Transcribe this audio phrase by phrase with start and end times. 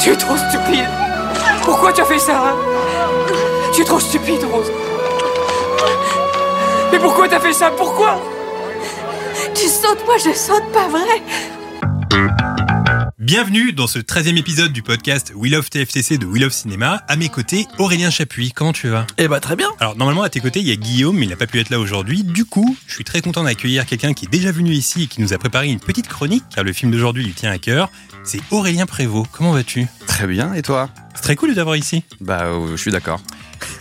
[0.00, 0.86] Tu es trop stupide.
[1.64, 2.54] Pourquoi tu as fait ça hein?
[3.72, 4.70] Tu es trop stupide, Rose.
[6.92, 7.70] Mais pourquoi t'as fait ça?
[7.76, 8.20] Pourquoi?
[9.54, 11.22] Tu sautes, moi je saute, pas vrai
[13.26, 17.02] Bienvenue dans ce 13e épisode du podcast We Love TFTC de We Love Cinéma.
[17.08, 18.52] À mes côtés, Aurélien Chapuis.
[18.52, 19.04] Comment tu vas?
[19.18, 19.68] Eh bah très bien.
[19.80, 21.70] Alors normalement à tes côtés il y a Guillaume mais il n'a pas pu être
[21.70, 22.22] là aujourd'hui.
[22.22, 25.20] Du coup je suis très content d'accueillir quelqu'un qui est déjà venu ici et qui
[25.20, 27.90] nous a préparé une petite chronique car le film d'aujourd'hui lui tient à cœur.
[28.22, 29.28] C'est Aurélien Prévost.
[29.32, 29.88] Comment vas-tu?
[30.06, 30.88] Très bien, et toi?
[31.16, 32.04] C'est très cool de t'avoir ici.
[32.20, 33.20] Bah euh, je suis d'accord.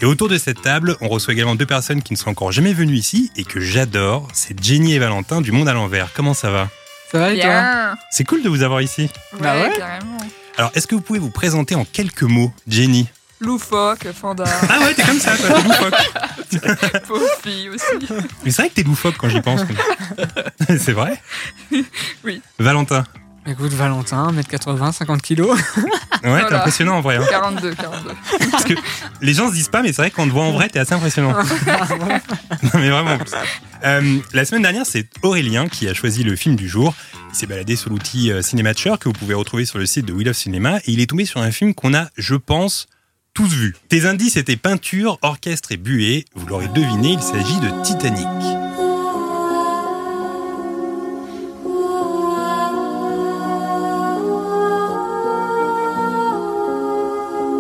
[0.02, 2.74] Et autour de cette table, on reçoit également deux personnes qui ne sont encore jamais
[2.74, 4.28] venues ici et que j'adore.
[4.34, 6.10] C'est Jenny et Valentin du Monde à l'envers.
[6.16, 6.68] Comment ça va?
[7.12, 7.98] Ça va et toi Bien.
[8.12, 9.10] C'est cool de vous avoir ici.
[9.40, 9.74] Bah ouais.
[9.78, 10.18] carrément.
[10.58, 13.08] Alors est-ce que vous pouvez vous présenter en quelques mots, Jenny
[13.42, 17.02] Loufoque, Fanda, Ah ouais, t'es comme ça, toi, t'es loufoque.
[17.08, 18.08] pauvre fille aussi.
[18.46, 19.62] Mais c'est vrai que t'es loufoque quand j'y pense.
[20.68, 21.22] c'est vrai
[22.24, 22.42] Oui.
[22.60, 23.04] Valentin.
[23.48, 25.56] Écoute, Valentin, 1m80, 50 kilos.
[26.24, 27.18] Ouais, t'es impressionnant en vrai.
[27.18, 27.26] hein.
[27.30, 28.12] 42, 42.
[28.52, 28.74] Parce que
[29.22, 30.94] les gens se disent pas, mais c'est vrai qu'on te voit en vrai, t'es assez
[30.94, 31.34] impressionnant.
[32.64, 33.18] non, mais vraiment.
[33.84, 36.96] Euh, la semaine dernière, c'est Aurélien qui a choisi le film du jour.
[37.30, 40.14] Il s'est baladé sur l'outil euh, Cinématcher que vous pouvez retrouver sur le site de
[40.14, 42.88] We Love Cinéma et il est tombé sur un film qu'on a, je pense,
[43.36, 43.76] tous vu.
[43.90, 46.26] Tes indices étaient peinture, orchestre et buée.
[46.34, 48.26] Vous l'aurez deviné, il s'agit de Titanic.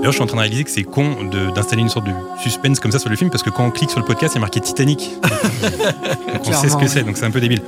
[0.06, 1.24] D'ailleurs, je suis en train de réaliser que c'est con
[1.56, 3.90] d'installer une sorte de suspense comme ça sur le film parce que quand on clique
[3.90, 5.00] sur le podcast, il y a marqué Titanic.
[5.24, 7.64] donc on sait ce que c'est, donc c'est un peu débile.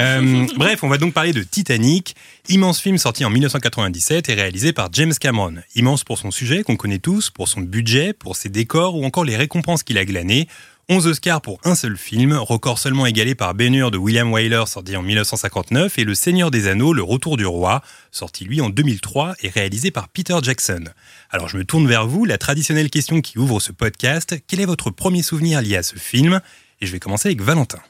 [0.00, 2.16] Euh, bref, on va donc parler de Titanic,
[2.48, 5.54] immense film sorti en 1997 et réalisé par James Cameron.
[5.76, 9.24] Immense pour son sujet qu'on connaît tous, pour son budget, pour ses décors ou encore
[9.24, 10.48] les récompenses qu'il a glanées.
[10.88, 14.96] 11 Oscars pour un seul film, record seulement égalé par Ben-Hur de William Wyler sorti
[14.96, 17.82] en 1959 et Le Seigneur des Anneaux, Le Retour du Roi,
[18.12, 20.84] sorti lui en 2003 et réalisé par Peter Jackson.
[21.30, 24.66] Alors je me tourne vers vous, la traditionnelle question qui ouvre ce podcast, quel est
[24.66, 26.40] votre premier souvenir lié à ce film?
[26.80, 27.80] Et je vais commencer avec Valentin.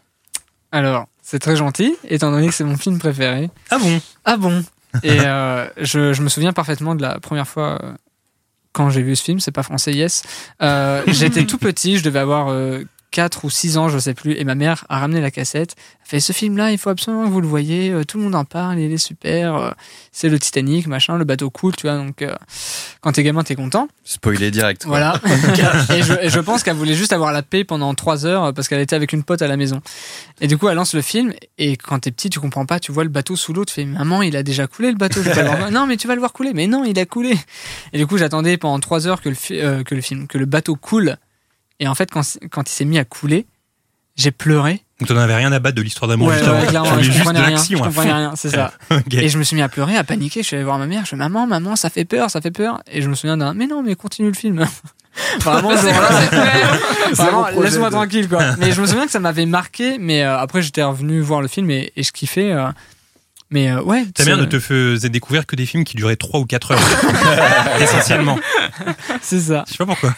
[0.72, 3.50] Alors, c'est très gentil, étant donné que c'est mon film préféré.
[3.70, 4.00] Ah bon?
[4.24, 4.64] Ah bon?
[5.02, 7.92] Et euh, je, je me souviens parfaitement de la première fois euh,
[8.72, 10.22] quand j'ai vu ce film, c'est pas français, yes.
[10.62, 12.84] Euh, J'étais tout petit, je devais avoir euh,
[13.16, 15.74] 4 ou 6 ans, je sais plus, et ma mère a ramené la cassette.
[16.02, 18.34] Elle fait ce film-là, il faut absolument que vous le voyez, euh, tout le monde
[18.34, 19.70] en parle, il est super, euh,
[20.12, 22.34] c'est le Titanic, machin, le bateau cool, tu vois, donc euh,
[23.00, 23.88] quand t'es gamin, t'es content.
[24.04, 24.84] Spoiler direct.
[24.84, 24.90] quoi.
[24.90, 25.20] Voilà.
[25.96, 28.68] et, je, et je pense qu'elle voulait juste avoir la paix pendant trois heures parce
[28.68, 29.80] qu'elle était avec une pote à la maison.
[30.42, 32.92] Et du coup, elle lance le film et quand t'es petit, tu comprends pas, tu
[32.92, 35.22] vois le bateau sous l'eau, tu fais maman, il a déjà coulé le bateau.
[35.22, 36.52] le non, mais tu vas le voir couler.
[36.52, 37.34] Mais non, il a coulé.
[37.94, 40.36] Et du coup, j'attendais pendant trois heures que le, fi- euh, que le film, que
[40.36, 41.16] le bateau coule.
[41.80, 43.46] Et en fait, quand, quand il s'est mis à couler,
[44.16, 44.82] j'ai pleuré.
[44.98, 46.66] Donc t'en avais rien à battre de l'histoire d'amour juste avant.
[46.66, 47.50] clairement, je juste de comprenais rien.
[47.50, 48.72] l'action Je comprenais rien, c'est ça.
[49.12, 50.40] Et je me suis mis à pleurer, à paniquer.
[50.42, 51.04] Je suis allé voir ma mère.
[51.04, 52.80] Je fais maman, maman, ça fait peur, ça fait peur.
[52.90, 54.64] Et je me souviens d'un mais non, mais continue le film.
[55.40, 56.78] Vraiment, ce jour-là,
[57.12, 58.56] Vraiment, laisse-moi tranquille quoi.
[58.58, 59.98] Mais je me souviens que ça m'avait marqué.
[59.98, 62.52] Mais euh, après, j'étais revenu voir le film et, et je kiffais.
[62.52, 62.68] euh,
[63.50, 64.04] mais euh, ouais.
[64.14, 66.80] Ta mère ne te faisait découvrir que des films qui duraient 3 ou 4 heures.
[67.80, 68.38] Essentiellement.
[69.20, 69.64] C'est ça.
[69.66, 70.14] Je sais pas pourquoi.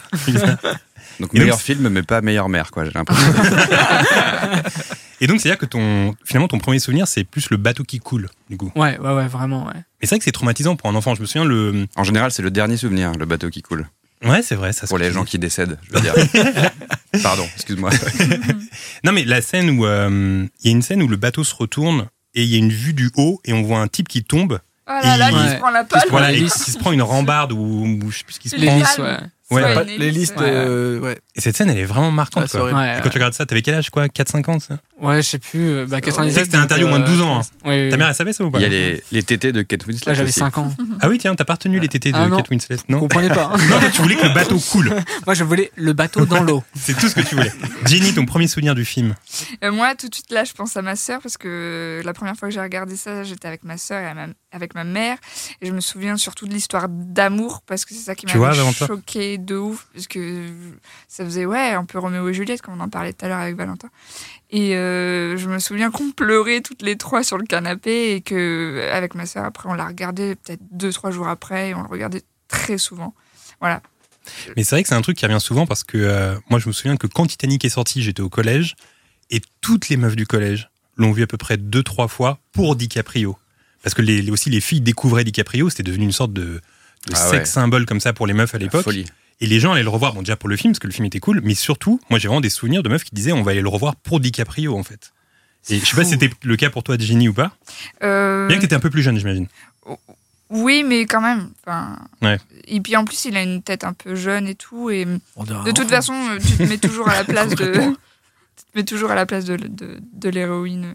[1.19, 2.85] Donc Et meilleur donc- film, mais pas meilleure mère, quoi.
[2.85, 3.33] J'ai l'impression.
[5.21, 8.29] Et donc c'est-à-dire que ton, finalement ton premier souvenir c'est plus le bateau qui coule
[8.49, 8.71] du coup.
[8.75, 9.65] Ouais, ouais, ouais, vraiment.
[9.67, 9.73] Ouais.
[9.75, 11.13] Mais c'est vrai que c'est traumatisant pour un enfant.
[11.13, 11.87] Je me souviens le.
[11.97, 13.85] en général, c'est le dernier souvenir, le bateau qui coule.
[14.23, 14.87] Ouais c'est vrai ça.
[14.87, 16.13] Pour les gens qui décèdent, je veux dire.
[17.23, 17.89] Pardon, excuse-moi.
[19.03, 21.55] Non mais la scène où euh, il y a une scène où le bateau se
[21.55, 24.23] retourne et il y a une vue du haut et on voit un type qui
[24.23, 24.59] tombe.
[24.87, 25.53] Oh là là, Il- Ouais.
[25.53, 26.01] se prend la Qui se palle.
[26.07, 27.57] prend Voilà, la qui se prend une rambarde ou,
[28.03, 29.03] ou je sais plus ce qui se prend.
[29.03, 29.17] Ouais.
[29.51, 29.63] Ouais.
[29.63, 30.45] Ouais, les hélice, listes, ouais.
[30.47, 31.17] euh, ouais.
[31.35, 32.49] Et cette scène elle est vraiment marquante.
[32.51, 32.69] Quoi.
[32.69, 34.05] Et quand tu regardes ça, t'avais quel âge quoi?
[34.07, 34.77] 4-5 ans ça?
[35.01, 35.59] Ouais, je sais plus.
[35.69, 36.27] euh, Bah, 97.
[36.27, 37.41] Tu sais que c'était interdit au moins de 12 ans, hein.
[37.65, 37.89] Ouais, ouais.
[37.89, 38.59] Ta mère elle savait ça ou pas?
[38.59, 40.11] Il y a les, les tétés de Kate Winslet.
[40.11, 40.39] Là, j'avais aussi.
[40.39, 40.73] 5 ans.
[41.01, 42.37] Ah oui tiens, t'as pas retenu les tétés de Ah non.
[42.37, 43.51] Kate Winslet Vous non comprenez pas.
[43.53, 43.57] hein.
[43.69, 44.93] Non, toi, tu voulais que le bateau coule.
[45.25, 46.63] Moi, je voulais le bateau dans l'eau.
[46.75, 47.51] C'est tout ce que tu voulais.
[47.85, 49.15] Jenny, ton premier souvenir du film?
[49.63, 52.35] Euh, moi, tout de suite, là, je pense à ma sœur parce que la première
[52.35, 55.17] fois que j'ai regardé ça, j'étais avec ma sœur et ma- avec ma mère.
[55.61, 59.37] Et je me souviens surtout de l'histoire d'amour parce que c'est ça qui m'a choqué
[59.45, 60.47] de ouf, parce que
[61.07, 63.39] ça faisait, ouais, un peu Roméo et Juliette, comme on en parlait tout à l'heure
[63.39, 63.89] avec Valentin.
[64.51, 68.89] Et euh, je me souviens qu'on pleurait toutes les trois sur le canapé et que
[68.91, 71.89] avec ma sœur, après, on l'a regardé peut-être deux, trois jours après et on le
[71.89, 73.13] regardait très souvent.
[73.59, 73.81] Voilà.
[74.55, 76.67] Mais c'est vrai que c'est un truc qui revient souvent parce que euh, moi, je
[76.67, 78.75] me souviens que quand Titanic est sorti, j'étais au collège
[79.31, 82.75] et toutes les meufs du collège l'ont vu à peu près deux, trois fois pour
[82.75, 83.37] DiCaprio.
[83.83, 86.41] Parce que les, aussi les filles découvraient DiCaprio, c'était devenu une sorte de,
[87.07, 87.45] de Ah sex ouais.
[87.45, 88.85] symbole comme ça pour les meufs à l'époque.
[89.41, 91.05] Et les gens allaient le revoir, bon déjà pour le film, parce que le film
[91.05, 93.51] était cool, mais surtout, moi j'ai vraiment des souvenirs de meufs qui disaient on va
[93.51, 95.13] aller le revoir pour DiCaprio en fait.
[95.69, 97.51] Et je sais pas si c'était le cas pour toi, Jenny, ou pas.
[98.03, 99.47] Euh, Bien que t'étais un peu plus jeune, j'imagine.
[100.49, 101.49] oui, mais quand même.
[101.65, 102.37] Enfin, Ouais.
[102.67, 104.89] Et puis en plus, il a une tête un peu jeune et tout.
[104.89, 105.05] Et
[105.35, 107.73] On de toute façon, euh, tu te mets toujours à la place de.
[108.59, 110.93] Tu te mets toujours à la place de, de, de l'héroïne euh,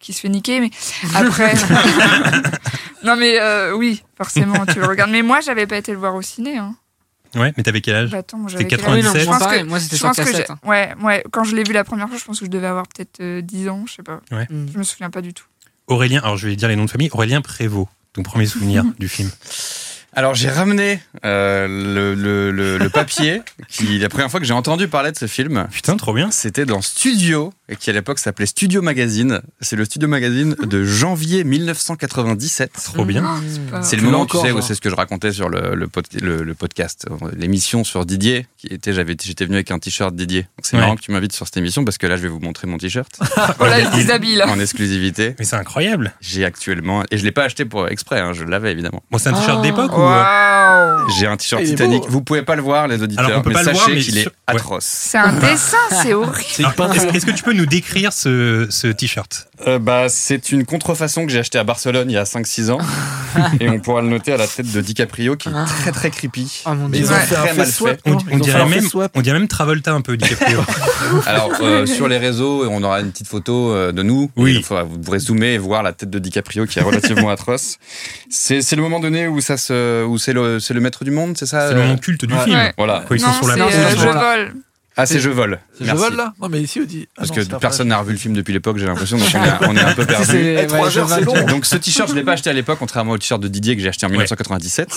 [0.00, 0.70] qui se fait niquer, mais
[1.14, 1.54] après.
[3.04, 5.10] non, mais euh, oui, forcément, tu le regardes.
[5.12, 6.58] Mais moi, j'avais pas été le voir au ciné.
[6.58, 6.74] Hein.
[7.34, 9.20] Ouais, mais t'avais quel âge Bah, C'était âge 97.
[9.22, 10.50] Je moi, pense que- moi c'était sur cassette.
[10.50, 10.58] hein.
[10.64, 12.86] ouais, ouais, quand je l'ai vu la première fois, je pense que je devais avoir
[12.86, 14.20] peut-être euh, 10 ans, je sais pas.
[14.30, 14.66] Mm.
[14.72, 15.44] Je me souviens pas du tout.
[15.86, 19.08] Aurélien, alors je vais dire les noms de famille, Aurélien Prévost, ton premier souvenir du
[19.08, 19.30] film.
[20.16, 24.52] Alors j'ai ramené euh, le, le- le- le papier qui la première fois que j'ai
[24.54, 25.66] entendu parler de ce film.
[25.72, 26.30] Putain, trop bien.
[26.30, 29.40] C'était dans Studio, et qui à l'époque s'appelait Studio Magazine.
[29.60, 32.72] C'est le Studio Magazine de janvier 1997.
[32.92, 33.24] Trop bien.
[33.48, 35.48] C'est pas- C'est le moment, encore, tu sais, où c'est ce que je racontais sur
[35.48, 37.06] le, le, pod- le- le podcast,
[37.36, 40.42] l'émission sur Didier, qui était, j'avais, j'étais venu avec un t-shirt Didier.
[40.42, 40.82] Donc c'est Ouais.
[40.82, 42.76] marrant que tu m'invites sur cette émission parce que là, je vais vous montrer mon
[42.78, 43.08] t-shirt
[43.58, 44.48] Voilà, il déshabille là.
[44.48, 45.34] en exclusivité.
[45.38, 46.12] Mais c'est incroyable.
[46.20, 49.02] J'ai actuellement, et je l'ai pas acheté pour exprès, hein, je l'avais évidemment.
[49.10, 49.62] Bon, c'est un t-shirt Ah.
[49.62, 50.00] d'époque ou.
[50.02, 50.04] euh,
[51.04, 51.10] Waouh!
[51.18, 52.02] J'ai un t-shirt Titanic.
[52.02, 52.08] beau.
[52.10, 54.18] Vous pouvez pas le voir, les auditeurs, Alors, on peut mais pas le sachez qu'il
[54.18, 54.32] est ouais.
[54.46, 54.84] atroce.
[54.84, 56.44] C'est un dessin, c'est horrible.
[57.14, 61.32] Est-ce que tu peux nous décrire ce, ce t-shirt Euh, bah, c'est une contrefaçon que
[61.32, 62.78] j'ai acheté à Barcelone il y a 5-6 ans.
[63.60, 65.52] et on pourra le noter à la tête de DiCaprio qui est
[65.82, 66.62] très très creepy.
[66.66, 67.06] Oh mon Mais dieu.
[67.06, 67.20] ils ont Ouais.
[67.22, 67.98] fait Très mal swap.
[68.06, 68.84] on, on dirait même,
[69.14, 70.60] on dirait même Travolta un peu, DiCaprio.
[71.26, 74.30] Alors, euh, sur les réseaux, on aura une petite photo euh, de nous.
[74.36, 74.52] Oui.
[74.52, 77.30] Et il faudra- vous pourrez zoomer et voir la tête de DiCaprio qui est relativement
[77.30, 77.78] atroce.
[78.30, 81.10] C'est c'est le moment donné où, ça se, où c'est le, c'est le maître du
[81.10, 82.44] monde, c'est ça C'est le moment culte du Ouais.
[82.44, 82.56] film.
[82.56, 82.72] Ouais.
[82.76, 83.04] Voilà.
[83.08, 83.74] Quand ils sont non, sur la c'est plage.
[83.74, 84.54] euh, je vole.
[84.96, 85.58] Ah, c'est Je vole.
[85.76, 86.02] C'est Merci.
[86.04, 87.08] Cheval là Non, mais ici on dit.
[87.10, 89.28] Ah Parce non, que pas personne n'a revu le film depuis l'époque, j'ai l'impression, donc
[89.34, 90.24] on est, on est un peu perdu.
[90.26, 91.46] C'est- Eh, trois ouais, je heures, c'est long.
[91.46, 93.82] Donc ce t-shirt, je l'ai pas acheté à l'époque, contrairement au t-shirt de Didier que
[93.82, 94.88] j'ai acheté en 1997.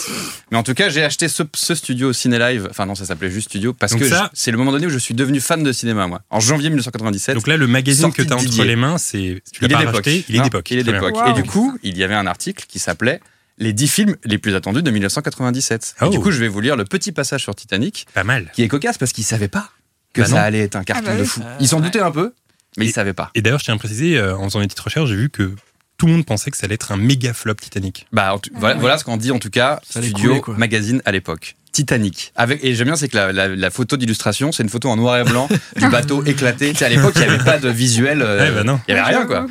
[0.51, 2.67] Mais en tout cas, j'ai acheté ce, ce studio Ciné Live.
[2.69, 4.85] Enfin non, ça s'appelait juste Studio parce Donc que ça- je- c'est le moment donné
[4.85, 6.21] où je suis devenu fan de cinéma, moi.
[6.29, 7.35] En janvier 1997.
[7.35, 8.65] Donc là, le magazine Sortie que tu as de entre Didier.
[8.65, 9.41] les mains, c'est.
[9.51, 9.95] Tu il est pas d'époque.
[9.95, 10.69] racheté, il est Non, d'époque.
[10.71, 11.01] Il est Très bien.
[11.01, 11.25] d'époque.
[11.25, 11.31] Wow.
[11.31, 13.19] Et du coup, il y avait un article qui s'appelait
[13.59, 15.95] les 10 films les plus attendus de 1997.
[16.01, 16.05] Oh.
[16.05, 18.51] Et du coup, je vais vous lire le petit passage sur Titanic Pas mal.
[18.53, 19.71] qui est cocasse parce qu'ils savaient pas
[20.18, 20.42] que Bah ça non.
[20.42, 21.42] allait être un carton Ah bah de fou.
[21.60, 22.34] Ils s'en doutaient un peu,
[22.78, 23.31] mais ils savaient pas.
[23.36, 25.54] Et d'ailleurs, je tiens à préciser, euh, en faisant des petites recherches, j'ai vu que
[25.98, 28.06] tout le monde pensait que ça allait être un méga flop Titanic.
[28.12, 28.81] Bah, tout- voilà, ouais.
[28.81, 30.58] voilà ce qu'on dit en tout cas, Ça Studio couler.
[30.58, 31.56] Magazine à l'époque.
[31.72, 32.31] Titanic.
[32.36, 34.96] Avec, et j'aime bien, c'est que la, la- la photo d'illustration, c'est une photo en
[34.96, 36.74] noir et blanc du bateau éclaté.
[36.81, 38.22] À l'époque, il n'y avait pas de visuel.
[38.24, 38.80] euh, bah non.
[38.88, 39.46] Il n'y avait rien, quoi.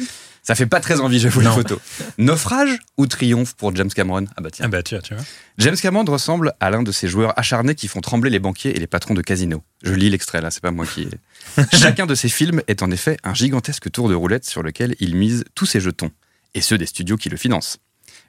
[0.47, 1.57] Ça fait pas très envie, j'avoue, la Non.
[1.57, 1.81] photo.
[2.19, 4.27] Naufrage ou triomphe pour James Cameron?
[4.37, 4.67] Ah bah tiens.
[4.67, 5.25] Ah bah tu vois, tu vois.
[5.59, 8.79] James Cameron ressemble à l'un de ces joueurs acharnés qui font trembler les banquiers et
[8.79, 9.65] les patrons de casino.
[9.83, 11.09] Je lis l'extrait là, c'est pas moi qui.
[11.73, 15.17] Chacun de ces films est en effet un gigantesque tour de roulette sur lequel il
[15.17, 16.13] mise tous ses jetons,
[16.55, 17.79] et ceux des studios qui le financent.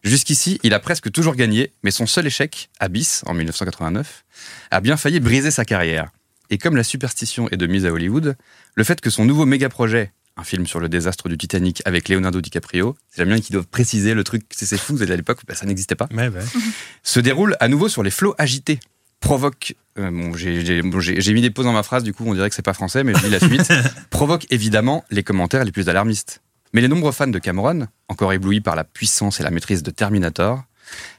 [0.03, 4.25] Jusqu'ici, il a presque toujours gagné, mais son seul échec, Abyss, en 1989,
[4.71, 6.09] a bien failli briser sa carrière.
[6.49, 8.35] Et comme la superstition est de mise à Hollywood,
[8.75, 12.10] le fait que son nouveau méga projet, un film sur le désastre du Titanic avec
[12.10, 15.56] Leonardo DiCaprio, j'aime bien qu'ils doivent préciser le truc, c'est c'est fou, à l'époque, bah,
[15.56, 16.41] ça n'existait pas Ouais, ouais.
[17.03, 18.79] se déroule à nouveau sur les flots agités.
[19.20, 19.75] Provoque.
[19.98, 22.62] euh, bon, j'ai mis des pauses dans ma phrase, du coup, on dirait que c'est
[22.62, 23.74] pas français, mais je lis la suite.
[24.12, 26.41] provoque évidemment les commentaires les plus alarmistes.
[26.74, 29.89] Mais les nombreux fans de Cameron, encore éblouis par la puissance et la maîtrise de
[29.89, 30.63] Terminator,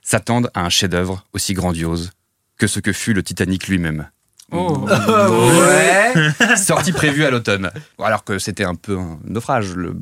[0.02, 2.12] s'attendent à un chef-d'œuvre aussi grandiose
[2.56, 4.08] que ce que fut le Titanic lui-même.
[4.50, 4.86] Oh.
[4.88, 6.56] Ouais.
[6.56, 7.70] Sortie prévue à l'automne.
[8.02, 9.94] Alors que c'était un peu un naufrage, le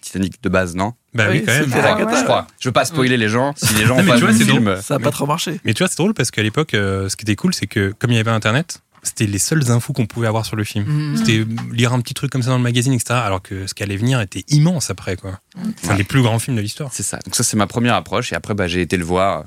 [0.00, 0.94] Titanic de base, non?
[1.14, 1.70] Bah oui, Oui, quand même.
[1.84, 2.16] Ah ouais.
[2.16, 2.46] Je crois.
[2.58, 3.52] Je veux pas spoiler les gens.
[3.56, 5.10] Si les gens Non, ont mais pas vu vois, le c'est film, Ça a pas
[5.10, 5.60] trop marché.
[5.64, 7.92] Mais tu vois, c'est drôle parce qu'à l'époque, euh, ce qui était cool, c'est que
[7.98, 10.84] comme il y avait Internet, c'était les seules infos qu'on pouvait avoir sur le film.
[10.86, 11.16] Mm.
[11.16, 13.14] C'était lire un petit truc comme ça dans le magazine, etc.
[13.24, 15.40] Alors que ce qui allait venir était immense après, quoi.
[15.58, 15.98] Enfin, Ouais.
[15.98, 16.90] les plus grands films de l'histoire.
[16.92, 17.18] C'est ça.
[17.24, 18.32] Donc ça, c'est ma première approche.
[18.32, 19.42] Et après, bah, j'ai été le voir, euh,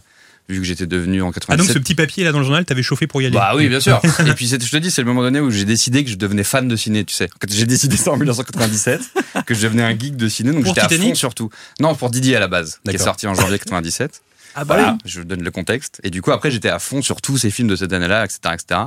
[0.49, 1.73] vu que j'étais devenu en Ah, donc 97.
[1.73, 3.79] ce petit papier là dans le journal, t'avais chauffé pour y aller Bah oui, bien
[3.79, 3.99] sûr.
[4.27, 6.15] et puis, c'est- je te dis, c'est le moment donné où j'ai décidé que je
[6.15, 7.29] devenais fan de ciné, tu sais.
[7.39, 9.01] Quand j'ai décidé ça en 1997,
[9.45, 11.49] que je devenais un geek de ciné, donc j'étais à fond surtout.
[11.79, 14.21] Non, pour Didier à la base, qui est sorti en janvier 97.
[14.57, 14.97] Ah bah Voilà, oui.
[15.03, 15.99] je donne le contexte.
[16.03, 18.39] Et du coup, après, j'étais à fond sur tous ces films de cette année-là, etc.,
[18.53, 18.81] etc.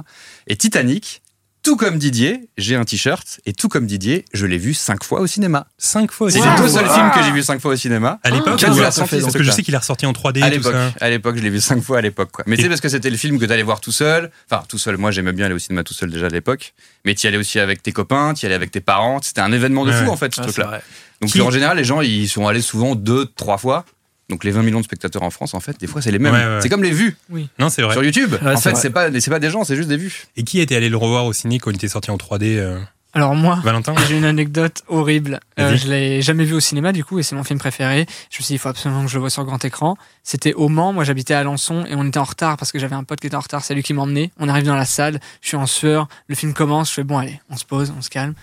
[0.47, 1.21] Et Titanic,
[1.69, 5.21] tout comme Didier, j'ai un t-shirt et tout comme Didier, je l'ai vu cinq fois
[5.21, 5.67] au cinéma.
[5.77, 6.49] Cinq fois C'est aussi.
[6.49, 6.69] les deux Wow.
[6.71, 8.19] seuls films que j'ai vu cinq fois au cinéma.
[8.23, 8.99] À l'époque, vous parce
[9.35, 10.93] que je sais qu'il est ressorti en 3D À et tout l'époque, ça.
[11.05, 12.31] à l'époque, je l'ai vu cinq fois à l'époque.
[12.47, 14.31] Mais c'est parce que c'était le film que t'allais voir tout seul.
[14.51, 14.97] Enfin, tout seul.
[14.97, 16.73] Moi, j'aimais bien aller au cinéma tout seul déjà à l'époque.
[17.05, 19.21] Mais t'y allais aussi avec tes copains, t'y allais avec tes parents.
[19.21, 20.11] C'était un événement de fou ouais.
[20.11, 20.81] en fait, ce Ah, c'est truc-là.
[21.21, 23.85] Donc Qui- en général, les gens ils sont allés souvent deux, trois fois.
[24.29, 26.35] Donc les 20 millions de spectateurs en France, en fait, des fois c'est les mêmes.
[26.35, 26.61] Ouais, ouais, ouais.
[26.61, 27.17] C'est comme les vues
[27.59, 27.95] Non, c'est vrai.
[27.95, 28.35] sur YouTube.
[28.43, 30.27] Ouais, en c'est fait, c'est pas, c'est pas des gens, c'est juste des vues.
[30.37, 32.79] Et qui était allé le revoir au ciné quand il était sorti en 3D euh,
[33.15, 35.41] Alors moi, Valentin j'ai une anecdote horrible.
[35.59, 38.05] Euh, je l'ai jamais vu au cinéma du coup et c'est mon film préféré.
[38.31, 39.97] Je me suis dit il faut absolument que je le vois sur grand écran.
[40.23, 42.97] C'était au Mans, moi j'habitais à Alençon et on était en retard parce que j'avais
[42.97, 44.31] un pote qui était en retard, c'est lui qui m'a emmené.
[44.39, 47.17] On arrive dans la salle, je suis en sueur, le film commence, je fais bon
[47.17, 48.35] allez, on se pose, on se calme.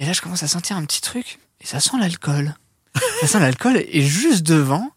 [0.00, 2.54] Et là je commence à sentir un petit truc et ça sent l'alcool.
[3.20, 4.90] ça sent l'alcool et juste devant,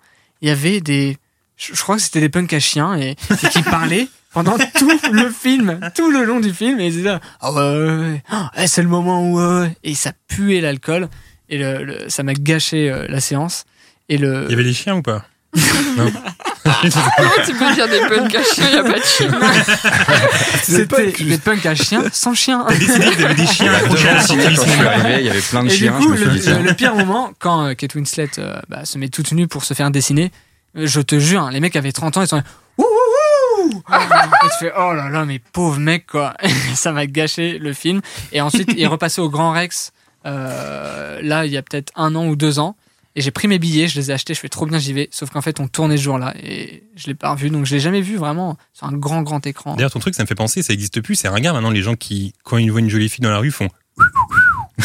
[0.44, 1.18] il y avait des
[1.58, 5.30] je, crois que c'était des punks à chiens et, et qui parlaient pendant tout le
[5.32, 8.52] film, tout le long du film, et ils disaient là, ah ouais, ouais, ouais, Ah,
[8.58, 11.08] ouais, c'est le moment où, ouais, et ça puait l'alcool,
[11.50, 13.66] et le, le- ça m'a gâché euh, la séance,
[14.10, 15.26] et le, Il y avait les chiens ou pas?
[15.98, 16.12] Non.
[16.64, 19.32] Comment tu peux dire des punks à chiens, y a pas de chien
[20.64, 22.66] c'était des punks à chiens sans chien.
[22.68, 25.30] T'as décidé avait des chiens accrochés à la du quand je suis arrivé, il y
[25.30, 25.92] avait plein de Et du chiens.
[25.94, 28.98] coup, je me suis le, dit, pire moment, quand euh, Kate Winslet euh, bah, se
[28.98, 30.32] met toute nue pour se faire dessiner,
[30.78, 32.42] euh, je te jure, hein, les mecs avaient 30 ans, ils sont
[32.78, 36.34] Ouh, ouh, ouh Et tu fais, oh là là, mais pauvre mec, quoi.
[36.76, 38.02] ça m'a gâché le film.
[38.32, 39.92] Et ensuite, il est repassé au Grand Rex,
[40.26, 42.76] euh, là, il y a peut-être un an ou deux ans.
[43.16, 45.08] Et j'ai pris mes billets, je les ai achetés, je fais trop bien, j'y vais.
[45.12, 47.50] Sauf qu'en fait, on tournait ce jour-là et je l'ai pas revu.
[47.52, 49.76] Donc, je l'ai jamais vu vraiment sur un grand, grand écran.
[49.76, 51.16] D'ailleurs, ton truc, ça me fait penser, ça existe plus.
[51.16, 53.38] C'est un regard maintenant, les gens qui, quand ils voient une jolie fille dans la
[53.38, 53.70] rue, font.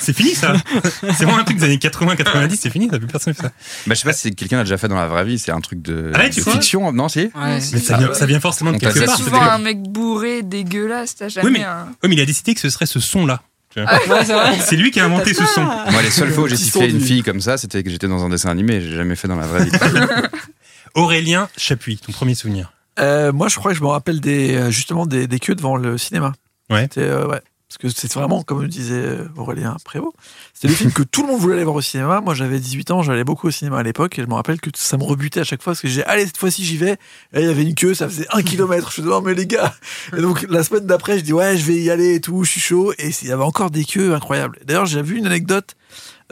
[0.00, 0.54] c'est fini ça
[1.00, 3.52] C'est vraiment un truc des années 80-90, c'est fini, ça plus personne fait ça.
[3.86, 5.60] Bah, je sais pas si quelqu'un l'a déjà fait dans la vraie vie, c'est un
[5.60, 7.30] truc de, Ah ouais, de fiction, non si Ouais.
[7.34, 9.16] Mais ça vient, ça vient forcément de quelque part.
[9.16, 11.88] c'est Souvent un mec bourré, dégueulasse, t'as jamais Oui, mais- un...
[12.02, 13.42] Oui, mais il a décidé que ce serait ce son-là.
[13.76, 15.62] Ouais, c'est lui qui a inventé ce son.
[15.62, 18.24] Moi, les seules fois où j'ai sifflé une fille comme ça, c'était que j'étais dans
[18.24, 19.70] un dessin animé, j'ai jamais fait dans la vraie vie.
[20.94, 22.72] Aurélien Chapuis, ton premier souvenir.
[22.98, 25.76] Euh, moi, je crois que je me rappelle des, euh, justement des, des queues devant
[25.76, 26.32] le cinéma.
[26.70, 26.82] Ouais.
[26.82, 27.40] C'était, euh, ouais.
[27.72, 30.14] Parce que c'est vraiment, comme disait Aurélien Prévost,
[30.52, 32.20] c'était le film que tout le monde voulait aller voir au cinéma.
[32.20, 34.68] Moi, j'avais 18 ans, j'allais beaucoup au cinéma à l'époque, et je me rappelle que
[34.74, 36.98] ça me rebutait à chaque fois, parce que j'ai allez, cette fois-ci, j'y vais.
[37.32, 38.92] Et il y avait une queue, ça faisait un kilomètre.
[38.92, 39.74] Je me disais, non, mais les gars.
[40.14, 42.50] Et donc, la semaine d'après, je dis, ouais, je vais y aller et tout, je
[42.50, 42.92] suis chaud.
[42.98, 44.58] Et il y avait encore des queues incroyables.
[44.66, 45.74] D'ailleurs, j'ai vu une anecdote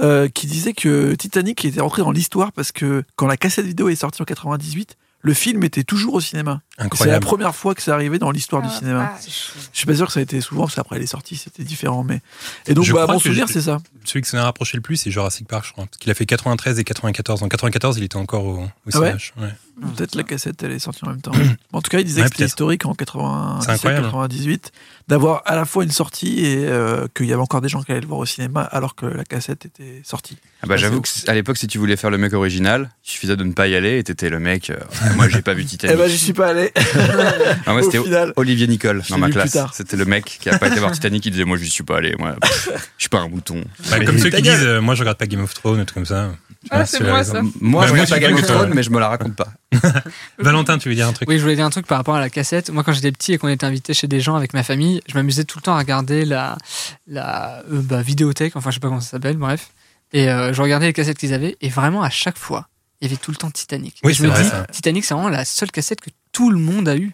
[0.00, 3.88] euh, qui disait que Titanic était rentré dans l'histoire parce que quand la cassette vidéo
[3.88, 6.62] est sortie en 98, le film était toujours au cinéma.
[6.94, 8.98] C'est la première fois que c'est arrivé dans l'histoire du Ah, cinéma.
[9.14, 9.52] vache.
[9.72, 11.62] Je suis pas sûr que ça a été souvent, parce qu'après elle est sortie, c'était
[11.64, 12.04] différent.
[12.04, 12.20] Mais...
[12.66, 13.78] Et donc, Je bah, mon souvenir, c'est ça.
[14.04, 15.84] Celui qui s'en a rapproché le plus, c'est Jurassic Park, je crois.
[15.86, 17.42] Parce qu'il a fait 93 et 94.
[17.42, 19.32] En 94, il était encore au, au Ah ouais CH.
[19.38, 19.48] Ouais.
[19.96, 21.32] Peut-être la cassette, elle est sortie en même temps.
[21.72, 24.04] en tout cas, il disait Ouais, que c'était historique en C'est 97, incroyable.
[24.06, 24.72] 98,
[25.08, 27.90] d'avoir à la fois une sortie et euh, qu'il y avait encore des gens qui
[27.92, 30.36] allaient le voir au cinéma alors que la cassette était sortie.
[30.62, 33.44] Ah bah, J'avoue qu'à l'époque, si tu voulais faire le mec original, il suffisait de
[33.44, 34.70] ne pas y aller et t'étais le mec.
[34.70, 34.76] euh,
[35.16, 35.96] moi, j'ai pas vu Titanic.
[35.96, 36.72] Eh ben, j'y suis pas allé.
[37.66, 38.32] Ah, moi, au c'était final.
[38.36, 39.56] Olivier Nicole dans ma classe.
[39.72, 41.96] C'était le mec qui a pas été voir Titanic, il disait Moi, je suis pas
[41.98, 42.14] allé.
[42.18, 43.62] Moi, je suis pas un mouton.
[43.90, 45.94] Bah, comme ceux qui disent euh, Moi, je regarde pas Game of Thrones, un truc
[45.94, 46.32] comme ça.
[46.70, 47.40] Ah, c'est moi, ça.
[47.60, 48.46] Moi, Bah, je pas suis Game pas of.
[48.46, 49.48] Thrones, mais je me la raconte pas.
[50.38, 51.28] Valentin, tu veux dire un truc?
[51.28, 52.70] Oui, je voulais dire un truc par rapport à la cassette.
[52.70, 55.14] Moi, quand j'étais petit et qu'on était invité chez des gens avec ma famille, je
[55.14, 56.58] m'amusais tout le temps à regarder la,
[57.06, 59.70] la euh, bah, vidéothèque, enfin, je sais pas comment ça s'appelle, bref.
[60.12, 62.68] Et euh, je regardais les cassettes qu'ils avaient, et vraiment, à chaque fois,
[63.00, 63.98] il y avait tout le temps Titanic.
[64.04, 64.66] Oui, Et je c'est me vrai, dis, ça.
[64.70, 67.12] Titanic, c'est vraiment la seule cassette que tout le monde a eu.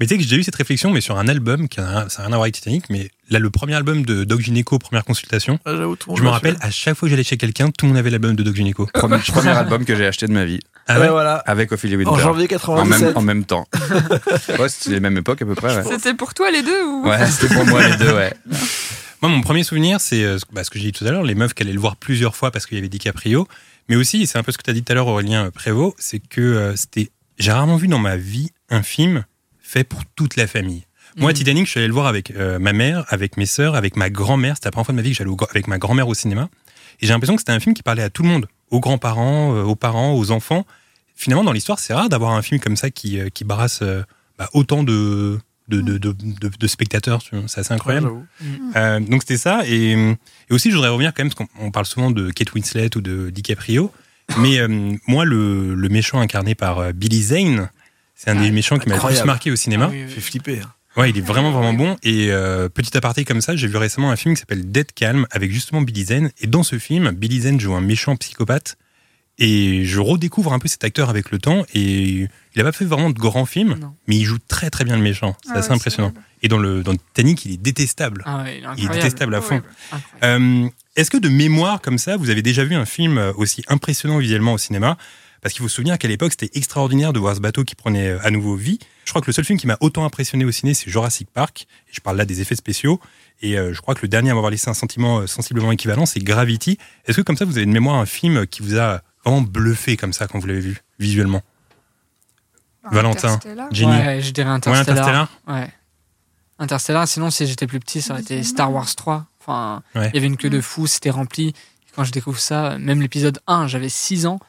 [0.00, 2.22] Mais tu sais que j'ai eu cette réflexion, mais sur un album, qui a, ça
[2.22, 5.04] n'a rien à voir avec Titanic, mais là, le premier album de Doc Gynéco, première
[5.04, 7.98] consultation, Ah, je me rappelle, à chaque fois que j'allais chez quelqu'un, tout le monde
[7.98, 8.86] avait l'album de Doc Gynéco.
[8.94, 11.36] Premier, premier album que j'ai acheté de ma vie, Ah ouais voilà.
[11.46, 12.10] avec Ophélie Winter.
[12.10, 13.16] En janvier En même, 97.
[13.16, 13.66] en même temps.
[14.58, 15.76] Ouais, c'était les mêmes époques à peu près.
[15.76, 17.06] Ouais, C'était pour toi les deux ou?
[17.08, 18.32] Ouais, c'était pour moi les deux, ouais.
[19.22, 21.34] Moi, mon premier souvenir, c'est euh, bah, ce que j'ai dit tout à l'heure, les
[21.34, 23.48] meufs qui allaient le voir plusieurs fois parce qu'il y avait DiCaprio.
[23.88, 25.96] Mais aussi, c'est un peu ce que tu as dit tout à l'heure, Aurélien Prévost,
[25.98, 27.10] c'est que euh, c'était.
[27.38, 29.24] J'ai rarement vu dans ma vie un film
[29.68, 30.84] fait pour toute la famille.
[31.16, 31.36] Moi, Mhm.
[31.36, 34.08] Titanic, je suis allé le voir avec euh, ma mère, avec mes sœurs, avec ma
[34.10, 34.54] grand-mère.
[34.56, 36.48] C'était la première fois de ma vie que j'allais avec ma grand-mère au cinéma.
[37.00, 39.54] Et j'ai l'impression que c'était un film qui parlait à tout le monde, aux grands-parents,
[39.54, 40.64] euh, aux parents, aux enfants.
[41.16, 44.02] Finalement, dans l'histoire, c'est rare d'avoir un film comme ça qui, euh, qui brasse euh,
[44.38, 47.20] bah, autant de, de, de, de, de- de spectateurs.
[47.46, 48.08] C'est assez incroyable.
[48.08, 48.72] Ouais, j'avoue.
[48.76, 49.62] Euh, donc c'était ça.
[49.66, 50.16] Et, et
[50.52, 53.00] aussi, je voudrais revenir quand même, parce qu'on on parle souvent de Kate Winslet ou
[53.00, 53.92] de DiCaprio.
[54.38, 54.68] Mais euh,
[55.08, 57.70] moi, le, le méchant incarné par euh, Billy Zane,
[58.18, 59.86] c'est un des méchants qui m'a le plus marqué au cinéma.
[59.88, 60.60] Ah oui, oui, Fait flipper.
[60.60, 60.72] hein.
[60.96, 61.96] Ouais, il est vraiment, vraiment bon.
[62.02, 65.26] Et euh, petit aparté comme ça, j'ai vu récemment un film qui s'appelle Dead Calm
[65.30, 66.30] avec justement Billy Zane.
[66.40, 68.76] Et dans ce film, Billy Zane joue un méchant psychopathe.
[69.40, 71.64] Et je redécouvre un peu cet acteur avec le temps.
[71.72, 73.94] Et il n'a pas fait vraiment de grands films, Non.
[74.08, 75.36] mais il joue très très bien le méchant.
[75.44, 76.12] C'est Ah assez ouais, impressionnant.
[76.42, 78.24] Et dans le dans Titanic, il est détestable.
[78.26, 79.62] Ah ouais, il est il détestable à fond.
[80.24, 83.62] Euh, Est-ce que de mémoire comme ça, vous avez déjà vu un film euh, aussi
[83.68, 84.98] impressionnant visuellement au cinéma?
[85.40, 88.08] Parce qu'il faut se souvenir qu'à l'époque, c'était extraordinaire de voir ce bateau qui prenait
[88.08, 88.78] euh, à nouveau vie.
[89.04, 91.66] Je crois que le seul film qui m'a autant impressionné au ciné, c'est Jurassic Park.
[91.88, 93.00] Et je parle là des effets spéciaux.
[93.40, 96.06] Et euh, je crois que le dernier à m'avoir laissé un sentiment euh, sensiblement équivalent,
[96.06, 96.76] c'est Gravity.
[97.06, 99.96] Est-ce que comme ça, vous avez de mémoire un film qui vous a vraiment bluffé
[99.96, 101.42] comme ça quand vous l'avez vu visuellement?
[102.82, 103.28] Bah, Valentin.
[103.34, 103.68] Interstellar.
[103.70, 104.98] Jenny Ouais, je dirais Ouais, Interstellar.
[104.98, 105.72] Interstellar Ouais.
[106.58, 108.42] Interstellar, sinon, si j'étais plus petit, ça aurait été.
[108.42, 109.26] Star Wars 3.
[109.40, 110.08] Enfin, Ouais.
[110.08, 110.62] il y avait une queue de Mm.
[110.62, 111.48] fou, c'était rempli.
[111.48, 111.54] Et
[111.94, 114.40] quand je découvre ça, même l'épisode 1, j'avais 6 ans.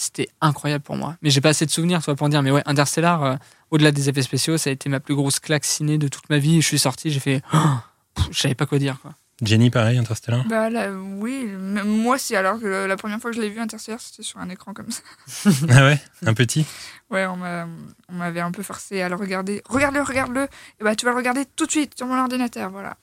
[0.00, 1.16] C'était incroyable pour moi.
[1.22, 2.40] Mais j'ai pas assez de souvenirs, toi, pour dire.
[2.42, 3.36] Mais ouais, Interstellar, euh,
[3.72, 6.38] au-delà des effets spéciaux, ça a été ma plus grosse claque ciné de toute ma
[6.38, 6.60] vie.
[6.62, 7.42] Je suis sorti, j'ai fait.
[8.20, 8.98] Oh je savais pas quoi dire.
[9.00, 9.12] Quoi.
[9.42, 10.44] Jenny, pareil, Interstellar?
[10.48, 11.46] Bah là, oui,
[11.84, 14.48] moi si, alors que la première fois que je l'ai vu Interstellar, c'était sur un
[14.48, 15.02] écran comme ça.
[15.68, 16.00] Ah ouais?
[16.26, 16.66] Un petit?
[17.10, 17.66] Ouais, on m'a-
[18.08, 19.62] on m'avait un peu forcé à le regarder.
[19.68, 20.42] Regarde-le, regarde-le.
[20.80, 22.96] Et bah tu vas le regarder tout de suite sur mon ordinateur, voilà.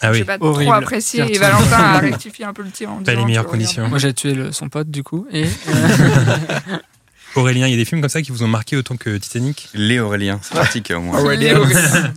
[0.00, 0.70] Ah oui, J'ai pas horrible.
[0.70, 3.44] trop apprécié et Valentin a rectifié un peu le tir en me Pas les meilleures
[3.44, 3.88] tu conditions.
[3.88, 5.26] Moi, j'ai tué le- son pote, du coup.
[5.32, 5.44] Et.
[5.68, 6.78] euh,
[7.36, 9.68] Aurélien, il y a des films comme ça qui vous ont marqué autant que Titanic?
[9.74, 11.18] Les Aurélien, c'est pratique au moins.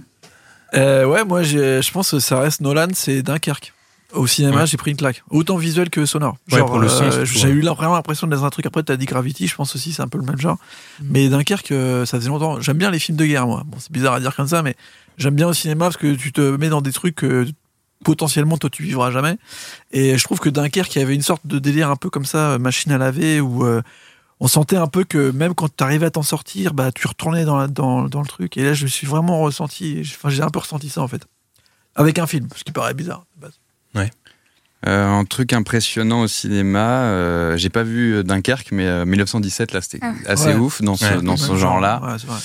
[0.74, 3.72] Euh, ouais, moi j'ai- je pense que ça reste Nolan, c'est Dunkerque.
[4.12, 4.67] Au cinéma, Ouais.
[4.67, 5.24] j'ai pris une claque.
[5.29, 6.38] Autant visuel que sonore.
[6.51, 7.53] Ouais, Genre, pour le son, euh, surtout, j'ai ouais.
[7.53, 8.65] eu vraiment l'impression d'être dans un truc.
[8.65, 10.58] Après, t'as dit Gravity, je pense aussi, c'est un peu le même genre.
[11.00, 11.05] Mm.
[11.12, 12.60] Mais Dunkerque, euh, ça faisait longtemps.
[12.60, 13.63] J'aime bien les films de guerre, moi.
[13.65, 14.75] Bon, c'est bizarre à dire comme ça, mais
[15.17, 17.48] j'aime bien au cinéma parce que tu te mets dans des trucs que
[18.05, 19.38] potentiellement toi tu vivras jamais.
[19.91, 22.24] Et je trouve que Dunkerque, il y avait une sorte de délire un peu comme
[22.25, 23.81] ça, euh, machine à laver, où euh,
[24.39, 27.43] on sentait un peu que même quand tu arrivais à t'en sortir, bah, tu retournais
[27.45, 28.55] dans, la- dans, dans le truc.
[28.57, 31.25] Et là, je me suis vraiment ressenti, enfin, j'ai un peu ressenti ça en fait.
[31.95, 33.25] Avec un film, ce qui paraît bizarre.
[33.38, 34.09] de base.
[34.88, 39.81] Euh, un truc impressionnant au cinéma, euh, j'ai pas vu Dunkerque, mais euh, 1917, là,
[39.81, 40.13] c'était Ah.
[40.27, 40.55] assez Ouais.
[40.55, 41.21] ouf dans ce, Ouais.
[41.24, 42.00] dans ce genre-là.
[42.03, 42.38] Ouais, c'est vrai.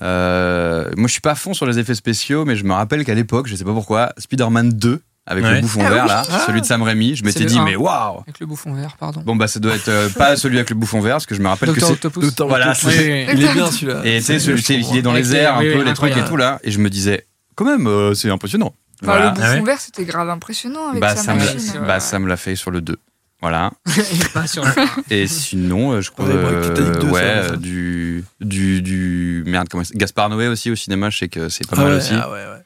[0.00, 3.04] Euh, moi, je suis pas à fond sur les effets spéciaux, mais je me rappelle
[3.04, 5.54] qu'à l'époque, je sais pas pourquoi, Spider-Man 2, avec Ouais.
[5.56, 6.08] le bouffon Ah vert, oui.
[6.08, 6.42] là, Ah.
[6.46, 9.22] celui de Sam Raimi, je m'étais dit, mais waouh Avec le bouffon vert, pardon.
[9.24, 11.42] Bon, bah, ça doit être euh, pas celui avec le bouffon vert, parce que je
[11.42, 12.42] me rappelle Docteur que c'est.
[12.44, 12.72] Voilà.
[12.84, 13.26] Oui, oui.
[13.34, 14.00] Il est bien celui-là.
[14.04, 16.24] Et tu sais, il est dans les airs, un oui, peu, oui, les trucs et
[16.24, 16.58] tout, là.
[16.64, 18.74] Et je me disais, quand même, euh, c'est impressionnant.
[19.02, 19.24] Enfin, Voilà.
[19.26, 21.58] le bouffon Ah ouais vert, c'était grave impressionnant avec Bah, sa ça me, machine.
[21.74, 21.86] l'a- ouais.
[21.86, 22.96] bah, ça me l'a fait sur le 2.
[23.42, 23.72] Voilà.
[23.98, 24.70] Et pas sur le-
[25.10, 27.26] Et sinon, euh, je crois, euh, Titanic 2, ça, ouais, ça.
[27.52, 31.48] euh, du, du, du, merde, comment c'est- Gaspard Noé aussi au cinéma, je sais que
[31.48, 32.12] c'est pas Ah mal ouais, aussi.
[32.14, 32.62] ah ouais, ouais.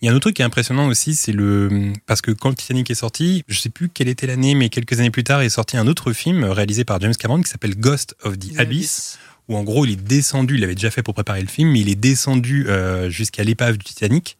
[0.00, 1.92] Il y a un autre truc qui est impressionnant aussi, c'est le.
[2.06, 4.98] Parce que quand le Titanic est sorti, je sais plus quelle était l'année, mais quelques
[4.98, 8.14] années plus tard est sorti un autre film réalisé par James Cameron qui s'appelle Ghost
[8.22, 9.18] of the Abyss,
[9.48, 11.80] où en gros il est descendu, il l'avait déjà fait pour préparer le film, mais
[11.80, 14.36] il est descendu euh, jusqu'à l'épave du Titanic.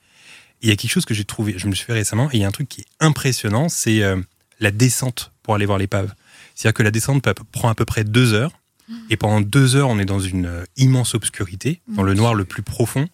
[0.62, 2.36] Et il y a quelque chose que j'ai trouvé, je me suis fait récemment, et
[2.36, 4.16] il y a un truc qui est impressionnant, c'est euh,
[4.60, 6.12] la descente pour aller voir l'épave.
[6.54, 8.52] C'est-à-dire que la descente peut- prend à peu près deux heures,
[9.10, 12.44] et pendant deux heures on est dans une euh, immense obscurité, dans le noir le
[12.44, 13.08] plus profond.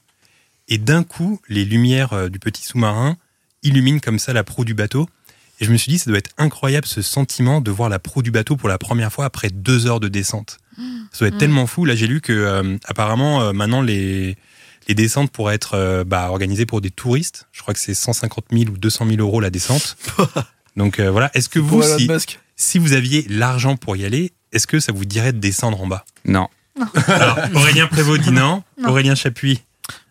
[0.68, 3.16] Et d'un coup, les lumières euh, du petit sous-marin
[3.62, 5.09] illuminent comme ça la proue du bateau.
[5.61, 8.22] Et je me suis dit, ça doit être incroyable ce sentiment de voir la proue
[8.22, 10.59] du bateau pour la première fois après deux heures de descente.
[11.12, 11.38] Ça doit être Mm.
[11.38, 11.85] tellement fou.
[11.85, 14.37] Là, j'ai lu que euh, apparemment, euh, maintenant, les,
[14.88, 17.46] les descentes pourraient être euh, bah, organisées pour des touristes.
[17.53, 19.96] Je crois que c'est 150 000 ou 200 000 euros la descente.
[20.76, 21.30] Donc euh, voilà.
[21.35, 21.83] Est-ce que vous,
[22.56, 25.87] si, vous aviez l'argent pour y aller, est-ce que ça vous dirait de descendre en
[25.87, 26.04] bas?
[26.24, 26.48] Non.
[27.09, 28.62] Alors, Aurélien Prévost dit non.
[28.78, 28.88] Non.
[28.90, 29.62] Aurélien Chapuis.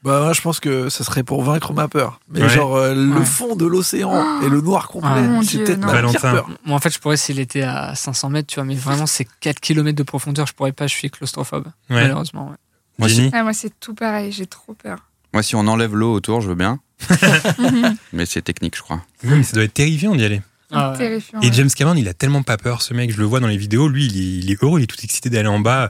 [0.04, 2.19] Bah, moi, je pense que ça serait pour vaincre ma peur.
[2.30, 2.50] Mais Ouais.
[2.50, 3.26] genre, euh, le Ouais.
[3.26, 6.50] fond de l'océan et le noir complet, Ah, mon c'est peut-être ma pire peur.
[6.65, 9.28] Moi, en fait, je pourrais s'il était à 500 mètres, tu vois, mais vraiment, c'est
[9.39, 11.65] 4 km de profondeur, je pourrais pas, je suis claustrophobe.
[11.89, 12.02] Ouais.
[12.02, 12.56] Malheureusement, ouais.
[12.98, 15.00] Moi, Ah, moi, c'est tout pareil, j'ai trop peur.
[15.34, 16.80] Moi, si on enlève l'eau autour, je veux bien.
[18.13, 19.02] mais c'est technique, je crois.
[19.24, 20.42] Oui, ça doit être terrifiant d'y aller.
[20.72, 21.20] Ah ouais.
[21.42, 21.52] Et.
[21.54, 23.12] James Cameron, il a tellement pas peur, ce mec.
[23.12, 23.88] Je le vois dans les vidéos.
[23.88, 25.89] Lui, il est, il est heureux, il est tout excité d'aller en bas.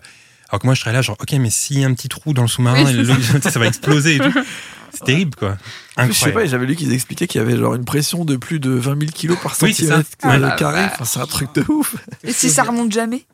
[0.50, 2.34] Alors que moi, je serais là, genre, ok, mais s'il y a un petit trou
[2.34, 3.06] dans le sous-marin, Oui,
[3.44, 4.34] ça va exploser et tout.
[4.92, 5.58] C'est terrible, quoi.
[5.96, 6.50] Plus, Je sais pas, Incroyable.
[6.50, 9.12] j'avais lu qu'ils expliquaient qu'il y avait genre une pression de plus de 20 000
[9.12, 9.98] kilos par Oui, c'est ça.
[9.98, 10.84] centimètre Ah, la carré.
[10.86, 11.96] Enfin, c'est un truc de ouf.
[12.24, 13.26] Et si ça remonte jamais?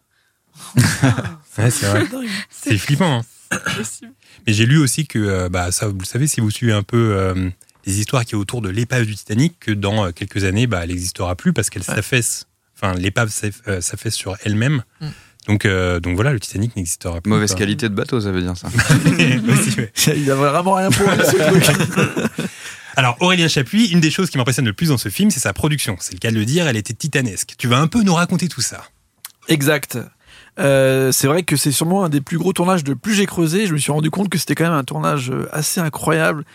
[1.58, 2.06] Ouais, c'est vrai.
[2.50, 3.20] C'est flippant.
[3.20, 3.22] hein.
[4.48, 6.84] Mais j'ai lu aussi que, euh, bah, ça, vous le savez, si vous suivez un
[6.84, 7.50] peu euh,
[7.86, 10.82] les histoires qui est autour de l'épave du Titanic, que dans euh, quelques années, bah,
[10.84, 11.96] elle n'existera plus parce qu'elle Ouais.
[11.96, 12.46] s'affaisse.
[12.76, 14.84] Enfin, l'épave s'aff- s'affaisse sur elle-même.
[15.02, 15.08] Mm.
[15.48, 17.30] Donc, euh, donc voilà, le Titanic n'existera plus.
[17.30, 18.68] Mauvaise qualité de bateau, ça veut dire ça.
[19.48, 19.92] Aussi, ouais.
[20.18, 22.48] Il a vraiment rien pour lui, ce truc.
[22.98, 25.54] Alors Aurélien Chapuis, une des choses qui m'impressionne le plus dans ce film, c'est sa
[25.54, 25.98] production.
[26.00, 27.54] C'est le cas de le dire, elle était titanesque.
[27.58, 28.86] Tu vas un peu nous raconter tout ça.
[29.50, 29.98] Exact.
[30.58, 33.68] Euh, c'est vrai que c'est sûrement un des plus gros tournages de plus j'ai creusé.
[33.68, 36.46] Je me suis rendu compte que c'était quand même un tournage euh, assez incroyable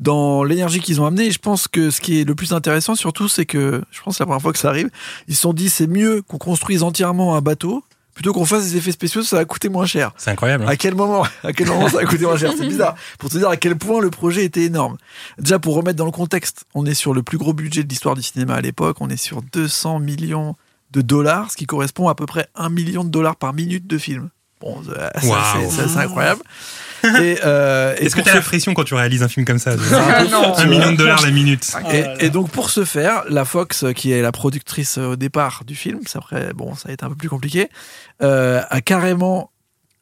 [0.00, 1.26] dans l'énergie qu'ils ont amené.
[1.26, 4.14] Et je pense que ce qui est le plus intéressant surtout, c'est que je pense
[4.14, 4.90] que c'est la première fois que ça arrive.
[5.26, 7.82] Ils se sont dit c'est mieux qu'on construise entièrement un bateau
[8.18, 10.10] plutôt qu'on fasse des effets spéciaux, ça va coûter moins cher.
[10.16, 10.64] C'est incroyable.
[10.64, 10.70] hein.
[10.70, 12.52] À quel moment À quel moment ça a coûté moins cher?
[12.58, 12.96] C'est bizarre.
[13.16, 14.96] Pour te dire à quel point le projet était énorme.
[15.38, 18.16] Déjà, pour remettre dans le contexte, on est sur le plus gros budget de l'histoire
[18.16, 18.96] du cinéma à l'époque.
[18.98, 20.56] On est sur 200 millions
[20.92, 23.98] de dollars, ce qui correspond à peu près 1 million de dollars par minute de
[23.98, 24.30] film.
[24.60, 24.82] Bon,
[25.22, 25.70] Waouh.
[25.70, 26.42] c'est- incroyable.
[27.04, 29.76] Euh, Est-ce que pour t'as ce la pression quand tu réalises un film comme ça
[29.92, 30.24] Ah.
[30.56, 31.70] Un million de dollars la minute.
[31.92, 35.16] Et, et donc pour ce faire, la Fox, euh, qui est la productrice euh, au
[35.16, 37.68] départ du film, c'est après bon, ça a été un peu plus compliqué,
[38.20, 39.52] euh, a carrément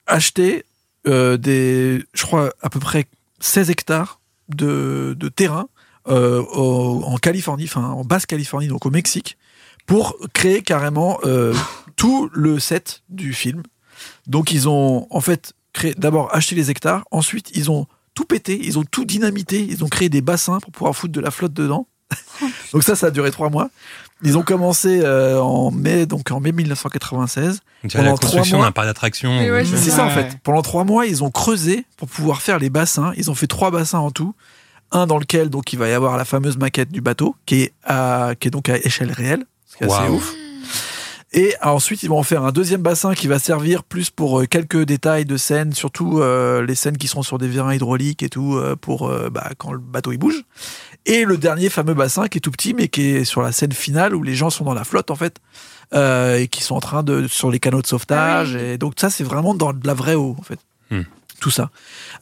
[0.07, 0.65] acheté
[1.07, 3.05] euh, des, je crois à peu près
[3.41, 4.19] 16 hectares
[4.49, 5.69] de, de terrain
[6.09, 9.37] euh, au- en Californie, enfin en basse Californie, donc au Mexique,
[9.87, 11.55] pour créer carrément euh,
[11.97, 13.63] tout le set du film.
[14.27, 18.59] Donc ils ont en fait créé d'abord acheté les hectares, ensuite ils ont tout pété,
[18.63, 21.53] ils ont tout dynamité, ils ont créé des bassins pour pouvoir foutre de la flotte
[21.53, 21.87] dedans.
[22.73, 23.69] donc ça, ça a duré trois mois.
[24.23, 27.61] Ils ont commencé euh, en mai, donc en mai 1996.
[27.83, 28.67] Donc, tu as la Pendant trois construction mois.
[28.67, 29.31] d'un parc d'attraction.
[29.39, 29.97] Mais ouais, où- je C'est Ouais.
[29.97, 30.39] ça en fait.
[30.43, 33.13] Pendant trois mois, ils ont creusé pour pouvoir faire les bassins.
[33.17, 34.35] Ils ont fait trois bassins en tout.
[34.93, 37.73] Un dans lequel donc il va y avoir la fameuse maquette du bateau qui est
[37.85, 39.45] à, qui est donc à échelle réelle,
[39.81, 40.17] ce qui est assez Waouh.
[40.17, 40.35] ouf.
[41.33, 44.47] Et ensuite, ils vont en faire un deuxième bassin qui va servir plus pour euh,
[44.47, 48.31] quelques détails de scènes, surtout euh, les scènes qui seront sur des vérins hydrauliques et
[48.31, 50.45] tout, euh, pour euh, bah, quand le bateau il bouge.
[51.05, 53.73] Et le dernier fameux bassin qui est tout petit, mais qui est sur la scène
[53.73, 55.37] finale où les gens sont dans la flotte en fait,
[55.95, 58.57] euh, et qui sont en train de sur les canaux de sauvetage.
[58.59, 58.63] Ah.
[58.63, 60.61] Et donc ça, c'est vraiment dans de la vraie eau en fait.
[60.91, 61.03] Hmm.
[61.41, 61.71] Tout ça.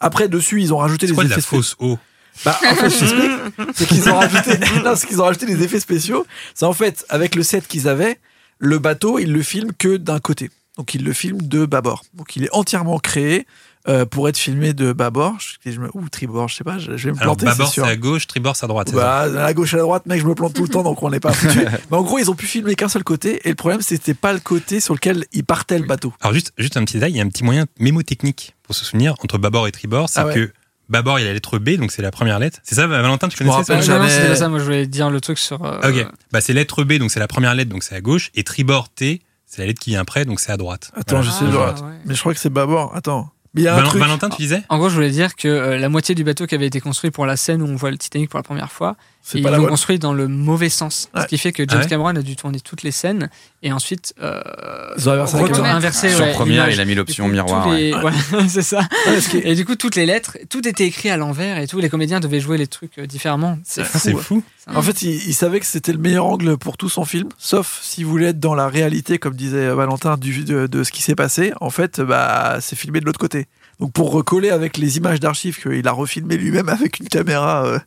[0.00, 1.98] Après, dessus, ils ont rajouté C'est des quoi de la effets fausse eau?
[2.44, 3.30] Bah, en fait, je t'explique.
[3.74, 4.50] C'est qu'ils ont rajouté,
[4.84, 6.26] non, c'est qu'ils ont rajouté des effets spéciaux.
[6.54, 8.18] C'est en fait, avec le set qu'ils avaient,
[8.58, 10.50] le bateau, ils le filment que d'un côté.
[10.76, 12.02] Donc, ils le filment de bâbord.
[12.14, 13.46] Donc, il est entièrement créé
[13.86, 15.36] euh, pour être filmé de bâbord.
[15.64, 17.58] Je, je me- ou tribord, je sais pas, je, je vais me Alors, planter, c'est
[17.58, 18.88] bâbord c'est à gauche, tribord c'est à droite.
[18.88, 20.82] ça Bah, à la gauche à la droite, mec, je me plante tout le temps,
[20.82, 21.60] donc on n'est pas foutu.
[21.90, 24.32] Mais en gros, ils ont pu filmer qu'un seul côté, et le problème, c'était pas
[24.32, 26.12] le côté sur lequel il partait le bateau.
[26.22, 28.84] Alors juste, juste un petit détail, il y a un petit moyen mémotechnique pour se
[28.84, 30.34] souvenir entre bâbord et tribord, c'est Ah ouais.
[30.34, 30.52] que
[30.88, 32.58] bâbord il y a la lettre B, donc c'est la première lettre.
[32.62, 34.48] C'est ça, Valentin, tu Je connaissais ça rappelle non, jamais- c'était pas ça.
[34.48, 35.64] Moi, je voulais dire le truc sur.
[35.64, 38.30] euh, Ok, bah c'est lettre B, donc c'est la première lettre, donc c'est à gauche,
[38.34, 40.90] et tribord T, c'est la lettre qui vient après, donc c'est à droite.
[40.94, 41.30] Attends, Voilà.
[41.30, 41.80] je sais, Ah, droite.
[41.82, 41.92] ouais.
[42.04, 42.94] Mais je crois que c'est bâbord.
[42.94, 43.30] Attends.
[43.54, 44.00] Mais il y a un Val- truc.
[44.00, 44.62] Valentin, tu disais?
[44.68, 47.12] En gros, je voulais dire que euh, la moitié du bateau qui avait été construit
[47.12, 49.66] pour la scène où on voit le Titanic pour la première fois, C'est ils l'ont
[49.66, 51.08] construit dans le mauvais sens.
[51.14, 51.22] Ouais.
[51.22, 53.30] Ce qui fait que James ouais Cameron a dû tourner toutes les scènes
[53.62, 54.42] et ensuite euh,
[54.98, 55.12] Ils ont
[55.64, 57.64] inversé Sur ouais, première, il a mis l'option miroir.
[57.64, 57.80] tous ouais.
[57.80, 57.94] les-
[58.36, 58.86] ouais, c'est ça.
[59.42, 61.78] Et du coup, toutes les lettres, tout était écrit à l'envers et tout.
[61.80, 63.58] Les comédiens devaient jouer les trucs euh, différemment.
[63.64, 63.98] C'est fou.
[63.98, 64.20] c'est ouais.
[64.22, 64.42] fou.
[64.74, 67.80] En fait, il, il savait que c'était le meilleur angle pour tout son film, sauf
[67.82, 71.14] s'il voulait être dans la réalité, comme disait Valentin, du, de, de ce qui s'est
[71.14, 71.52] passé.
[71.62, 73.46] En fait, bah, c'est filmé de l'autre côté.
[73.80, 77.78] Donc, pour recoller avec les images d'archives qu'il a refilmé lui-même avec une caméra euh,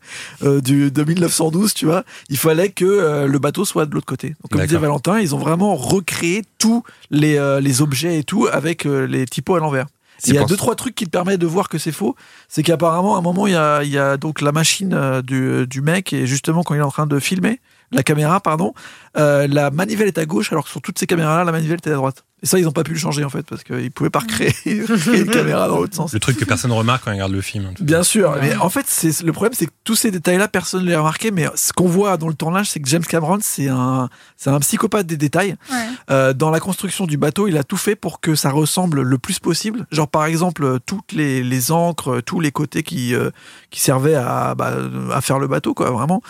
[0.43, 4.06] euh, du, de 1912, tu vois, il fallait que euh, le bateau soit de l'autre
[4.06, 4.30] côté.
[4.30, 4.78] Donc, comme disait.
[4.78, 9.26] Valentin, ils ont vraiment recréé tous les, euh, les objets et tout avec euh, les
[9.26, 9.88] typos à l'envers.
[10.26, 12.16] Il y a deux trois trucs qui te permettent de voir que c'est faux.
[12.48, 15.68] C'est qu'apparemment à un moment il y a, il y a donc la machine du,
[15.68, 17.60] du mec et justement quand il est en train de filmer
[17.92, 18.74] la caméra pardon
[19.18, 21.78] euh, la manivelle est à gauche alors que sur toutes ces caméras là la manivelle
[21.78, 22.26] était à droite.
[22.43, 24.54] Et ça ils n'ont pas pu le changer en fait parce qu'ils pouvaient pas recréer
[24.88, 26.13] recréer une caméra dans l'autre sens.
[26.13, 27.65] Le truc que personne remarque quand il regarde le film.
[27.65, 27.84] en tout cas.
[27.84, 28.38] Bien sûr, Ouais.
[28.41, 31.00] mais en fait, c'est le problème, c'est que tous ces détails-là, personne ne les a
[31.00, 31.32] remarqués.
[31.32, 34.60] Mais ce qu'on voit dans le tournage, c'est que James Cameron, c'est un, c'est un
[34.60, 35.56] psychopathe des détails.
[35.71, 35.78] Ouais.
[36.12, 39.17] Euh, dans la construction du bateau, il a tout fait pour que ça ressemble le
[39.17, 39.88] plus possible.
[39.91, 43.32] Genre, par exemple, euh, toutes les, les encres, euh, tous les côtés qui, euh,
[43.71, 44.76] qui servaient à, bah,
[45.12, 46.21] à faire le bateau, quoi, vraiment.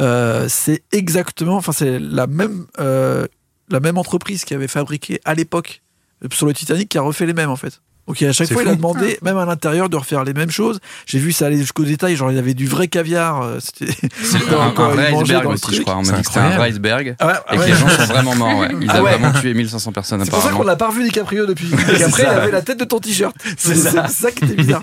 [0.00, 3.26] Euh, c'est exactement, enfin, c'est la même, euh,
[3.68, 5.82] la même entreprise qui avait fabriqué à l'époque
[6.24, 7.80] euh, sur le Titanic qui a refait les mêmes, en fait.
[8.08, 10.78] Donc à chaque fois, il a demandé, même à l'intérieur, de refaire les mêmes choses.
[11.06, 13.56] J'ai vu ça aller jusqu'au détail, genre il y avait du vrai caviar.
[13.58, 13.92] C'était
[14.54, 15.82] un, un vrai iceberg dans le aussi, je truc.
[15.82, 15.96] crois.
[15.96, 17.16] On C'est m'a dit que c'était un vrai iceberg.
[17.18, 17.66] Ah ouais, Et que ouais.
[17.66, 18.58] les gens sont vraiment morts.
[18.60, 18.68] ouais.
[18.80, 19.10] Il Ah a ouais.
[19.18, 21.68] vraiment tué 1500 personnes C'est pour ça qu'on n'a pas revu DiCaprio depuis.
[21.98, 23.34] Et après, il avait la tête de ton t-shirt.
[23.58, 24.06] C'est ça.
[24.06, 24.82] ça qui était bizarre.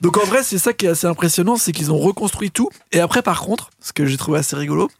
[0.00, 2.70] Donc en vrai, c'est ça qui est assez impressionnant, c'est qu'ils ont reconstruit tout.
[2.90, 4.90] Et après, par contre, ce que j'ai trouvé assez rigolo,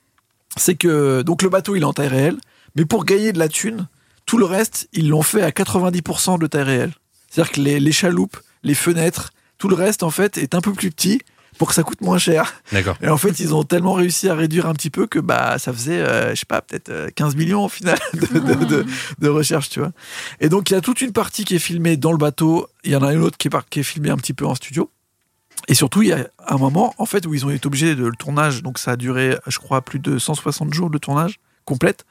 [0.59, 2.37] c'est que donc le bateau il est en taille réelle,
[2.77, 3.89] mais pour gagner de la thune,
[4.27, 6.93] tout le reste ils l'ont fait à 90% de taille réelle.
[7.31, 10.73] C'est-à-dire que les, les chaloupes, les fenêtres, tout le reste en fait est un peu
[10.73, 11.21] plus petit
[11.59, 12.53] pour que ça coûte moins cher.
[12.71, 12.97] D'accord.
[13.01, 15.73] Et en fait, ils ont tellement réussi à réduire un petit peu que bah ça
[15.73, 18.85] faisait, euh, je sais pas, peut-être euh, 15 millions au final de, de, de-
[19.19, 19.93] de recherche, tu vois.
[20.41, 22.69] Et donc il y a toute une partie qui est filmée dans le bateau.
[22.85, 24.55] Il y en a une autre qui est, qui est filmée un petit peu en
[24.55, 24.91] studio.
[25.69, 28.05] Et surtout, il y a un moment, en fait, où ils ont été obligés de
[28.05, 28.62] le tournage.
[28.62, 32.07] Donc ça a duré, je crois, plus de 160 jours de tournage complète.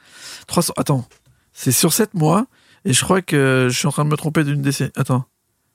[0.46, 0.74] 300.
[0.78, 1.08] Attends,
[1.52, 2.46] c'est sur 7 mois.
[2.86, 4.92] Et je crois que je suis en train de me tromper d'une décennie.
[4.96, 5.26] Attends.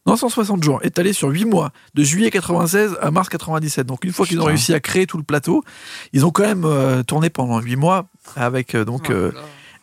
[0.07, 3.87] Non, 160 jours, étalé sur 8 mois, de juillet 96 à mars 97.
[3.87, 5.63] Donc une fois qu'ils ont réussi à créer tout le plateau,
[6.13, 9.33] ils ont quand même euh, tourné pendant 8 mois avec euh, donc Oh euh,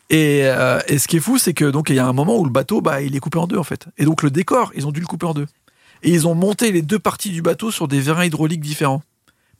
[0.10, 0.40] Et,
[0.88, 2.52] et ce qui est fou, c'est que donc il y a un moment où le
[2.52, 3.88] bateau, bah, il est coupé en deux en fait.
[3.98, 5.48] Et donc le décor, ils ont dû le couper en deux.
[6.02, 9.04] Et ils ont monté les deux parties du bateau sur des vérins hydrauliques différents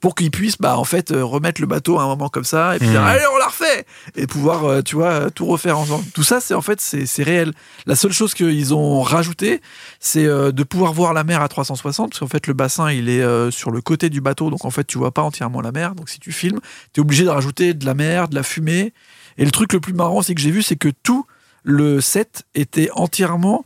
[0.00, 2.76] pour qu'ils puissent bah en fait euh, remettre le bateau à un moment comme ça
[2.76, 3.84] et puis dire, allez on la refait
[4.14, 6.04] et pouvoir euh, tu vois euh, tout refaire ensemble.
[6.14, 7.52] Tout ça c'est en fait c'est réel.
[7.86, 9.60] La seule chose qu'ils ont rajouté
[10.00, 13.50] c'est de pouvoir voir la mer à 360 parce qu'en fait le bassin il est
[13.50, 14.50] sur le côté du bateau.
[14.50, 15.94] Donc en fait tu vois pas entièrement la mer.
[15.94, 16.60] Donc si tu filmes
[16.92, 18.92] tu es obligé de rajouter de la mer de la fumée.
[19.36, 21.26] Et le truc le plus marrant c'est que j'ai vu c'est que tout
[21.64, 23.64] le set était entièrement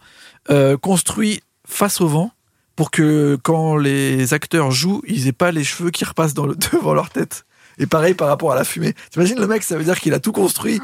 [0.50, 2.32] euh, construit face au vent
[2.76, 6.54] pour que quand les acteurs jouent, ils aient pas les cheveux qui repassent dans le,
[6.72, 7.44] devant leur tête.
[7.78, 8.94] Et pareil par rapport à la fumée.
[9.10, 10.80] T'imagines le mec, ça veut dire qu'il a tout construit.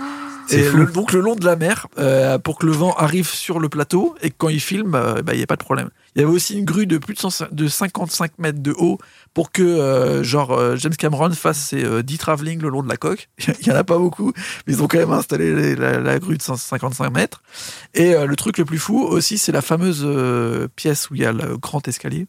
[0.51, 0.77] Et fou.
[0.79, 3.69] le- donc le long de la mer, euh, pour que le vent arrive sur le
[3.69, 5.91] plateau et que quand il filme, euh, bah, il n'y a pas de problème.
[6.17, 8.99] Il y avait aussi une grue de plus de, 100 de 55 mètres de haut
[9.35, 12.89] pour que euh, genre euh, James Cameron fasse ses euh, 10 travelling le long de
[12.89, 13.29] la coque.
[13.61, 14.33] Il y en a pas beaucoup,
[14.67, 17.43] mais ils ont quand même installé les- la, la grue de 155 mètres.
[17.95, 20.07] Et euh, le truc le plus fou aussi, c'est la fameuse
[20.77, 22.27] pièce où il y a le grand escalier.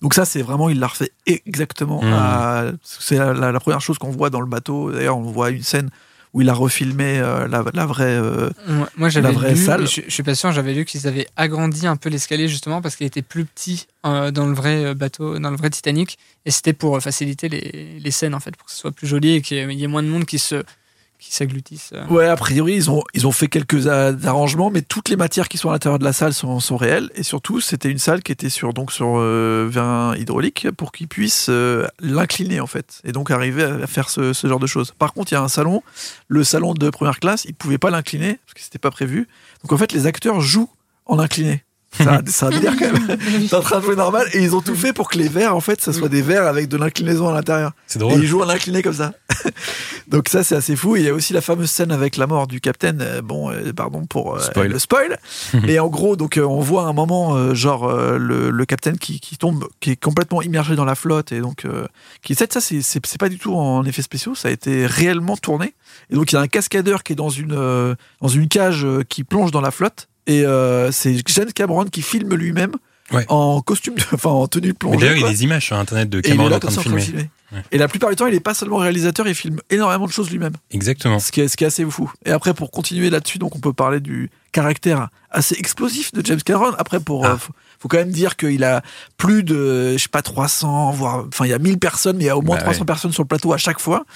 [0.00, 2.00] Donc ça, c'est vraiment, il l'a refait exactement.
[2.02, 4.90] À- C'est la, la- la première chose qu'on voit dans le bateau.
[4.90, 5.90] D'ailleurs, on voit une scène
[6.34, 8.16] où il a refilmé euh, la, la vraie.
[8.16, 8.48] euh,
[8.96, 9.86] Moi, La vraie lu, salle.
[9.86, 12.96] Je, je suis pas sûr, j'avais lu qu'ils avaient agrandi un peu l'escalier justement parce
[12.96, 16.50] qu'il était plus petit euh, dans le vrai euh, bateau, dans le vrai Titanic, et
[16.50, 19.42] c'était pour faciliter les, les scènes en fait, pour que ce soit plus joli et
[19.42, 20.62] qu'il y ait moins de monde qui se
[21.22, 21.92] qui s'agglutissent.
[21.94, 22.06] euh.
[22.08, 25.56] Ouais, a priori, ils ont, ils ont fait quelques arrangements, mais toutes les matières qui
[25.56, 27.10] sont à l'intérieur de la salle sont, réelles.
[27.14, 31.06] Et surtout, c'était une salle qui était sur, donc, sur euh, verin hydraulique pour qu'ils
[31.08, 33.00] puissent euh, l'incliner, en fait.
[33.04, 34.92] Et donc arriver à faire ce, ce genre de choses.
[34.98, 35.82] Par contre, il y a un salon,
[36.26, 39.28] le salon de première classe, ils pouvaient pas l'incliner parce que c'était pas prévu.
[39.62, 40.70] Donc en fait, les acteurs jouent
[41.06, 41.64] en incliné.
[41.96, 43.18] Ça, ça dire quand même.
[43.48, 45.54] T'es en train de jouer normal et ils ont tout fait pour que les verres,
[45.54, 47.72] en fait, ça soit des verres avec de l'inclinaison à l'intérieur.
[47.86, 48.18] C'est Et drôle.
[48.20, 49.12] ils jouent en incliné comme ça.
[50.08, 50.96] Donc ça, c'est assez fou.
[50.96, 53.00] Et Il y a aussi la fameuse scène avec la mort du capitaine.
[53.02, 54.68] euh, bon, euh, pardon pour euh, Spoil.
[54.70, 55.18] le spoil.
[55.64, 58.98] Mais en gros, donc euh, on voit un moment, euh, genre euh, le, le capitaine
[58.98, 61.86] qui, qui tombe, qui est complètement immergé dans la flotte et donc euh,
[62.22, 64.34] qui ça, ça c'est pas du tout en effets spéciaux.
[64.34, 65.74] Ça a été réellement tourné.
[66.10, 68.84] Et donc il y a un cascadeur qui est dans une euh, dans une cage
[68.84, 70.08] euh, qui plonge dans la flotte.
[70.26, 72.72] Et euh, c'est James Cameron qui filme lui-même
[73.12, 73.26] Ouais.
[73.28, 74.96] en costume, enfin en tenue de plongée.
[75.00, 76.82] d'ailleurs, il y a des images sur internet de Cameron là en train de en
[76.82, 77.30] train de filmer.
[77.52, 77.58] Ouais.
[77.70, 80.30] Et la plupart du temps, il est pas seulement réalisateur, il filme énormément de choses
[80.30, 80.54] lui-même.
[80.70, 81.18] Exactement.
[81.18, 82.10] Ce qui, est, ce qui est assez fou.
[82.24, 86.40] Et après, pour continuer là-dessus, donc on peut parler du caractère assez explosif de James
[86.42, 86.72] Cameron.
[86.78, 87.32] Après, pour, Ah.
[87.32, 88.80] euh, faut, faut quand même dire qu'il a
[89.18, 92.28] plus de, je sais pas, 300, voire, enfin, il y a 1000 personnes, mais il
[92.28, 92.86] y a au moins Bah 300 ouais.
[92.86, 94.06] personnes sur le plateau à chaque fois.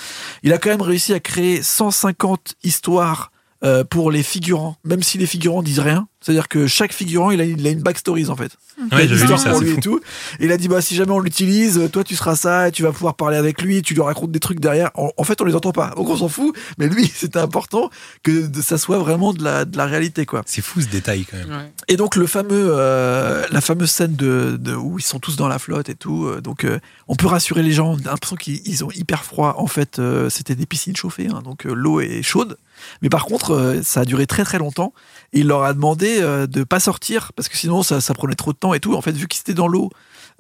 [0.43, 3.31] Il a quand même réussi à créer 150 histoires
[3.65, 6.09] euh, pour les figurants, même si les figurants disent rien.
[6.21, 8.51] C'est-à-dire que chaque figurant, il a, il a une backstory en fait.
[8.79, 9.79] Il a Ouais, une histoire ça, pour lui fou.
[9.79, 10.01] et tout.
[10.41, 12.83] Et il a dit bah si jamais on l'utilise, toi tu seras ça, et tu
[12.83, 14.91] vas pouvoir parler avec lui, tu lui racontes des trucs derrière.
[14.97, 16.55] En, en fait, on les entend pas, donc on s'en fout.
[16.79, 17.91] Mais lui, c'était important
[18.25, 20.43] que de- ça soit vraiment de la, de la réalité quoi.
[20.47, 21.49] C'est fou ce détail quand même.
[21.51, 21.73] Ouais.
[21.89, 25.49] Et donc le fameux, euh, la fameuse scène de, de- où ils sont tous dans
[25.49, 26.27] la flotte et tout.
[26.27, 27.93] euh, donc euh, on peut rassurer les gens.
[27.93, 29.55] On a l'impression qu'ils ils ont hyper froid.
[29.59, 32.57] En fait, euh, c'était des piscines chauffées, hein, donc euh, l'eau est chaude.
[33.03, 34.93] Mais par contre, euh, ça a duré très très longtemps.
[35.33, 38.35] Et il leur a demandé euh, de pas sortir parce que sinon ça, ça prenait
[38.35, 38.95] trop de temps et tout.
[38.95, 39.91] En fait, vu qu'ils étaient dans l'eau,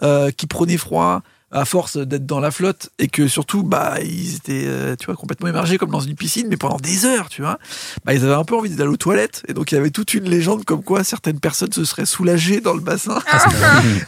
[0.02, 1.22] euh, qu'ils prenaient froid
[1.56, 5.14] à force d'être dans la flotte et que surtout bah ils étaient euh, tu vois
[5.16, 7.58] complètement immergés comme dans une piscine mais pendant des heures tu vois
[8.04, 10.12] bah ils avaient un peu envie d'aller aux toilettes et donc il y avait toute
[10.12, 13.20] une légende comme quoi certaines personnes se seraient soulagées dans le bassin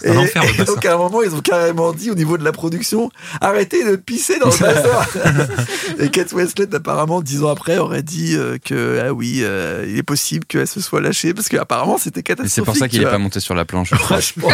[0.02, 0.74] C'est un enfer le et bassin.
[0.74, 3.96] donc à un moment ils ont carrément dit au niveau de la production arrêtez de
[3.96, 5.22] pisser dans le bassin
[5.98, 9.96] et Kate Winslet apparemment dix ans après aurait dit euh, que ah oui euh, il
[9.96, 13.06] est possible qu'elle se soit lâchée parce qu'apparemment c'était catastrophique c'est pour ça qu'il tu
[13.06, 13.92] est pas monté sur la planche.
[13.92, 14.52] Ouais, je pense.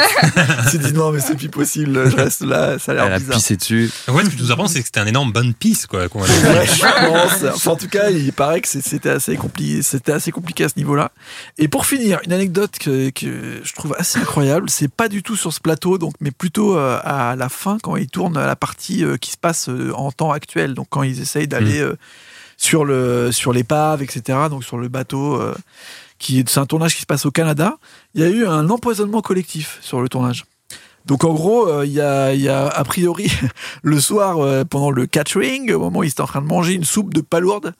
[0.65, 3.13] Il s'est dit non mais c'est plus possible je reste là ça a Elle l'air
[3.15, 3.91] a bizarre pissé dessus.
[4.09, 6.07] En fait, ce que tu nous apprends, c'est que c'était un énorme bonne pisse, quoi.
[6.09, 6.11] dire.
[6.45, 7.55] Ouais, je pense.
[7.55, 9.83] Enfin, en tout cas, il paraît que c'était assez compliqué.
[9.83, 11.11] C'était assez compliqué à ce niveau-là.
[11.59, 14.69] Et pour finir, une anecdote que, que je trouve assez incroyable.
[14.69, 17.97] C'est pas du tout sur ce plateau, donc, mais plutôt euh, à la fin quand
[17.97, 20.75] ils tournent la partie euh, qui se passe euh, en temps actuel.
[20.75, 21.97] Donc, quand ils essayent d'aller euh,
[22.57, 24.39] sur le sur l'épave, etc.
[24.51, 25.35] Donc, sur le bateau.
[25.41, 25.55] euh,
[26.21, 27.77] qui est, c'est un tournage qui se passe au Canada.
[28.15, 30.45] Il y a eu un empoisonnement collectif sur le tournage.
[31.05, 33.31] Donc en gros, euh, il y, a, a priori
[33.83, 36.73] le soir euh, pendant le catering, au moment où ils étaient en train de manger
[36.75, 37.75] une soupe de palourde,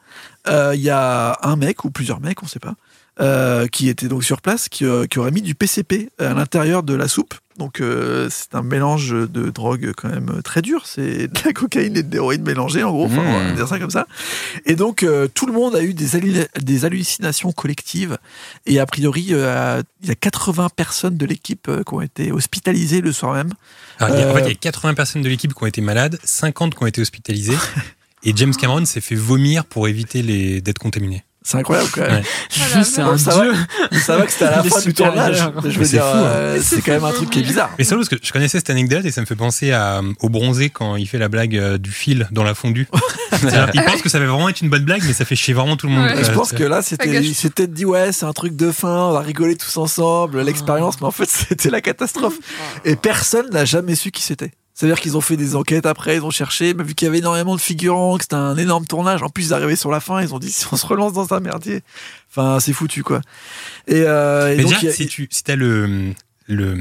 [0.47, 2.75] euh, il y a un mec ou plusieurs mecs, on sait pas,
[3.21, 6.83] euh, qui était donc sur place, qui, euh, qui aurait mis du PCP à l'intérieur
[6.83, 7.35] de la soupe.
[7.59, 10.87] Donc euh, c'est un mélange de drogue quand même très dur.
[10.87, 13.55] C'est de la cocaïne et de l'héroïne mélangées en gros, enfin, on va Mmh.
[13.55, 14.09] dire ça comme ça.
[14.67, 16.09] Et donc euh, tout le monde a eu des,
[16.61, 18.19] des hallucinations collectives.
[18.67, 23.01] Et a priori, euh, il y a 80 personnes de l'équipe qui ont été hospitalisées
[23.01, 23.53] le soir même.
[24.01, 25.67] Alors, il y a- En fait, il y a 80 personnes de l'équipe qui ont
[25.67, 27.57] été malades, 50 qui ont été hospitalisées.
[28.25, 31.23] Et James Cameron s'est fait vomir pour éviter d'être contaminé.
[31.47, 32.15] C'est incroyable quand même.
[32.15, 32.23] Ouais.
[32.85, 33.43] C'est un ça va.
[33.43, 33.55] dieu.
[34.01, 35.37] Ça va que c'était à la fin du tournage.
[35.63, 36.23] Je Mais veux c'est dire, fou, hein.
[36.25, 37.71] euh, c'est quand même un truc qui est bizarre.
[37.79, 40.31] Mais c'est parce que je connaissais cette anecdote et ça me fait penser à, au
[40.31, 42.89] bronzé quand il fait la blague euh, du fil dans la fondue.
[43.75, 45.77] Il pense que ça va vraiment être une bonne blague, mais ça fait chier vraiment
[45.77, 46.07] tout le monde.
[46.07, 46.25] Ouais.
[46.25, 49.13] Je Euh, pense que là, c'était, peut-être dit, ouais, c'est un truc de fin, on
[49.13, 52.37] va rigoler tous ensemble, l'expérience, mais en fait, c'était la catastrophe.
[52.87, 54.53] Et personne n'a jamais su qui c'était.
[54.75, 57.19] C'est-à-dire qu'ils ont fait des enquêtes après, ils ont cherché, mais vu qu'il y avait
[57.19, 60.21] énormément de figurants, que c'était un énorme tournage, en plus ils arrivaient sur la fin,
[60.21, 61.83] ils ont dit si on se relance dans un merdier,
[62.31, 63.21] enfin c'est foutu quoi.
[63.87, 66.13] Et, euh, et Mais donc, déjà, a- si tu si as le,
[66.49, 66.77] le,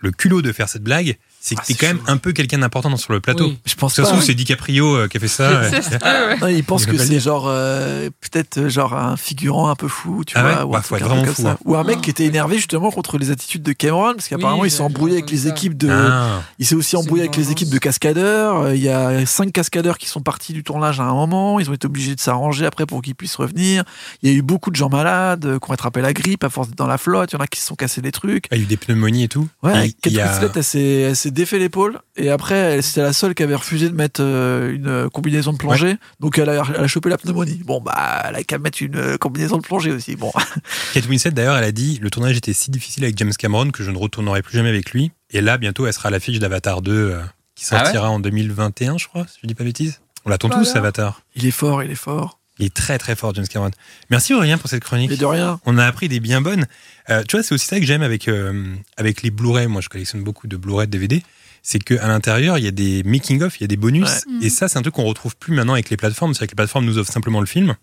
[0.00, 2.32] le culot de faire cette blague, c'est que Ah, t'es c'est quand même un peu
[2.32, 3.46] quelqu'un d'important sur le plateau.
[3.48, 3.58] Oui.
[3.64, 4.08] je pense se pas.
[4.08, 5.70] trouve, c'est DiCaprio euh, qui a fait ça.
[5.82, 6.38] ça, ouais.
[6.40, 9.68] Non, ils pensent Il que pas le c'est genre euh, peut-être euh, genre un figurant
[9.70, 11.14] un peu fou, tu Ah vois, ouais ou Bah, un faut truc être un peu
[11.14, 11.50] vraiment comme fou, ça.
[11.52, 11.58] hein.
[11.64, 14.68] Ou un mec qui était énervé justement contre les attitudes de Cameron, parce qu'apparemment Oui,
[14.68, 15.48] il s'est embrouillé avec les ça.
[15.50, 16.42] équipes de, Ah.
[16.58, 18.72] Il s'est aussi embrouillé avec les équipes de cascadeurs.
[18.74, 21.60] Il y a cinq cascadeurs qui sont partis du tournage à un moment.
[21.60, 23.84] Ils ont été obligés de s'arranger après pour qu'ils puissent revenir.
[24.22, 26.68] Il y a eu beaucoup de gens malades qui ont attrapé la grippe à force
[26.68, 27.32] d'être dans la flotte.
[27.32, 28.46] Il y en a qui se sont cassés des trucs.
[28.50, 29.48] Ah, Il y a eu des pneumonies et tout.
[29.62, 31.98] Ouais, Et Kate il y a- Winslet, elle s'est, elle s'est défait l'épaule.
[32.16, 35.52] Et après, elle- c'était la seule qui avait refusé de mettre euh, une euh, combinaison
[35.52, 35.96] de plongée.
[36.20, 37.60] Donc elle a, elle a chopé la pneumonie.
[37.64, 40.16] Bon, bah, elle a qu'à mettre une euh, combinaison de plongée aussi.
[40.16, 40.30] Bon.
[40.94, 43.82] Kate Winslet, d'ailleurs, elle a dit le tournage était si difficile avec James Cameron que
[43.82, 45.12] je ne retournerai plus jamais avec lui.
[45.30, 47.20] Et là, bientôt, elle sera à l'affiche d'Avatar 2 euh,
[47.54, 50.00] qui Ah ouais sortira en 2021, je crois, si je dis pas bêtise.
[50.24, 50.76] On l'attend tous.
[50.76, 51.22] Avatar.
[51.36, 52.38] Il est fort, il est fort.
[52.58, 53.70] Il est très très fort, James Cameron.
[54.10, 55.10] Merci Aurélien pour cette chronique.
[55.12, 55.60] Et de rien.
[55.64, 56.66] On a appris des bien bonnes.
[57.10, 59.66] Euh, tu vois, c'est aussi ça que j'aime avec, euh, avec les Blu-ray.
[59.68, 61.22] Moi, je collectionne beaucoup de Blu-ray, de DVD.
[61.62, 64.08] C'est qu'à l'intérieur, il y a des making-of, il y a des bonus.
[64.26, 64.46] Ouais.
[64.46, 66.34] Et ça, c'est un truc qu'on retrouve plus maintenant avec les plateformes.
[66.34, 67.76] C'est-à-dire que les plateformes nous offrent simplement le film.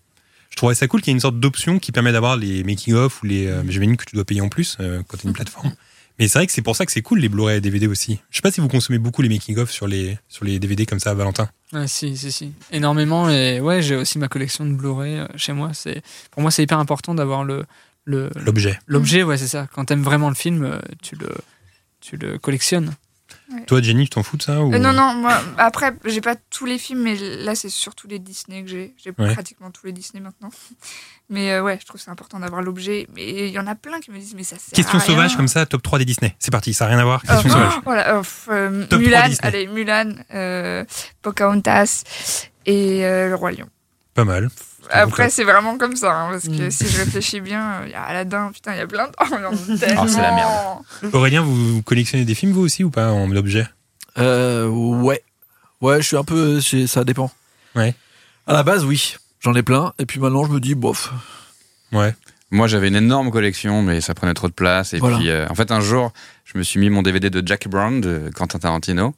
[0.50, 3.22] Je trouvais ça cool qu'il y ait une sorte d'option qui permet d'avoir les making-of
[3.22, 3.46] ou les.
[3.46, 5.72] Euh, J'imagine que tu dois payer en plus euh, quand tu une plateforme.
[6.18, 8.20] Mais c'est vrai que c'est pour ça que c'est cool les Blu-ray et DVD aussi.
[8.30, 10.98] Je sais pas si vous consommez beaucoup les making-of sur les, sur les DVD comme
[11.00, 11.48] ça, Valentin.
[11.72, 12.52] Ouais, si, si, si.
[12.72, 13.28] Énormément.
[13.28, 15.70] Et ouais, j'ai aussi ma collection de Blu-ray euh, chez moi.
[15.74, 17.64] C'est Pour moi, c'est hyper important d'avoir le,
[18.04, 18.78] le, L'objet.
[18.86, 19.22] l'objet.
[19.24, 19.66] Ouais, c'est ça.
[19.74, 21.28] Quand t'aimes vraiment le film, euh, tu le,
[22.00, 22.94] tu le collectionnes.
[23.68, 24.74] Toi, Jenny, tu t'en fous de ça ou...
[24.74, 28.18] Euh, non, non, moi, après, j'ai pas tous les films, mais là, c'est surtout les
[28.18, 28.94] Disney que j'ai.
[29.02, 29.32] J'ai Ouais.
[29.34, 30.50] pratiquement tous les Disney maintenant.
[31.28, 33.06] Mais euh, ouais, je trouve que c'est important d'avoir l'objet.
[33.14, 35.06] Mais il y en a plein qui me disent, mais ça sert Question à rien.
[35.14, 36.36] sauvage comme ça, top 3 des Disney.
[36.38, 37.22] C'est parti, ça n'a rien à voir.
[37.28, 37.72] Euh, Question sauvage.
[37.84, 39.38] voilà, euh, Top 3 Mulan, Disney.
[39.48, 40.84] allez, Mulan, euh,
[41.22, 42.04] Pocahontas
[42.64, 43.66] et Le Roi Lion.
[44.14, 44.48] Pas mal.
[44.90, 46.70] Après, c'est vraiment comme ça, hein, parce que Mm.
[46.70, 49.12] si je réfléchis bien, il y a Aladdin, putain, il y a plein de.
[49.20, 50.50] Oh, il y en a Ah, c'est la merde.
[51.00, 51.18] tellement.
[51.18, 53.66] Aurélien, vous collectionnez des films vous aussi ou pas en objet?
[54.18, 55.22] Euh, ouais.
[55.80, 56.60] Ouais, je suis un peu.
[56.60, 57.30] Ça dépend.
[57.74, 57.94] Ouais.
[58.46, 59.16] À la base, oui.
[59.40, 59.92] J'en ai plein.
[59.98, 61.12] Et puis maintenant, je me dis, bof.
[61.92, 62.14] Ouais.
[62.50, 64.94] Moi, j'avais une énorme collection, mais ça prenait trop de place.
[64.94, 65.16] Et Voilà.
[65.18, 66.12] puis, euh, en fait, un jour,
[66.44, 69.14] je me suis mis mon DVD de Jack Brown de Quentin Tarantino.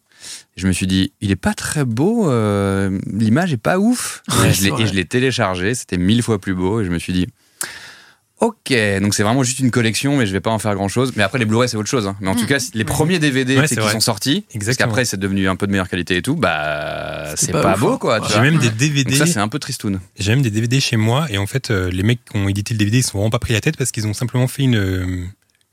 [0.57, 4.23] Je me suis dit, il est pas très beau, euh, l'image est pas ouf.
[4.41, 4.83] Ouais, et, je l'ai, vrai.
[4.83, 6.81] et je l'ai téléchargé, c'était mille fois plus beau.
[6.81, 7.27] Et je me suis dit,
[8.41, 11.13] ok, donc c'est vraiment juste une collection, mais je vais pas en faire grand chose.
[11.17, 12.07] Mais après, les Blu-ray, c'est autre chose.
[12.07, 12.17] hein.
[12.21, 12.47] Mais en tout Mm.
[12.47, 13.93] cas, les premiers DVD Ouais, c'est qui vrai.
[13.93, 14.89] sont sortis, parce Exactement.
[14.89, 17.93] qu'après, c'est devenu un peu de meilleure qualité et tout, bah, C'était c'est pas beau,
[17.95, 17.99] hein.
[17.99, 18.21] quoi.
[18.33, 19.17] J'ai même des Donc DVD.
[19.17, 20.01] ça, c'est un peu tristoun.
[20.19, 22.75] J'ai même des DVD chez moi et en fait, euh, les mecs qui ont édité
[22.75, 24.77] le DVD, ils sont vraiment pas pris la tête parce qu'ils ont simplement fait une
[24.77, 25.25] euh,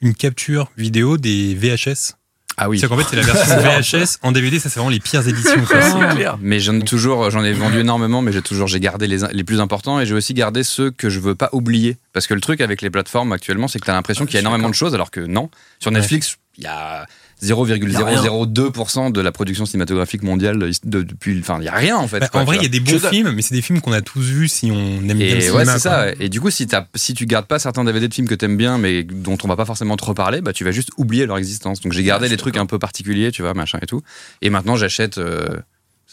[0.02, 2.14] une capture vidéo des VHS.
[2.58, 2.80] Ah oui.
[2.80, 3.56] C'est qu'en fait, c'est la version
[4.06, 4.60] VHS en DVD.
[4.60, 5.64] Ça, c'est vraiment les pires éditions.
[5.66, 5.82] quoi.
[5.82, 6.38] C'est clair.
[6.42, 9.44] Mais j'en ai toujours, j'en ai vendu énormément, mais j'ai toujours, j'ai gardé les, les
[9.44, 11.98] plus importants et j'ai aussi gardé ceux que je veux pas oublier.
[12.14, 14.38] Parce que le truc avec les plateformes actuellement, c'est que tu as l'impression qu'il y
[14.38, 15.50] a énormément de choses, alors que non.
[15.80, 17.06] Sur Netflix, il y a
[17.44, 22.08] 0,002% de la production cinématographique mondiale de- de- depuis, enfin, il y a rien en
[22.08, 22.20] fait.
[22.20, 23.82] Bah, quoi, en tu vrai, il y a des bons films, mais c'est des films
[23.82, 25.58] qu'on a tous vus si on aime bien le Et cinéma.
[25.58, 26.08] ouais, c'est ça.
[26.20, 26.68] Et du coup, si,
[27.16, 29.66] tu gardes pas certains DVD de films que t'aimes bien, mais dont on va pas
[29.66, 31.82] forcément te reparler, bah, tu vas juste oublier leur existence.
[31.82, 34.02] Donc j'ai gardé les trucs un peu particuliers, tu vois, machin et tout.
[34.42, 35.18] Et maintenant, j'achète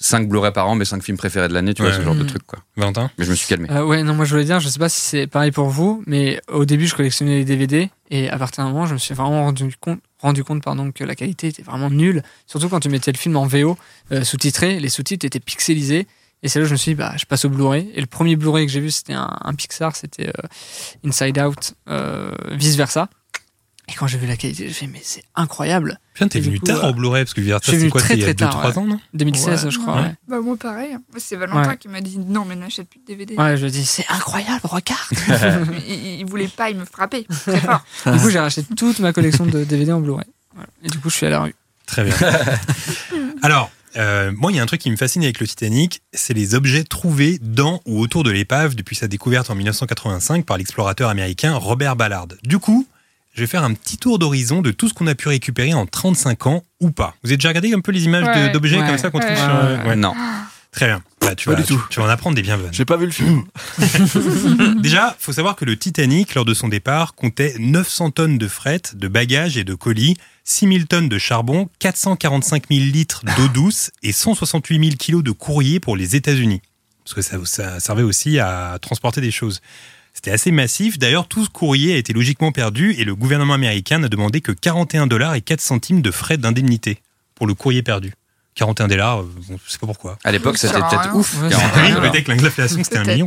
[0.03, 1.97] 5 Blu-ray par an, mes 5 films préférés de l'année, tu vois, Ouais.
[1.97, 2.27] ce genre de Mhm.
[2.27, 2.59] truc, quoi.
[2.77, 3.11] Valentin?
[3.19, 3.71] Mais je me suis calmé.
[3.71, 6.03] Euh, ouais, non, moi je voulais dire, je sais pas si c'est pareil pour vous,
[6.07, 9.15] mais au début je collectionnais les DVD et à partir d'un moment je me suis
[9.15, 12.23] vraiment rendu compte, rendu compte pardon, que la qualité était vraiment nulle.
[12.47, 13.79] Surtout quand tu mettais le film en VO
[14.11, 16.07] euh, sous-titré, les sous-titres étaient pixelisés.
[16.45, 17.93] Et c'est là que je me suis dit, bah, je passe au Blu-ray.
[17.95, 20.33] Et le premier Blu-ray que j'ai vu, c'était un, un Pixar, c'était euh,
[21.07, 23.09] Inside Out, euh, vice versa.
[23.93, 25.99] Et quand j'ai vu la qualité, j'ai fait, mais c'est incroyable.
[26.15, 28.15] Putain, t'es venu coup, tard euh, au Blu-ray parce que suis c'est quoi très, C'est
[28.15, 29.71] il y a très tard, 2-3 ans, non 2016, Ouais.
[29.71, 29.95] je crois.
[29.97, 30.01] Ouais.
[30.03, 30.15] Ouais.
[30.29, 30.97] Bah, moi, pareil.
[31.19, 31.77] C'est Valentin Ouais.
[31.77, 33.37] qui m'a dit non, mais n'achète plus de DVD.
[33.37, 35.69] Ouais, je dis, c'est incroyable, regarde.
[35.89, 37.85] il, il voulait pas, il me frappait très fort.
[38.13, 40.27] du coup, j'ai racheté toute ma collection de DVD en Blu-ray.
[40.55, 40.69] Voilà.
[40.83, 41.55] Et du coup, je suis à la rue.
[41.87, 42.15] Très bien.
[43.43, 46.33] Alors, euh, moi, il y a un truc qui me fascine avec le Titanic, c'est
[46.35, 51.11] les objets trouvés dans ou autour de l'épave depuis sa découverte en 1985 par l'explorateur
[51.11, 52.29] américain Robert Ballard.
[52.45, 52.87] Du coup,
[53.33, 55.87] je vais faire un petit tour d'horizon de tout ce qu'on a pu récupérer en
[55.87, 57.15] 35 ans ou pas.
[57.23, 59.31] Vous avez déjà regardé un peu les images Ouais, d'objets ouais, comme ça qu'on trouve
[59.31, 59.47] ouais, sur...
[59.47, 59.97] ouais, euh, ouais.
[59.97, 60.15] Non.
[60.71, 61.03] Très bien.
[61.21, 61.83] Bah, tu, Pas vas, du tout.
[61.91, 62.71] tu, vas en apprendre des bienvenus.
[62.73, 63.45] J'ai pas vu le film.
[64.81, 68.81] Déjà, faut savoir que le Titanic, lors de son départ, comptait 900 tonnes de fret,
[68.95, 74.13] de bagages et de colis, 6000 tonnes de charbon, 445 000 litres d'eau douce et
[74.13, 76.63] 168 000 kilos de courrier pour les États-Unis.
[77.05, 79.61] Parce que ça, ça servait aussi à transporter des choses.
[80.15, 80.98] C'était assez massif.
[80.98, 84.52] D'ailleurs, tout ce courrier a été logiquement perdu et le gouvernement américain n'a demandé que
[84.52, 86.98] 41 dollars et 4 centimes de frais d'indemnité
[87.35, 88.13] pour le courrier perdu.
[88.54, 90.19] 41 dollars, euh, bon, je sais pas pourquoi.
[90.25, 91.40] À l'époque, Ça c'était peut-être ouf.
[91.42, 92.13] Ouais, 40 c'est Oui, Alors.
[92.13, 93.27] peut-être que l'inflation c'était un million.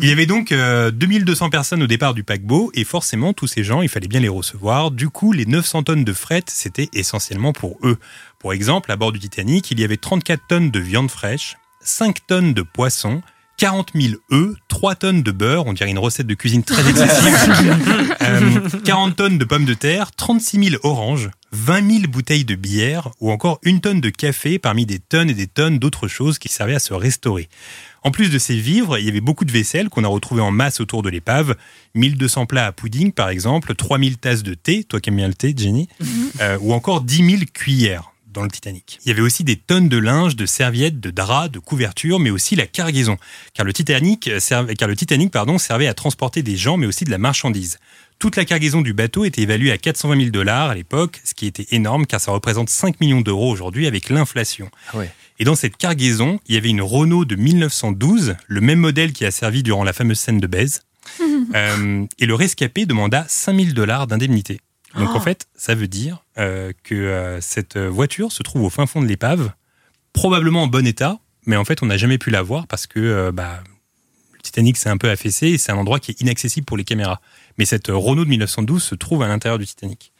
[0.00, 3.62] il y avait donc euh, 2200 personnes au départ du paquebot et forcément tous ces
[3.64, 4.90] gens, il fallait bien les recevoir.
[4.92, 7.98] Du coup, les 900 tonnes de fret, c'était essentiellement pour eux.
[8.38, 12.26] Pour exemple, à bord du Titanic, il y avait 34 tonnes de viande fraîche, 5
[12.26, 13.20] tonnes de poisson,
[13.62, 17.78] 40 000 œufs, 3 tonnes de beurre, on dirait une recette de cuisine très excessive,
[18.20, 23.10] euh, 40 tonnes de pommes de terre, 36 000 oranges, 20 000 bouteilles de bière
[23.20, 26.48] ou encore une tonne de café parmi des tonnes et des tonnes d'autres choses qui
[26.48, 27.48] servaient à se restaurer.
[28.02, 30.50] En plus de ces vivres, il y avait beaucoup de vaisselle qu'on a retrouvée en
[30.50, 31.54] masse autour de l'épave.
[31.94, 35.34] 1200 plats à pudding, par exemple, 3000 tasses de thé, toi qui aimes bien le
[35.34, 35.88] thé, Jenny,
[36.40, 38.98] euh, ou encore 10 000 cuillères dans le Titanic.
[39.04, 42.30] Il y avait aussi des tonnes de linge, de serviettes, de draps, de couvertures, mais
[42.30, 43.16] aussi la cargaison,
[43.54, 46.86] car le Titanic, euh, servait, car le Titanic pardon, servait à transporter des gens, mais
[46.86, 47.78] aussi de la marchandise.
[48.18, 51.46] Toute la cargaison du bateau était évaluée à 420 000 dollars à l'époque, ce qui
[51.46, 54.70] était énorme car ça représente 5 millions d'euros aujourd'hui avec l'inflation.
[54.92, 55.10] Ah ouais.
[55.38, 59.24] Et dans cette cargaison, il y avait une Renault de 1912, le même modèle qui
[59.24, 60.82] a servi durant la fameuse scène de baise.
[61.54, 64.60] Euh, et le rescapé demanda 5000 dollars d'indemnité.
[64.96, 68.86] Donc en fait, ça veut dire euh, que euh, cette voiture se trouve au fin
[68.86, 69.52] fond de l'épave,
[70.12, 73.00] probablement en bon état, mais en fait on n'a jamais pu la voir parce que
[73.00, 73.62] euh, bah,
[74.32, 76.84] le Titanic s'est un peu affaissé et c'est un endroit qui est inaccessible pour les
[76.84, 77.20] caméras.
[77.58, 80.12] Mais cette Renault de 1912 se trouve à l'intérieur du Titanic.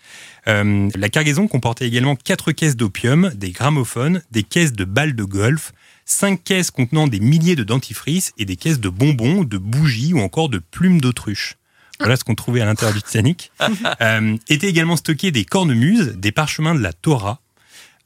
[0.48, 5.24] Euh, la cargaison comportait également quatre caisses d'opium, des gramophones, des caisses de balles de
[5.24, 5.72] golf,
[6.04, 10.20] cinq caisses contenant des milliers de dentifrices et des caisses de bonbons, de bougies ou
[10.20, 11.56] encore de plumes d'autruche.
[12.02, 13.50] Voilà ce qu'on trouvait à l'intérieur du Titanic.
[14.00, 17.40] Euh, étaient également stockés des cornemuses, des parchemins de la Torah,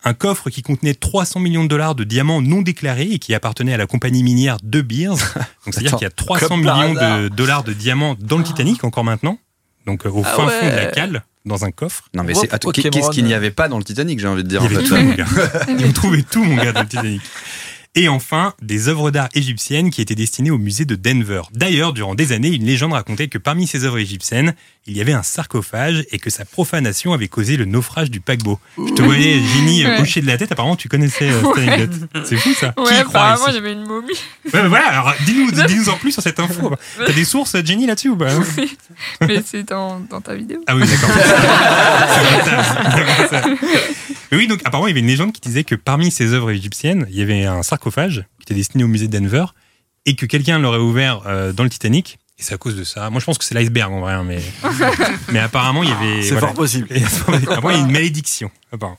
[0.05, 3.73] un coffre qui contenait 300 millions de dollars de diamants non déclarés et qui appartenait
[3.73, 5.09] à la compagnie minière De Beers.
[5.11, 5.19] Donc
[5.73, 8.85] c'est-à-dire qu'il y a 300 comme par millions de dollars de diamants dans le Titanic
[8.85, 9.39] encore maintenant.
[9.87, 12.05] Donc euh, au Ah fin fond de la cale, dans un coffre.
[12.15, 12.49] Non, mais c'est.
[12.49, 14.63] Qu'est-ce qu'il n'y avait pas dans le Titanic, j'ai envie de dire.
[14.65, 14.95] Il y en avait fait.
[14.95, 15.27] tout, mon gars.
[15.79, 17.23] Ils ont trouvé tout, mon gars, dans le Titanic.
[17.99, 21.41] Et enfin, des œuvres d'art égyptiennes qui étaient destinées au musée de Denver.
[21.53, 24.55] D'ailleurs, durant des années, une légende racontait que parmi ces œuvres égyptiennes,
[24.89, 28.59] il y avait un sarcophage et que sa profanation avait causé le naufrage du paquebot.
[28.79, 30.01] Je te voyais, Ginny, euh, Ouais.
[30.01, 30.53] hocher de la tête.
[30.53, 31.69] Apparemment, tu connaissais euh, cette Ouais.
[31.69, 32.09] anecdote.
[32.25, 32.73] C'est fou, ça.
[32.77, 34.13] Qui Ouais, y croit apparemment, j'avais une momie.
[34.53, 36.73] Ouais, mais voilà, alors dis-nous dis en plus sur cette info.
[37.05, 38.29] T'as des sources, Jenny, là-dessus ou pas
[39.23, 40.63] Mais c'est dans, dans ta vidéo.
[40.67, 41.11] Ah oui, d'accord.
[44.33, 47.07] Oui, donc apparemment, il y avait une légende qui disait que parmi ces œuvres égyptiennes,
[47.11, 49.45] il y avait un sarcophage qui était destiné au musée de Denver
[50.05, 52.19] et que quelqu'un l'aurait ouvert euh, dans le Titanic.
[52.39, 53.09] Et c'est à cause de ça.
[53.09, 54.43] Moi, je pense que c'est l'iceberg en vrai, hein, mais,
[55.33, 56.23] mais apparemment, il y avait.
[56.23, 56.47] C'est voilà.
[56.49, 56.89] fort possible.
[56.93, 58.51] Apparemment, il y a une malédiction.
[58.73, 58.99] apparemment.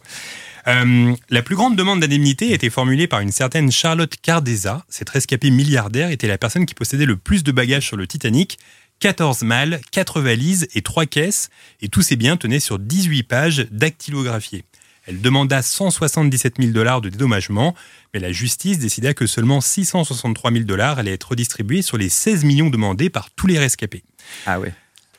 [0.67, 4.83] Euh, la plus grande demande d'indemnité était formulée par une certaine Charlotte Cardeza.
[4.89, 8.59] Cette rescapée milliardaire était la personne qui possédait le plus de bagages sur le Titanic.
[8.99, 11.49] 14 malles, 4 valises et 3 caisses,
[11.81, 14.65] et tous ces biens tenaient sur 18 pages dactylographiées.
[15.05, 17.75] Elle demanda 177 000 dollars de dédommagement,
[18.13, 22.43] mais la justice décida que seulement 663 000 dollars allaient être redistribués sur les 16
[22.43, 24.03] millions demandés par tous les rescapés.
[24.45, 24.73] Ah ouais.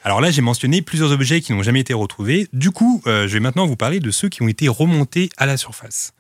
[0.04, 2.48] Alors là, j'ai mentionné plusieurs objets qui n'ont jamais été retrouvés.
[2.52, 5.44] Du coup, euh, je vais maintenant vous parler de ceux qui ont été remontés à
[5.44, 6.12] la surface.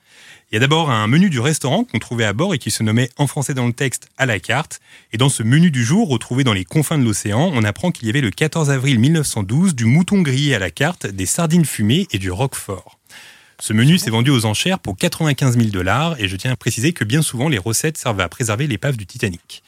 [0.50, 2.82] Il y a d'abord un menu du restaurant qu'on trouvait à bord et qui se
[2.82, 4.80] nommait en français dans le texte à la carte.
[5.12, 8.06] Et dans ce menu du jour, retrouvé dans les confins de l'océan, on apprend qu'il
[8.06, 12.08] y avait le 14 avril 1912 du mouton grillé à la carte, des sardines fumées
[12.12, 12.98] et du roquefort.
[13.60, 16.92] Ce menu s'est vendu aux enchères pour 95 000 dollars et je tiens à préciser
[16.92, 19.62] que bien souvent les recettes servent à préserver l'épave du Titanic.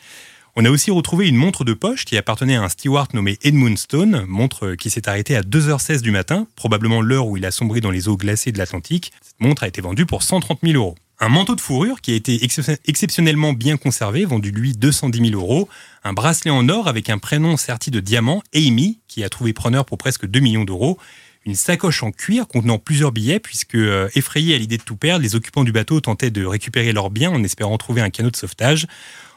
[0.57, 3.78] On a aussi retrouvé une montre de poche qui appartenait à un steward nommé Edmund
[3.78, 7.80] Stone, montre qui s'est arrêtée à 2h16 du matin, probablement l'heure où il a sombré
[7.80, 9.12] dans les eaux glacées de l'Atlantique.
[9.22, 10.97] Cette montre a été vendue pour 130 000 euros.
[11.18, 15.41] Un manteau de fourrure qui a été excep- exceptionnellement bien conservé, vendu lui 210 000
[15.41, 15.68] euros.
[16.03, 19.84] Un bracelet en or avec un prénom serti de diamant, Amy, qui a trouvé preneur
[19.84, 20.99] pour presque 2 millions d'euros.
[21.47, 25.22] Une sacoche en cuir contenant plusieurs billets, puisque, euh, effrayés à l'idée de tout perdre,
[25.22, 28.36] les occupants du bateau tentaient de récupérer leurs biens en espérant trouver un canot de
[28.36, 28.86] sauvetage.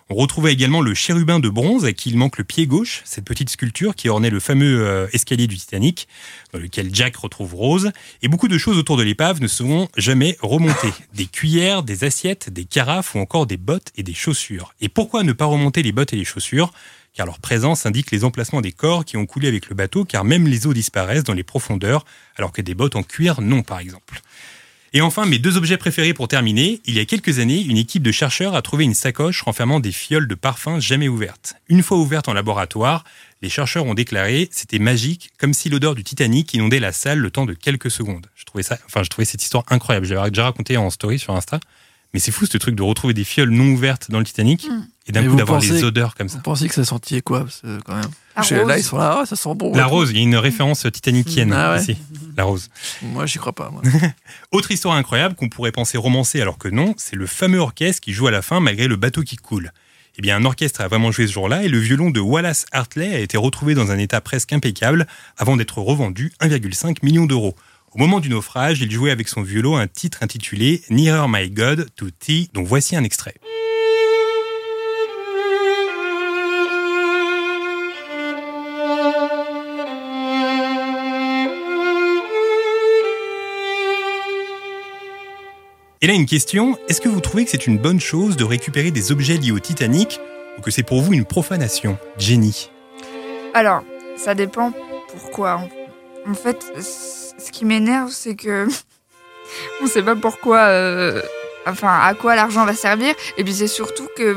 [0.10, 3.24] On retrouvait également le chérubin de bronze à qui il manque le pied gauche, cette
[3.24, 6.10] petite sculpture qui ornait le fameux euh, escalier du Titanic,
[6.52, 7.92] dans lequel Jack retrouve Rose.
[8.22, 10.92] Et beaucoup de choses autour de l'épave ne seront jamais remontées.
[11.14, 14.74] Des cuillères, des assiettes, des carafes ou encore des bottes et des chaussures.
[14.82, 16.74] Et pourquoi ne pas remonter les bottes et les chaussures?
[17.14, 20.24] Car leur présence indique les emplacements des corps qui ont coulé avec le bateau, car
[20.24, 22.06] même les eaux disparaissent dans les profondeurs,
[22.38, 24.22] alors que des bottes en cuir non, par exemple.
[24.96, 26.80] Et enfin, mes deux objets préférés pour terminer.
[26.86, 29.92] Il y a quelques années, une équipe de chercheurs a trouvé une sacoche renfermant des
[29.92, 31.56] fioles de parfum jamais ouvertes.
[31.68, 33.04] Une fois ouvertes en laboratoire,
[33.42, 37.32] les chercheurs ont déclaré c'était magique, comme si l'odeur du Titanic inondait la salle le
[37.32, 38.28] temps de quelques secondes.
[38.36, 40.06] Je trouvais enfin, je trouvais cette histoire incroyable.
[40.06, 41.60] Je l'avais déjà raconté en story sur Insta.
[42.14, 44.84] Mais c'est fou ce truc de retrouver des fioles non ouvertes dans le Titanic Mm.
[45.08, 46.38] et d'un coup d'avoir les odeurs comme ça.
[46.38, 48.68] Vous pensez que ça sentait quoi Parce que, quand même.
[48.68, 49.74] Là, ils sont là, ah, ça sent bon.
[49.76, 51.82] La rose, il y a une référence titanicienne Ah ouais.
[51.82, 51.98] ici.
[52.38, 52.70] La rose.
[53.02, 53.70] Moi, j'y crois pas.
[53.72, 53.82] Moi.
[54.52, 58.14] Autre histoire incroyable qu'on pourrait penser romancée alors que non, c'est le fameux orchestre qui
[58.14, 59.72] joue à la fin malgré le bateau qui coule.
[60.18, 63.16] Eh bien, un orchestre a vraiment joué ce jour-là et le violon de Wallace Hartley
[63.16, 65.08] a été retrouvé dans un état presque impeccable
[65.38, 67.56] avant d'être revendu 1,5 million d'euros.
[67.96, 71.94] Au moment du naufrage, il jouait avec son violon un titre intitulé Nearer My God
[71.96, 73.36] to Thee, dont voici un extrait.
[86.02, 88.90] Et là, une question, est-ce que vous trouvez que c'est une bonne chose de récupérer
[88.90, 90.20] des objets liés au Titanic
[90.58, 92.00] ou que c'est pour vous une profanation?
[92.18, 92.72] Jenny
[93.54, 93.84] Alors,
[94.18, 94.74] ça dépend
[95.12, 95.70] pourquoi.
[96.28, 98.68] En- fait, ce qui m'énerve, c'est que
[99.84, 101.22] on sait pas pourquoi, euh,
[101.68, 103.14] enfin, à quoi l'argent va servir.
[103.38, 104.36] Et puis c'est surtout que,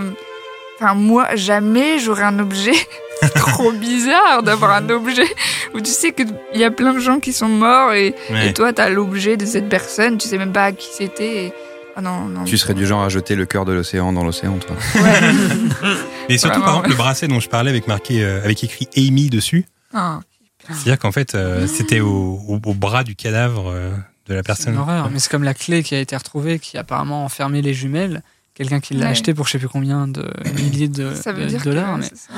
[0.81, 2.75] enfin, moi, jamais j'aurai un objet.
[3.23, 5.27] C'est trop bizarre d'avoir un objet
[5.75, 8.49] où tu sais qu'il y a plein de gens qui sont morts et, Ouais.
[8.49, 11.47] et toi, t'as l'objet de cette personne, tu sais même pas à qui c'était.
[11.47, 11.53] et-
[11.97, 12.45] Ah non, non.
[12.45, 14.77] Tu serais du genre à jeter le cœur de l'océan dans l'océan, toi.
[14.97, 15.21] Ouais.
[16.29, 16.91] Mais surtout, Vraiment, par exemple, ouais.
[16.91, 19.65] le bracelet dont je parlais avec marqué, euh, avec écrit Amy dessus,
[19.95, 20.21] Ah.
[20.69, 23.91] C'est-à-dire qu'en fait, euh, c'était au, au- au bras du cadavre euh,
[24.27, 24.77] de la C'est une personne.
[24.79, 27.75] horreur, mais c'est comme la clé qui a été retrouvée, qui a apparemment enfermé les
[27.75, 28.23] jumelles.
[28.55, 29.11] Quelqu'un qui l'a Ouais.
[29.13, 31.95] acheté pour je sais plus combien de milliers de, Ça veut de dire dollars.
[31.97, 32.33] que mais c'est ça.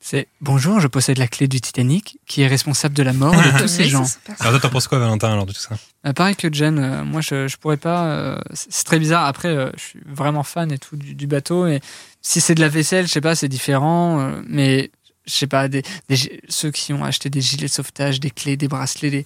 [0.00, 3.60] c'est bonjour, je possède la clé du Titanic, qui est responsable de la mort de
[3.60, 4.06] tous ces gens.
[4.24, 4.36] personne.
[4.40, 5.76] Alors toi, t'en penses quoi, Valentin, alors de tout ça?
[6.06, 8.06] Euh, pareil que Jen, euh, moi je, je pourrais pas.
[8.06, 9.26] euh, c'est c'est très bizarre.
[9.26, 11.66] Après, euh, je suis vraiment fan et tout du, du bateau.
[11.66, 11.80] Et
[12.22, 14.18] si c'est de la vaisselle, je sais pas, c'est différent.
[14.20, 14.90] euh, mais
[15.30, 18.30] je sais pas, des, des gi- ceux qui ont acheté des gilets de sauvetage, des
[18.30, 19.24] clés, des bracelets, des,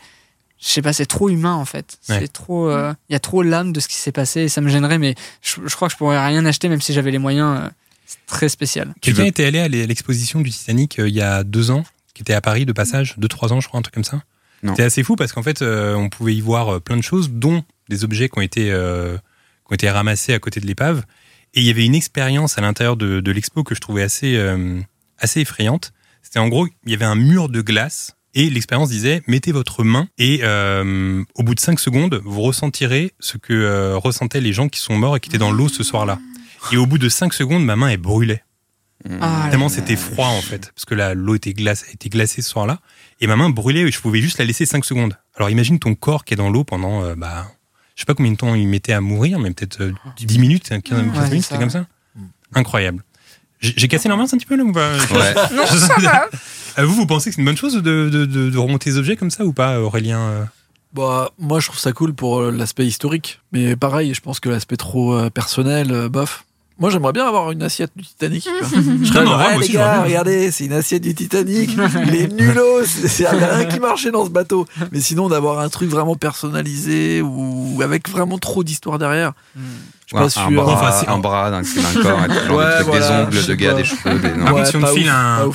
[0.60, 1.98] je sais pas, c'est trop humain en fait.
[2.08, 2.20] Ouais.
[2.20, 2.68] C'est trop.
[2.68, 4.98] euh, Il y a trop l'âme de ce qui s'est passé et ça me gênerait.
[4.98, 7.60] Mais je, je crois que je pourrais rien acheter même si j'avais les moyens.
[7.60, 7.68] euh,
[8.06, 8.92] c'est très spécial.
[9.00, 11.84] Tu Quelqu'un était allé à l'exposition du Titanic euh, il y a deux ans,
[12.14, 14.22] qui était à Paris de passage, deux, trois ans, je crois, un truc comme ça?
[14.66, 17.62] C'était assez fou parce qu'en fait, euh, on pouvait y voir plein de choses, dont
[17.90, 21.04] des objets qui ont été, euh, qui ont été ramassés à côté de l'épave.
[21.52, 24.36] Et il y avait une expérience à l'intérieur de, de l'expo que je trouvais assez,
[24.36, 24.80] euh,
[25.18, 25.92] assez effrayante.
[26.22, 29.84] C'était en gros, il y avait un mur de glace et l'expérience disait mettez votre
[29.84, 34.52] main et euh, au bout de cinq secondes, vous ressentirez ce que euh, ressentaient les
[34.52, 36.18] gens qui sont morts et qui étaient dans l'eau ce soir-là.
[36.72, 38.42] Et au bout de cinq secondes, ma main elle brûlait.
[39.20, 42.40] Ah, Tellement là, c'était froid en fait, parce que la- l'eau était, glace, était glacée
[42.40, 42.80] ce soir-là,
[43.20, 45.18] et ma main brûlait et je pouvais juste la laisser 5 secondes.
[45.36, 47.46] Alors imagine ton corps qui est dans l'eau pendant, euh, bah,
[47.96, 50.68] je sais pas combien de temps il mettait à mourir, mais peut-être euh, 10 minutes,
[50.70, 51.86] 15, 15 Ouais, minutes, c'est c'était comme ça.
[52.54, 53.04] Incroyable.
[53.76, 55.34] J'ai cassé l'ambiance un petit peu là ou pas Ouais.
[55.54, 56.26] Non, ça va.
[56.78, 58.98] Euh, Vous, vous pensez que c'est une bonne chose de, de, de- de remonter les
[58.98, 60.44] objets comme ça ou pas, Aurélien euh?
[60.92, 63.40] Bah, moi, je trouve ça cool pour euh, l'aspect historique.
[63.52, 66.44] Mais pareil, je pense que l'aspect trop personnel, euh, bof.
[66.80, 68.48] Moi, j'aimerais bien avoir une assiette du Titanic.
[69.02, 71.70] Je serais Non, moi Eh, aussi, les gars, regardez, c'est une assiette du Titanic.
[72.08, 72.82] Il est nulos.
[73.04, 74.66] Il n'y a rien qui marchait dans ce bateau.
[74.90, 79.34] Mais sinon, d'avoir un truc vraiment personnalisé ou avec vraiment trop d'histoire derrière.
[80.06, 80.50] Je suis pas sûr.
[80.50, 82.34] bras, Enfin, c'est- un bras d'un corps, et tout, genre Ouais, des,
[82.74, 83.76] trucs, voilà, des ongles de gars, pas.
[83.78, 84.28] des cheveux, des.
[84.32, 84.44] non.
[84.44, 85.50] Par Ouais, contre, si on te file un-.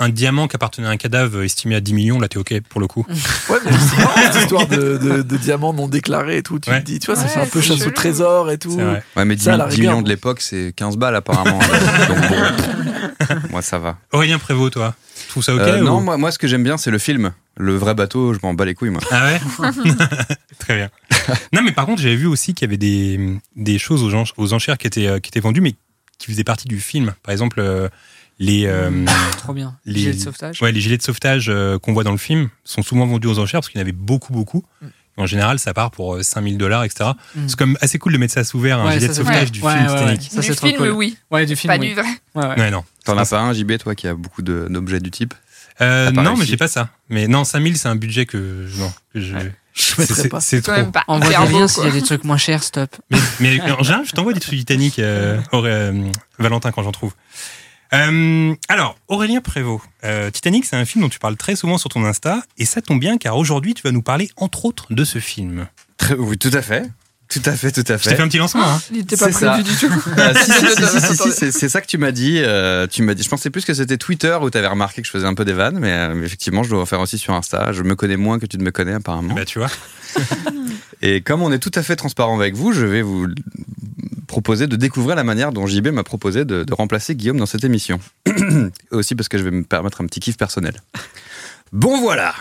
[0.00, 2.80] Un diamant qui appartenait à un cadavre estimé à 10 millions, là t'es ok pour
[2.80, 3.06] le coup.
[3.48, 6.58] Ouais, mais c'est cette histoire de, de, de diamants non déclarés et tout.
[6.58, 6.80] Tu Ouais.
[6.80, 8.76] te dis, tu vois, ça Ouais, fait un peu chasse au trésor et tout.
[9.16, 11.58] Ouais, mais 10, Ça, à la 10 rigueur, millions de l'époque, c'est 15 balles apparemment.
[12.08, 12.36] Donc bon,
[13.50, 13.98] moi ça va.
[14.12, 16.62] Aurélien Prévost, toi, tu trouves ça ok Euh, ou- Non, moi, moi ce que j'aime
[16.64, 17.32] bien, c'est le film.
[17.56, 19.02] Le vrai bateau, je m'en bats les couilles, moi.
[19.10, 19.40] Ah ouais
[20.58, 20.90] Très bien.
[21.52, 24.02] Non, mais par contre, j'avais vu aussi qu'il y avait des, des choses
[24.36, 25.74] aux, enchères qui étaient, euh, qui étaient vendues, mais
[26.18, 27.12] qui faisaient partie du film.
[27.22, 27.88] Par exemple, euh,
[28.38, 28.90] les, euh,
[29.38, 29.76] Trop bien.
[29.84, 30.62] Les- Gilet de sauvetage.
[30.62, 33.38] ouais, les gilets de sauvetage euh, qu'on voit dans le film sont souvent vendus aux
[33.38, 34.64] enchères parce qu'il y en avait beaucoup, beaucoup.
[34.80, 34.86] Mm.
[35.18, 37.10] En général, ça part pour euh, 5000 dollars, etc.
[37.34, 37.40] Mm.
[37.48, 39.60] C'est comme assez cool de mettre ça sous verre, un Ouais, gilet de sauvetage du
[39.60, 40.30] Ouais, film ouais, Titanic.
[40.32, 40.90] Ça, du film, cool.
[40.90, 41.16] oui.
[41.30, 41.88] Ouais, du film, Pas oui.
[41.88, 42.08] du vrai.
[42.34, 42.58] Ouais, ouais.
[42.58, 42.84] Ouais, non.
[43.04, 45.34] T'en as pas un, JB, toi, qui a beaucoup d'objets du type?
[45.80, 46.88] Euh, non, mais j'ai pas ça.
[47.08, 49.34] Mais non, 5000, c'est un budget que, non, que je.
[49.34, 49.52] Ouais.
[49.74, 50.40] Je mettrais pas.
[50.40, 50.72] C'est trop.
[50.90, 52.94] pas des beau, liens s'il y a des trucs moins chers, stop.
[53.10, 57.14] Mais, mais en général, je t'envoie des trucs Titanic, euh, euh, Valentin, quand j'en trouve.
[57.94, 61.90] Euh, alors, Aurélien Prévost, euh, Titanic, c'est un film dont tu parles très souvent sur
[61.90, 65.04] ton Insta, et ça tombe bien car aujourd'hui, tu vas nous parler entre autres de
[65.04, 65.66] ce film.
[65.98, 66.90] Très- Oui, tout à fait.
[67.28, 68.20] Tout à fait, tout à Je fait.
[68.20, 68.62] un petit lancement.
[68.62, 68.80] Hein.
[68.90, 69.52] Il n'était pas C'est ça.
[69.52, 69.90] prévu du tout.
[70.18, 71.50] Ah, si, si, si, si, si, si, Attendez.
[71.52, 72.38] c'est- ça que tu m'as dit.
[72.40, 73.22] euh, tu m'as dit.
[73.22, 75.46] Je pensais plus que c'était Twitter où tu avais remarqué que je faisais un peu
[75.46, 77.72] des vannes, mais, euh, mais effectivement, je dois en faire aussi sur Insta.
[77.72, 79.34] Je me connais moins que tu ne me connais apparemment.
[79.34, 79.70] Bah, tu vois.
[81.00, 83.26] Et comme on est tout à fait transparent avec vous, je vais vous
[84.32, 88.00] proposer de découvrir la manière dont JB m'a proposé de, remplacer Guillaume dans cette émission.
[88.90, 90.80] Aussi parce que je vais me permettre un petit kiff personnel.
[91.70, 92.34] Bon voilà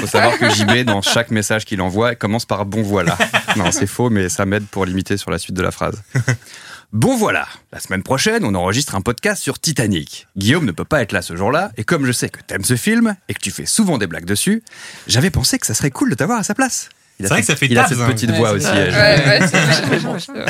[0.00, 3.18] Faut savoir que JB, dans chaque message qu'il envoie, commence par bon voilà.
[3.56, 6.00] Non, c'est faux, mais ça m'aide pour limiter sur la suite de la phrase.
[6.92, 10.28] Bon voilà, la semaine prochaine, on enregistre un podcast sur Titanic.
[10.36, 12.76] Guillaume ne peut pas être là ce jour-là, et comme je sais que t'aimes ce
[12.76, 14.62] film et que tu fais souvent des blagues dessus,
[15.06, 16.90] j'avais pensé que ça serait cool de t'avoir à sa place.
[17.20, 18.06] Il a C'est vrai cette- que ça fait Il a cette hein.
[18.06, 18.66] petite voix aussi.
[18.66, 18.90] vrai.
[18.90, 20.46] Ouais, ouais, c'est vrai.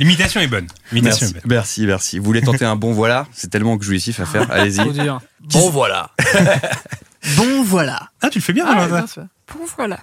[0.00, 0.66] L'imitation est bonne.
[0.92, 1.42] Merci, est bonne.
[1.46, 2.18] merci, merci.
[2.18, 4.50] Vous voulez tenter un bon voilà C'est tellement jouissif à faire.
[4.50, 4.76] Allez-y.
[4.78, 5.20] Trop dur.
[5.40, 6.10] Bon, voilà.
[7.36, 8.08] Bon, voilà.
[8.22, 9.04] Ah, tu le fais bien, Ah, bien.
[9.52, 9.98] Bon, voilà.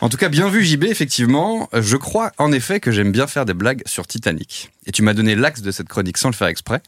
[0.00, 1.68] En tout cas, bien vu JB, effectivement.
[1.72, 4.70] Je crois en effet que j'aime bien faire des blagues sur Titanic.
[4.86, 6.80] Et tu m'as donné l'axe de cette chronique sans le faire exprès.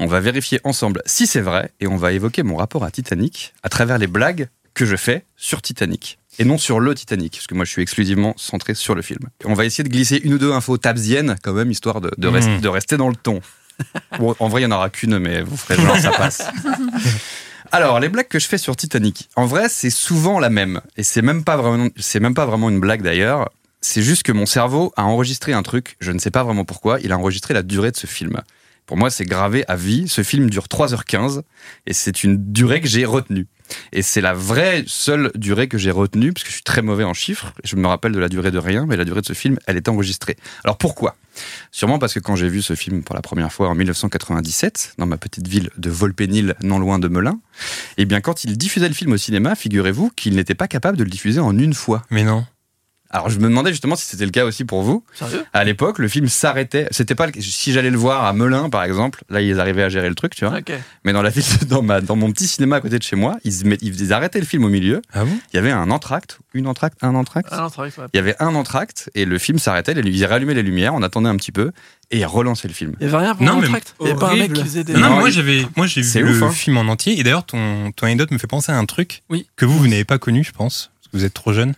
[0.00, 3.52] On va vérifier ensemble si c'est vrai et on va évoquer mon rapport à Titanic
[3.62, 6.18] à travers les blagues que je fais sur Titanic.
[6.38, 9.20] Et non sur le Titanic, parce que moi je suis exclusivement centré sur le film.
[9.44, 12.28] On va essayer de glisser une ou deux infos tabsiennes quand même, histoire de, de,
[12.28, 12.60] rest- Mm.
[12.60, 13.40] de rester dans le ton.
[14.18, 16.42] Bon, en vrai, il n'y en aura qu'une, mais vous ferez genre ça passe.
[17.72, 20.80] Alors, les blagues que je fais sur Titanic, en vrai, c'est souvent la même.
[20.96, 23.50] Et c'est même pas vraiment, c'est même pas vraiment une blague d'ailleurs.
[23.80, 27.00] C'est juste que mon cerveau a enregistré un truc, je ne sais pas vraiment pourquoi,
[27.00, 28.40] il a enregistré la durée de ce film.
[28.86, 30.08] Pour moi, c'est gravé à vie.
[30.08, 31.42] Ce film dure 3h15
[31.86, 33.46] et c'est une durée que j'ai retenue.
[33.92, 37.04] Et c'est la vraie seule durée que j'ai retenue, parce que je suis très mauvais
[37.04, 37.52] en chiffres.
[37.64, 39.76] Je me rappelle de la durée de rien, mais la durée de ce film, elle
[39.76, 40.36] est enregistrée.
[40.64, 41.16] Alors pourquoi?
[41.72, 45.06] Sûrement parce que quand j'ai vu ce film pour la première fois en 1997, dans
[45.06, 47.40] ma petite ville de Volpénil, non loin de Melun,
[47.96, 51.04] eh bien quand il diffusait le film au cinéma, figurez-vous qu'il n'était pas capable de
[51.04, 52.02] le diffuser en une fois.
[52.10, 52.44] Mais non.
[53.14, 55.04] Alors je me demandais justement si c'était le cas aussi pour vous.
[55.14, 55.44] Sérieux?
[55.52, 56.88] À l'époque, le film s'arrêtait.
[56.90, 59.22] C'était pas le- si j'allais le voir à Melun, par exemple.
[59.30, 60.58] Là, ils arrivaient à gérer le truc, tu vois.
[61.04, 63.36] Mais dans la ville, dans, ma, dans mon petit cinéma à côté de chez moi,
[63.44, 65.00] ils, met- ils arrêtaient le film au milieu.
[65.12, 65.30] Ah bon?
[65.52, 67.50] Il y avait un entracte, une entracte, un entracte.
[67.50, 68.06] Que ça va.
[68.12, 69.92] Il y avait un entracte et le film s'arrêtait.
[69.92, 71.70] Ils rallumaient les lumières, on attendait un petit peu
[72.10, 72.96] et ils relançaient le film.
[73.00, 73.80] Il y avait rien pour Non, le mais-.
[74.00, 74.92] Il y avait pas un mec qui faisait des.
[74.94, 76.50] Non, Non, moi il- j'avais, moi j'ai vu ouf, le hein.
[76.50, 77.16] film en entier.
[77.18, 79.46] Et d'ailleurs, ton, ton anecdote me fait penser à un truc Oui.
[79.54, 81.74] que vous, vous n'avez pas connu, je pense, parce que vous êtes trop jeune.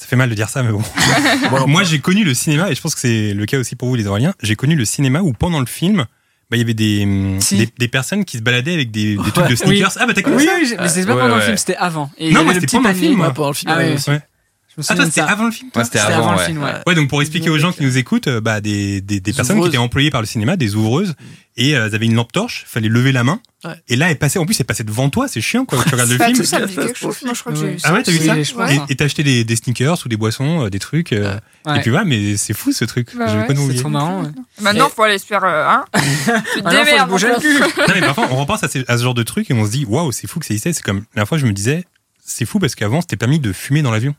[0.00, 0.80] Ça fait mal de dire ça, mais bon.
[1.50, 3.86] Bon, moi, j'ai connu le cinéma, et je pense que c'est le cas aussi pour
[3.88, 4.32] vous, les Auréliens.
[4.42, 6.06] J'ai connu le cinéma où pendant le film,
[6.50, 7.58] bah, il y avait des, Si.
[7.58, 9.56] des, des personnes qui se baladaient avec des, des trucs de Oui.
[9.58, 9.92] sneakers.
[10.00, 11.76] Ah, bah t'as connu Oui, ça oui, mais c'était pas Ouais, pendant le film, c'était
[11.76, 12.10] avant.
[12.16, 13.34] Et Non, le c'était pendant le film, Ouais, moi.
[13.34, 13.70] pendant le film.
[13.72, 16.46] Ah Ah, souviens toi, c'était avant le film toi Ouais, c'était avant, avant le ouais.
[16.46, 16.72] film, ouais.
[16.86, 19.68] Ouais, donc pour expliquer aux gens qui nous écoutent, euh, bah, des, des, personnes qui
[19.68, 21.14] étaient employées par le cinéma, des ouvreuses,
[21.56, 23.74] et euh, elles avaient une lampe torche, fallait lever la main, Ouais.
[23.88, 25.90] et là, elle passait, en plus, elle passait devant toi, c'est chiant, quoi, quand tu
[25.94, 26.42] regardes le Bah, film.
[26.44, 26.96] ça catastrophe.
[26.98, 27.16] chose.
[27.24, 27.72] Moi, je crois que j'ai Ouais.
[27.72, 27.88] vu ça.
[27.90, 30.64] Ah ouais, t'as vu Oui, ça Et t'as acheté des, des sneakers ou des boissons,
[30.64, 31.36] euh, des trucs, euh,
[31.66, 31.78] Ouais.
[31.78, 34.22] et puis voilà, mais c'est fou ce truc, Bah j'avais ouais, pas C'est trop marrant.
[34.22, 34.30] ouais.
[34.62, 35.44] Maintenant, faut aller se faire.
[35.44, 37.58] euh, Hein le cul.
[37.78, 39.70] Non, mais parfois, on repense à, ces- à ce genre de truc et on se
[39.70, 40.72] dit, waouh, c'est fou que ça existait.
[40.72, 41.84] C'est comme, la dernière fois, je me disais,
[42.24, 44.14] c'est fou parce qu'avant, c'était permis de fumer dans l'avion.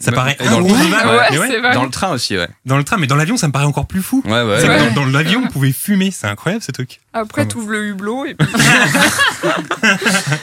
[0.00, 1.74] Ça paraît dans le-.
[1.74, 2.48] Dans train aussi, ouais.
[2.64, 4.22] Dans le train, mais dans l'avion, ça me paraît encore plus fou.
[4.24, 4.66] Ouais, ouais.
[4.66, 4.90] Ouais.
[4.94, 6.10] dans, dans l'avion, on pouvait fumer.
[6.10, 7.00] C'est incroyable ce truc.
[7.12, 7.48] Après, Ouais.
[7.48, 8.48] t'ouvres le hublot et puis.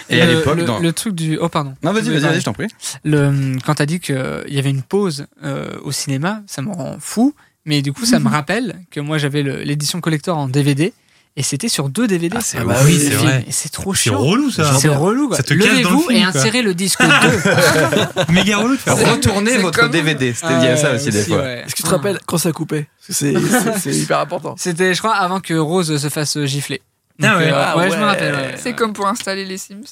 [0.10, 0.80] Et à l'époque, le, dans.
[0.80, 1.38] le truc du.
[1.40, 1.76] Oh, pardon.
[1.84, 2.68] Non, vas-y, vas-y, vas-y, je t'en prie.
[3.04, 4.16] Le, quand t'as dit qu'il
[4.48, 7.34] y avait une pause euh, au cinéma, ça me rend fou.
[7.66, 10.94] Mais du coup, ça me rappelle que moi, j'avais l'édition collector en DVD.
[11.40, 12.36] Et c'était sur deux DVD.
[12.38, 13.22] Ah, c'est Ah bah Oui, c'est film.
[13.22, 13.46] vrai.
[13.52, 14.18] C'est trop C'est chiant.
[14.18, 14.74] relou ça.
[14.80, 15.28] C'est relou.
[15.28, 15.38] quoi.
[15.38, 17.08] Ça te casse dans le Levez-vous film, et insérez le disque 2.
[18.34, 18.98] Méga relou de faire.
[18.98, 20.34] Retournez C'est votre comme- DVD.
[20.34, 21.48] C'était a ça aussi, des fois.
[21.48, 24.56] Est-ce que tu te rappelles quand ça coupait c'est- c'est c'est hyper important.
[24.58, 26.82] C'était, je crois, avant que Rose se fasse gifler.
[27.22, 27.52] Ah Donc, ouais.
[27.52, 28.04] euh, Ah je me ouais.
[28.06, 28.34] rappelle.
[28.34, 28.56] ouais.
[28.58, 29.86] C'est comme pour installer les Sims.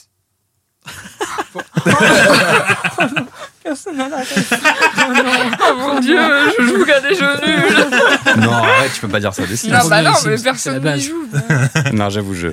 [4.47, 6.17] Oh mon dieu,
[6.59, 8.41] je joue qu'à des jeux nuls.
[8.41, 9.43] Non, arrête, tu peux pas dire ça.
[9.45, 9.55] Des.
[9.69, 11.27] Non, bah non, mais personne n'y joue.
[11.93, 12.49] Non, j'avoue, je,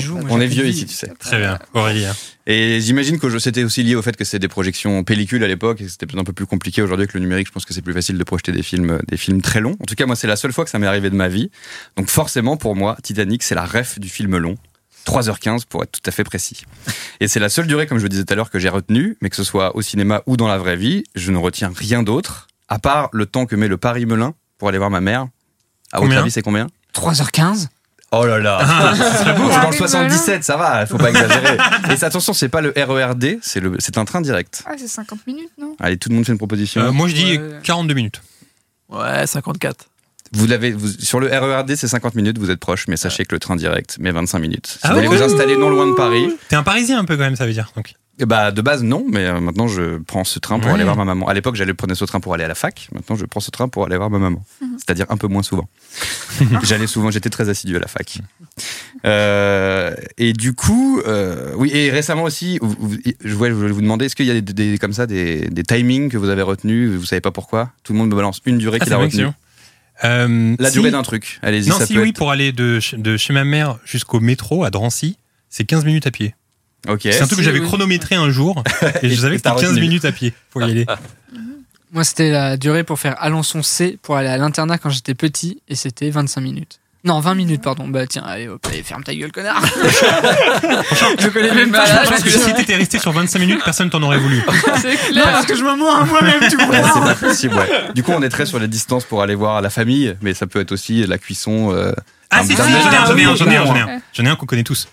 [0.00, 1.12] joue, on est vieux ici, tu sais.
[1.18, 2.14] Très bien, Aurélien.
[2.46, 5.48] Et j'imagine que je- c'était aussi lié au fait que c'est des projections pellicules à
[5.48, 7.48] l'époque et que c'était peut-être un peu plus compliqué aujourd'hui avec le numérique.
[7.48, 9.76] Je pense que c'est plus facile de projeter des films, des films très longs.
[9.80, 11.50] En tout cas, moi, c'est la seule fois que ça m'est arrivé de ma vie.
[11.98, 14.54] Donc forcément, pour moi, Titanic, c'est la ref du film long.
[15.08, 16.64] 3h15 pour être tout à fait précis.
[17.20, 19.16] Et c'est la seule durée, comme je le disais tout à l'heure, que j'ai retenue,
[19.22, 22.02] mais que ce soit au cinéma ou dans la vraie vie, je ne retiens rien
[22.02, 25.22] d'autre, à part le temps que met le Paris-Melun pour aller voir ma mère.
[25.92, 27.68] À votre Combien avis, c'est combien 3h15
[28.10, 29.72] Oh là là Ah, C'est dans le Paris-Melun.
[29.76, 31.56] 77, ça va, faut pas exagérer.
[31.90, 34.62] Et attention, c'est pas le RERD, c'est un train direct.
[34.66, 35.74] Ah, c'est 50 minutes, non?
[35.80, 36.80] Allez, tout le monde fait une proposition.
[36.82, 37.60] Euh, moi, je dis Ouais.
[37.62, 38.22] 42 minutes.
[38.88, 39.86] Ouais, 54.
[40.32, 43.34] Vous l'avez, vous- sur le RERD, c'est 50 minutes, vous êtes proche, mais sachez que
[43.34, 44.66] le train direct met 25 minutes.
[44.66, 47.16] Si Ah vous voulez vous installer non loin de Paris, T'es un Parisien un peu
[47.16, 47.70] quand même, ça veut dire.
[47.76, 47.94] Donc.
[48.26, 50.74] Bah, de base, non, mais euh, maintenant je prends ce train pour Ouais.
[50.74, 51.28] aller voir ma maman.
[51.28, 52.88] À l'époque, j'allais prendre ce train pour aller à la fac.
[52.92, 54.44] Maintenant, je prends ce train pour aller voir ma maman.
[54.76, 55.68] C'est-à-dire un peu moins souvent.
[56.64, 58.18] J'allais souvent, j'étais très assidu à la fac.
[59.04, 64.06] Euh, et du coup, euh, oui, et récemment aussi, vous- vous- je voulais vous demander,
[64.06, 66.90] est-ce qu'il y a des, des- comme ça des, des timings que vous avez retenus
[66.90, 67.70] Vous savez pas pourquoi?
[67.84, 69.26] Tout le monde me balance une durée Ah, qu'il a retenue.
[70.04, 71.38] Euh, La si- durée d'un truc.
[71.42, 73.78] Allez-y, Non, ça si peut oui, être- pour aller de, ch- de chez ma mère
[73.84, 75.16] jusqu'au métro à Drancy,
[75.48, 76.34] c'est 15 minutes à pied.
[76.88, 77.00] Ok.
[77.02, 77.66] C'est un truc que j'avais oui.
[77.66, 78.62] chronométré un jour
[79.02, 79.80] et je savais que c'était 15 retenu.
[79.80, 80.86] minutes à pied pour y aller.
[81.92, 85.60] Moi, c'était la durée pour faire Alençon C pour aller à l'internat quand j'étais petit
[85.68, 86.78] et c'était 25 minutes.
[87.04, 87.86] Non, 20 minutes, pardon.
[87.86, 89.62] Bah tiens, allez, hop, allez, ferme ta gueule, connard.
[91.18, 91.84] je connais même pas.
[92.04, 94.42] Je pense que si t'étais resté sur 25 minutes, personne t'en aurait voulu.
[94.80, 95.24] C'est Non, clair.
[95.32, 96.74] parce que je me mens à moi-même, tu vois.
[96.92, 97.68] c'est pas possible, ouais.
[97.94, 100.46] Du coup, on est très sur les distances pour aller voir la famille, mais ça
[100.46, 101.72] peut être aussi la cuisson.
[101.72, 101.92] euh,
[102.30, 104.00] Ah un si, j'en ai un, j'en ai un, j'en ai un.
[104.12, 104.88] J'en ai un qu'on connaît tous.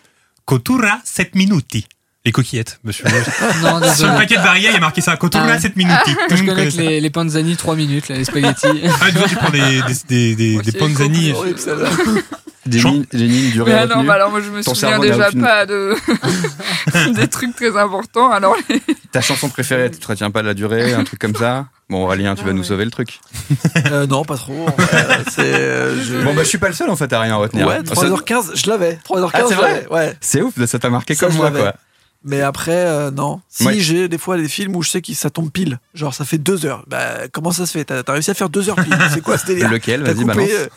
[0.45, 1.87] Cotura 7 minuti.
[2.25, 3.05] Les coquillettes, monsieur.
[3.61, 4.13] Non, Sur le désolé.
[4.17, 5.15] paquet de barilla, il y a marqué ça.
[5.15, 5.59] Cotura Ah.
[5.59, 6.15] 7 minuti.
[6.15, 8.65] Tout le Je connais que les, les panzani 3 minutes, là, les spaghettis.
[9.01, 11.33] Ah, tu vois, tu prends des, des, des, des, Moi des aussi, panzani.
[12.65, 14.97] Des lignes, des lignes durées Mais ah non, bah alors moi je me Ton souviens
[14.97, 15.93] déjà aucune- pas de
[17.13, 18.31] des trucs très importants.
[18.31, 18.55] Alors
[19.11, 22.03] Ta chanson préférée, tu te retiens pas de la durée, un truc comme ça Bon,
[22.05, 22.67] Aurélien, tu vas Ah nous ouais.
[22.67, 23.19] sauver le truc.
[23.91, 24.65] Euh, non, pas trop.
[25.29, 25.41] C'est.
[25.43, 27.67] euh, je- Bon, bah, je suis pas le seul en fait à rien retenir.
[27.67, 28.97] Ouais, 3h15, je l'avais.
[29.07, 30.17] 3h15, Ah, c'est vrai Ouais.
[30.19, 31.75] C'est ouf, ça t'a marqué Ça, comme moi, quoi.
[32.27, 33.39] Mais après, euh, non.
[33.49, 33.79] Si Ouais.
[33.79, 36.39] j'ai des fois des films où je sais que ça tombe pile, genre ça fait
[36.39, 36.83] deux heures.
[36.87, 37.85] Bah, comment ça se fait?
[37.85, 40.49] T'as réussi à faire deux heures pile C'est quoi ce délire Lequel Vas-y, balance.
[40.49, 40.67] euh,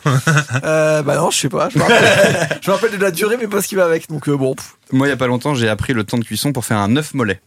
[0.63, 1.69] euh, Bah non, je sais pas.
[1.69, 4.07] Je me rappelle, je me rappelle de la durée, mais pas ce qui va avec.
[4.09, 4.53] Donc euh, bon.
[4.53, 4.75] pff.
[4.91, 6.95] Moi, il y a pas longtemps, j'ai appris le temps de cuisson pour faire un
[6.95, 7.41] œuf mollet.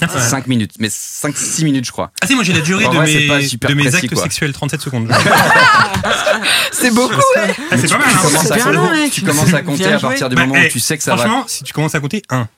[0.00, 0.20] Ah, ouais.
[0.20, 2.10] 5 minutes, mais 5-6 minutes, je crois.
[2.22, 4.06] Ah si, moi j'ai la durée de vrai, c'est pas mes, super de mes précis,
[4.06, 4.22] actes quoi.
[4.24, 5.08] sexuels, 37 secondes.
[6.72, 7.14] c'est beaucoup.
[7.14, 7.54] ouais.
[7.70, 8.20] Ah, c'est pas mal, Tu hein.
[8.22, 9.12] commences, à, super long, mec.
[9.12, 11.12] tu commences à compter à partir du Bah, moment eh, où tu sais que ça
[11.14, 11.18] va.
[11.18, 12.48] Franchement, si tu commences à compter 1,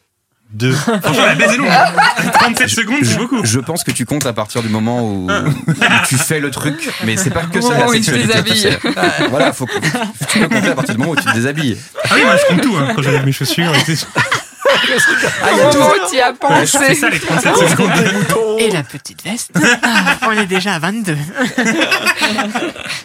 [0.54, 0.72] 2.
[1.02, 1.68] Franchement, la baisse est longue.
[2.32, 3.44] 37 secondes, c'est beaucoup.
[3.44, 5.72] Je pense que tu comptes à partir du moment où, où
[6.08, 8.28] tu fais le truc, mais c'est pas que ça la sexualité.
[8.28, 8.60] tu déshabille.
[8.60, 8.78] sais.
[9.30, 9.72] Voilà, faut que,
[10.30, 11.76] tu peux compter à partir du moment où tu te déshabilles.
[12.04, 13.72] Ah oui, moi je compte tout hein, quand j'enlève mes chaussures.
[13.74, 14.06] et tout.
[14.64, 16.94] Au moment où tu y as Ouais, C'est pensé.
[16.94, 17.90] ça les 37 secondes.
[18.60, 19.50] Et la petite veste
[19.82, 21.16] Ah, On est déjà à 22.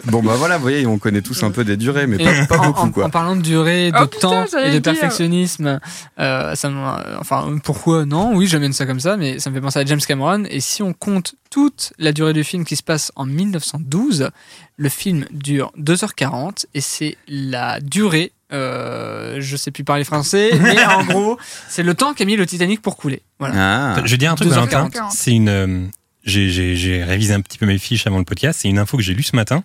[0.06, 2.58] Bon bah voilà, vous voyez, on connaît tous un peu des durées, mais pas, pas
[2.62, 3.04] en, beaucoup en- quoi.
[3.06, 4.92] en parlant de durée, de Oh, putain, temps j'allais et de le dire.
[4.92, 5.80] perfectionnisme,
[6.18, 8.34] euh, ça me- enfin pourquoi non?
[8.34, 10.44] Oui, j'amène ça comme ça, mais ça me fait penser à James Cameron.
[10.48, 14.30] Et si on compte toute la durée du film qui se passe en 1912,
[14.76, 18.32] le film dure 2h40 et c'est la durée.
[18.52, 21.38] Euh, je sais plus parler français, mais en gros,
[21.68, 23.22] c'est le temps qu'a mis le Titanic pour couler.
[23.38, 23.94] Voilà.
[23.96, 24.02] Ah.
[24.04, 24.68] Je vais dire un truc, 2h40.
[24.70, 25.08] Valentin.
[25.10, 25.48] C'est une.
[25.48, 25.86] euh,
[26.24, 28.60] j'ai- révisé un petit peu mes fiches avant le podcast.
[28.62, 29.62] C'est une info que j'ai lue ce matin.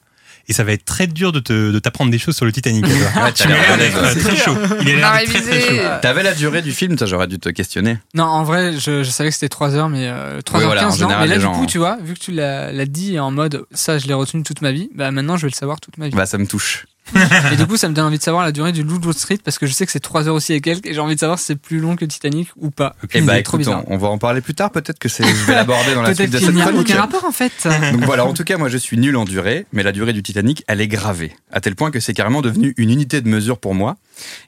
[0.48, 2.86] Et ça va être très dur de t'apprendre des choses sur le Titanic.
[2.86, 4.14] Ouais, tu l'air d'être ouais.
[4.22, 4.56] très chaud.
[4.82, 5.62] Il d'être très très révisé.
[5.82, 5.84] chaud.
[6.04, 7.98] T'avais la durée du film, ça j'aurais dû te questionner.
[8.14, 10.86] Non, en vrai, je, je savais que c'était 3 heures, mais euh, 3h15, Oui, voilà,
[10.86, 10.96] en non.
[10.96, 13.32] général, Mais là, du gens- coup, tu vois, vu que tu l'as l'as dit en
[13.32, 15.98] mode ça, je l'ai retenu toute ma vie, bah maintenant, je vais le savoir toute
[15.98, 16.16] ma vie.
[16.16, 16.86] Bah ça me touche.
[17.52, 19.14] Et du coup, ça me donne envie de savoir la durée du Loup de Wall
[19.16, 21.16] Street parce que je sais que c'est 3 heures aussi et quelques, et j'ai envie
[21.16, 22.96] de savoir si c'est plus long que Titanic ou pas.
[23.14, 23.84] Et bah C'est trop écoute, bizarre.
[23.88, 26.14] on, on va en parler plus tard, peut-être que c'est, je vais l'aborder dans la
[26.16, 26.82] suite Peut-être de cette chronique.
[26.90, 27.52] aucun rapport en fait.
[27.92, 30.24] Donc voilà, en tout cas, moi je suis nul en durée, mais la durée du
[30.24, 31.36] Titanic, elle est gravée.
[31.52, 33.98] À tel point que c'est carrément devenu une unité de mesure pour moi.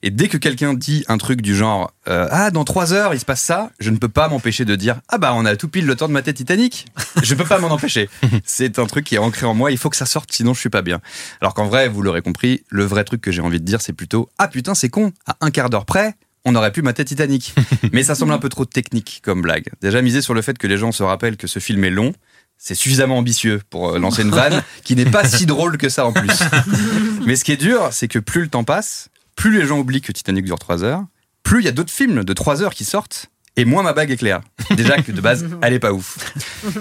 [0.01, 3.19] Et dès que quelqu'un dit un truc du genre euh, Ah, dans trois heures, il
[3.19, 5.67] se passe ça, je ne peux pas m'empêcher de dire Ah bah, on a tout
[5.67, 6.85] pile le temps de mater Titanic.
[7.21, 8.09] Je peux pas m'en empêcher.
[8.45, 10.59] C'est un truc qui est ancré en moi, il faut que ça sorte, sinon je
[10.61, 11.01] suis pas bien.
[11.41, 13.93] Alors qu'en vrai, vous l'aurez compris, le vrai truc que j'ai envie de dire, c'est
[13.93, 16.15] plutôt Ah putain, c'est con, à un quart d'heure près.
[16.45, 17.53] On aurait pu mater Titanic.
[17.91, 19.65] Mais ça semble un peu trop technique comme blague.
[19.81, 22.13] Déjà miser sur le fait que les gens se rappellent que ce film est long,
[22.57, 26.05] c'est suffisamment ambitieux pour euh, lancer une vanne qui n'est pas si drôle que ça
[26.05, 26.39] en plus.
[27.25, 30.01] Mais ce qui est dur, c'est que plus le temps passe, plus les gens oublient
[30.01, 31.03] que Titanic dure 3 heures,
[31.43, 33.27] plus il y a d'autres films de 3 heures qui sortent,
[33.57, 34.41] et moins ma bague est claire.
[34.75, 36.17] Déjà que de base, elle est pas ouf.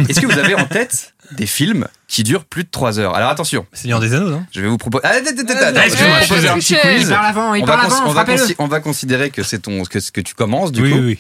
[0.09, 3.15] Est-ce que vous avez en tête des films qui durent plus de 3 heures?
[3.17, 4.45] Alors attention, Seigneur des Anneaux, non?
[4.53, 5.03] Je vais vous proposer.
[5.05, 7.15] Ah, Ah, excuse-moi, je vais vous proposer un petit quiz.
[8.59, 10.99] On va, considérer que c'est ton que, que tu commences du Oui, coup.
[10.99, 11.19] oui, oui.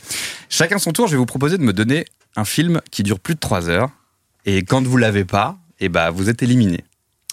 [0.49, 2.05] Chacun son tour, je vais vous proposer de me donner
[2.37, 3.89] un film qui dure plus de 3 heures.
[4.45, 6.85] Et quand vous l'avez pas, et bah vous êtes éliminé.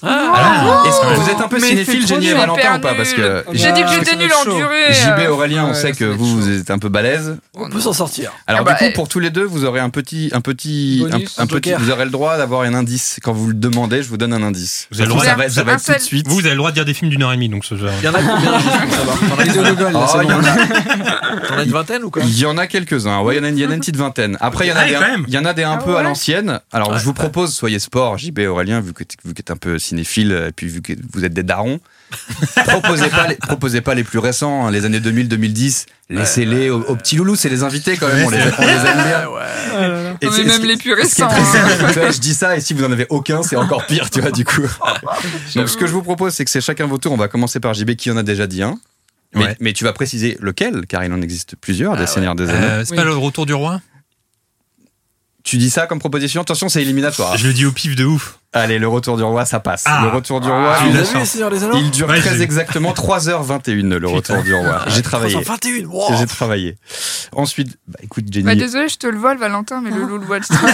[0.04, 2.34] Alors, est-ce que vous êtes un peu cinéphile, nul.
[2.36, 3.44] Valentin ou pas Parce que.
[3.54, 4.92] J'ai dit que Ah, j'étais nul en durée.
[4.94, 5.32] JB et euh.
[5.32, 7.38] Aurélien, on sait que vous, vous êtes un peu balèze.
[7.54, 8.32] On peut s'en sortir.
[8.48, 8.94] Alors Ah bah, du coup, eh.
[8.94, 12.06] pour tous les deux, vous aurez un petit, un petit, Bonus, un, petit, vous aurez
[12.06, 13.20] le droit d'avoir un indice.
[13.24, 14.88] Quand vous le demandez, je vous donne un indice.
[14.92, 16.28] Vous avez le droit ça de- va, ça va être tout de suite.
[16.28, 17.90] Vous, avez le droit de dire des films d'une heure et demie, donc ce genre.
[18.02, 18.52] Il y en a combien
[21.48, 23.22] T'en as une vingtaine ou quoi Il y en a quelques-uns.
[23.22, 24.38] Ouais, il y en a, une petite vingtaine.
[24.42, 25.26] Après, il y en a Ah, des, quand même.
[25.28, 26.60] il y en a des un Ah peu à l'ancienne.
[26.72, 29.58] Alors, je vous propose, soyez sport, JB et Aurélien, vu que, vu que t'es un
[29.58, 31.80] peu cinéphiles, et puis vu que vous êtes des darons,
[32.68, 35.86] proposez pas les, proposez pas les plus récents, hein, les années 2000-2010.
[36.10, 39.04] Laissez-les aux, aux petits loulous, c'est les invités quand même, on les, on les aime
[39.08, 39.24] bien.
[40.22, 41.28] Et Non, mais même qui- les plus récents.
[41.30, 41.46] hein.
[41.46, 44.32] simple, je dis ça et si vous en avez aucun, c'est encore pire, tu vois,
[44.32, 44.62] du coup.
[45.56, 47.14] Donc, ce que je vous propose, c'est que c'est chacun votre tour.
[47.14, 48.78] On va commencer par JB qui en a déjà dit un.
[49.36, 49.58] Mais, Ouais.
[49.60, 52.64] mais tu vas préciser lequel, car il en existe plusieurs, des Seigneurs des Anneaux.
[52.68, 52.98] Euh, c'est Oui.
[52.98, 53.82] pas le retour du roi?
[55.44, 57.38] Tu dis ça comme proposition Attention, c'est éliminatoire.
[57.38, 58.40] Je le dis au pif de ouf.
[58.56, 59.84] Allez, le retour du roi, ça passe.
[59.88, 60.02] Ah.
[60.04, 64.54] le retour du roi, Ah, il, vu, dure Ouais, très exactement 3h21, le retour du
[64.54, 64.84] roi.
[64.88, 65.34] J'ai travaillé.
[65.42, 66.16] 321, wow.
[66.20, 66.78] J'ai travaillé.
[67.36, 70.26] Ensuite, bah, écoute, Jenny, Bah, désolé, je te le vole, Valentin, mais le loup de
[70.26, 70.56] Wall Street.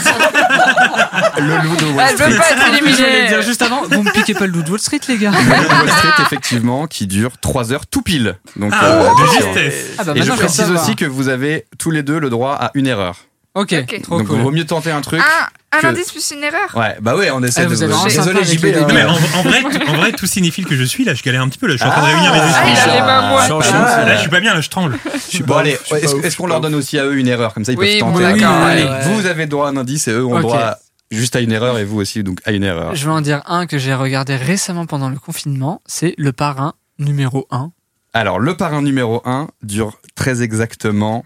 [1.39, 2.37] le loup de Wall Elle veut Street.
[2.37, 3.27] pas être Je voulais éliminée.
[3.29, 5.31] dire juste avant, vous me piquez pas le loup de Wall Street, les gars.
[5.31, 8.35] Le loup de Wall Street, effectivement, qui dure 3 heures tout pile.
[8.57, 9.53] Donc, Ah, euh, de attention.
[9.53, 9.85] justesse.
[9.97, 12.71] Ah bah Et je précise aussi que vous avez tous les deux le droit à
[12.75, 13.15] une erreur.
[13.55, 14.01] Ok, Ok.
[14.03, 14.41] trop Donc, il cool.
[14.41, 15.19] vaut mieux tenter un truc.
[15.19, 16.75] Un, un que- indice plus une erreur.
[16.75, 17.69] Ouais, bah ouais, on essaie Ah, de.
[17.73, 18.71] vous vraiment Désolé, sympa JB, les.
[18.81, 19.09] Non, mais gars.
[19.09, 21.57] en, en vrai, en vrai, tout cinéphile que je suis, là, je galère un petit
[21.59, 21.67] peu.
[21.67, 22.71] Là, je suis en train de réunir mes Ah, esprits.
[22.85, 23.51] il a les mains moites.
[23.73, 24.05] Ah.
[24.05, 24.97] Là, je suis pas bien, là, je tremble.
[25.45, 27.53] Bon, allez, suis est-ce pas ouf, est-ce qu'on leur donne aussi à eux une erreur?
[27.53, 28.39] Comme ça, ils Oui, peuvent bon, tenter.
[28.39, 29.13] d'accord, Allez, allez.
[29.13, 30.41] vous avez droit à un indice et eux ont Ok.
[30.41, 30.77] droit à-
[31.11, 32.93] juste à une erreur et vous aussi, donc à une erreur.
[32.95, 35.81] Je vais en dire un que j'ai regardé récemment pendant le confinement.
[35.87, 37.71] C'est Le Parrain numéro 1.
[38.13, 41.25] Alors, le parrain numéro 1 dure très exactement.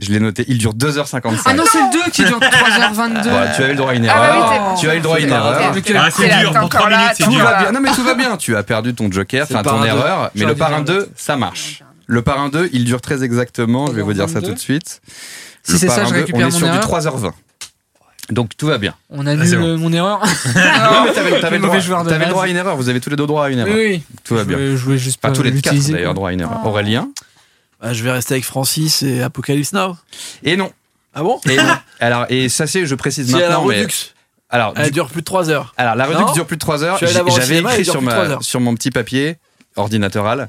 [0.00, 1.40] Je l'ai noté, il dure 2h55.
[1.44, 3.26] Ah non, c'est le 2 qui dure 3h22.
[3.26, 4.50] Ouais, tu as eu le droit à une Ah bah erreur.
[4.52, 5.58] oui, t'es- tu as eu le droit à une pas erreur.
[5.96, 7.42] Ah, c'est dur, pour encore 3 là, minutes, c'est dur.
[7.42, 7.72] va bien.
[7.72, 8.36] Non, mais tout va bien.
[8.36, 10.30] Tu as perdu ton joker, C'est enfin ton erreur.
[10.36, 11.08] Mais le parrain un 2, autre.
[11.16, 11.82] ça marche.
[12.06, 13.86] Le parrain 2, il dure très exactement.
[13.88, 14.48] Je vais vous dire ça 22.
[14.48, 15.00] tout de suite.
[15.64, 17.00] Si c'est ça, je 2, récupère On est mon sur du erreur.
[17.00, 17.32] 3h20.
[18.30, 18.94] Donc tout va bien.
[19.10, 19.64] On Ah, annule c'est bon.
[19.66, 20.20] euh, mon erreur.
[20.54, 22.30] Non, mais t'avais t'avais le droit, joueur de t'avais le base.
[22.32, 22.76] droit à une erreur.
[22.76, 23.74] Vous avez tous les deux droit à une erreur.
[23.74, 24.02] oui.
[24.24, 24.58] Tout va bien.
[24.58, 26.60] Je voulais juste Pas pas tous les quatre d'ailleurs droit à une erreur.
[26.64, 26.68] Oh.
[26.68, 27.08] Aurélien
[27.80, 29.96] Bah, je vais rester avec Francis et Apocalypse Now.
[30.42, 30.72] Et non.
[31.14, 31.40] Ah bon?
[31.48, 31.62] Et non.
[32.00, 34.14] Alors, et ça c'est, je précise a la maintenant, mais Redux,
[34.50, 35.74] alors, elle du- dure plus de 3 heures.
[35.76, 36.32] alors la Redux Non?
[36.32, 36.98] dure plus de 3 heures.
[37.00, 39.36] J'avais écrit sur ma, mon petit papier
[39.76, 40.48] ordinatoral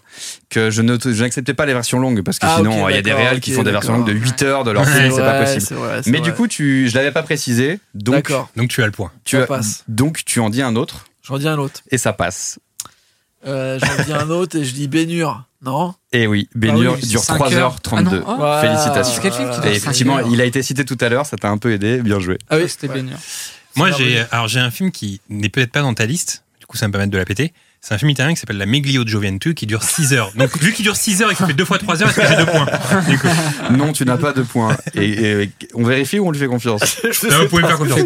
[0.50, 3.14] que je n'acceptais pas les versions longues parce que Ah, sinon il y a des
[3.14, 4.28] réals qui font des versions longues de d'accord.
[4.28, 5.76] 8 heures de leur film, c'est pas possible.
[5.80, 6.22] vrai, Mais vrai.
[6.22, 9.12] du coup, tu, je l'avais pas précisé, donc D'accord, Donc, tu as le point.
[9.26, 9.84] tu ça as- passe.
[9.88, 11.82] donc tu en dis un autre J'en dis un autre.
[11.92, 12.58] et ça passe.
[13.46, 15.44] Euh, J'en dis un autre et je dis Bénur.
[15.62, 17.56] Non Et oui, Bénur Ah oui, dure cinq 3h32.
[17.56, 18.26] heures.
[18.28, 18.62] Ah oh.
[18.66, 19.14] Félicitations.
[19.16, 21.36] C'est quel film qui Et dure effectivement, il a été cité tout à l'heure, ça
[21.38, 22.38] t'a un peu aidé, bien joué.
[22.50, 22.96] Ah oui, C'était ouais.
[22.96, 23.18] Bénur.
[23.76, 24.28] Moi, j'ai merveilleux.
[24.32, 26.44] alors j'ai un film qui n'est peut-être pas dans ta liste.
[26.60, 27.54] Du coup, ça me permettre de la péter.
[27.82, 30.32] C'est un film italien qui s'appelle La Meglio di Gioventù qui dure 6 heures.
[30.36, 32.28] Donc, vu qu'il dure 6 heures et qu'il fait 2 fois 3 heures, est-ce que
[32.28, 32.66] j'ai 2 points
[33.08, 33.28] Du coup,
[33.72, 34.76] Non, tu n'as pas de points.
[34.96, 38.02] Et, et- on vérifie ou on lui fait confiance là, vous pouvez me faire confiance.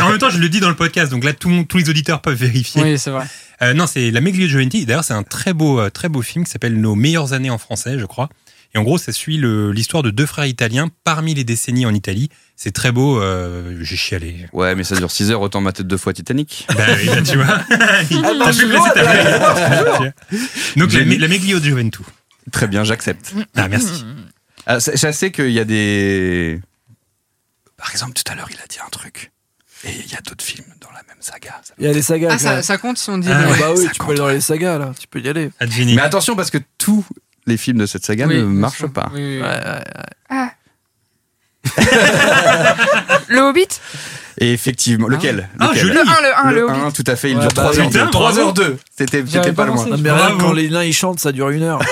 [0.00, 2.22] En même temps, je le dis dans le podcast, donc là, tout tous les auditeurs
[2.22, 2.82] peuvent vérifier.
[2.82, 3.26] Oui, c'est vrai.
[3.60, 4.84] Euh, non, c'est La Meglio Gioventù.
[4.86, 7.58] D'ailleurs, c'est un très beau, euh, très beau film qui s'appelle Nos meilleures années en
[7.58, 8.28] français, je crois.
[8.74, 9.38] Et en gros, ça suit
[9.72, 12.28] l'histoire de deux frères italiens parmi les décennies en Italie.
[12.54, 13.18] C'est très beau.
[13.20, 14.46] euh, J'ai chialé.
[14.52, 16.66] Ouais, mais ça dure 6 heures, autant mater deux fois Titanic.
[16.76, 17.60] Bah oui, bah, tu vois.
[17.68, 20.12] T'as marche pu toujours, placer ta.
[20.76, 22.02] Donc, la, la Meglio Gioventù.
[22.52, 23.32] Très bien, j'accepte.
[23.56, 24.04] Ah, merci.
[24.66, 26.60] Ah, je sais qu'il y a des.
[27.78, 29.32] Par exemple, tout à l'heure, il a dit un truc.
[29.84, 31.60] Et il y a d'autres films dans la même saga.
[31.62, 32.36] Ça Il y a les sagas.
[32.44, 33.28] Ah, ça, compte si on dit.
[33.30, 34.34] Ah, Ah bah oui, ça tu compte, peux aller dans ouais.
[34.34, 35.50] les sagas là, tu peux y aller.
[35.86, 37.04] Mais attention, parce que tous
[37.48, 38.92] les films de cette saga Oui, ne marchent sûr.
[38.92, 39.10] pas.
[39.14, 39.46] Oui, oui.
[40.30, 40.50] Ah.
[43.28, 43.66] le Hobbit?
[44.40, 45.88] Et effectivement, lequel, Ah, lequel?
[45.88, 46.80] Le 1, le 1, le Le Hobbit.
[46.86, 47.78] 1, tout à fait, il Ouais, dure bah 3 oui.
[47.80, 47.88] heures.
[47.90, 48.40] Putain, 3 bravo.
[48.46, 49.84] heures 2 C'était pas pas loin.
[49.98, 51.80] mais rien quand les nains ils chantent, ça dure une heure.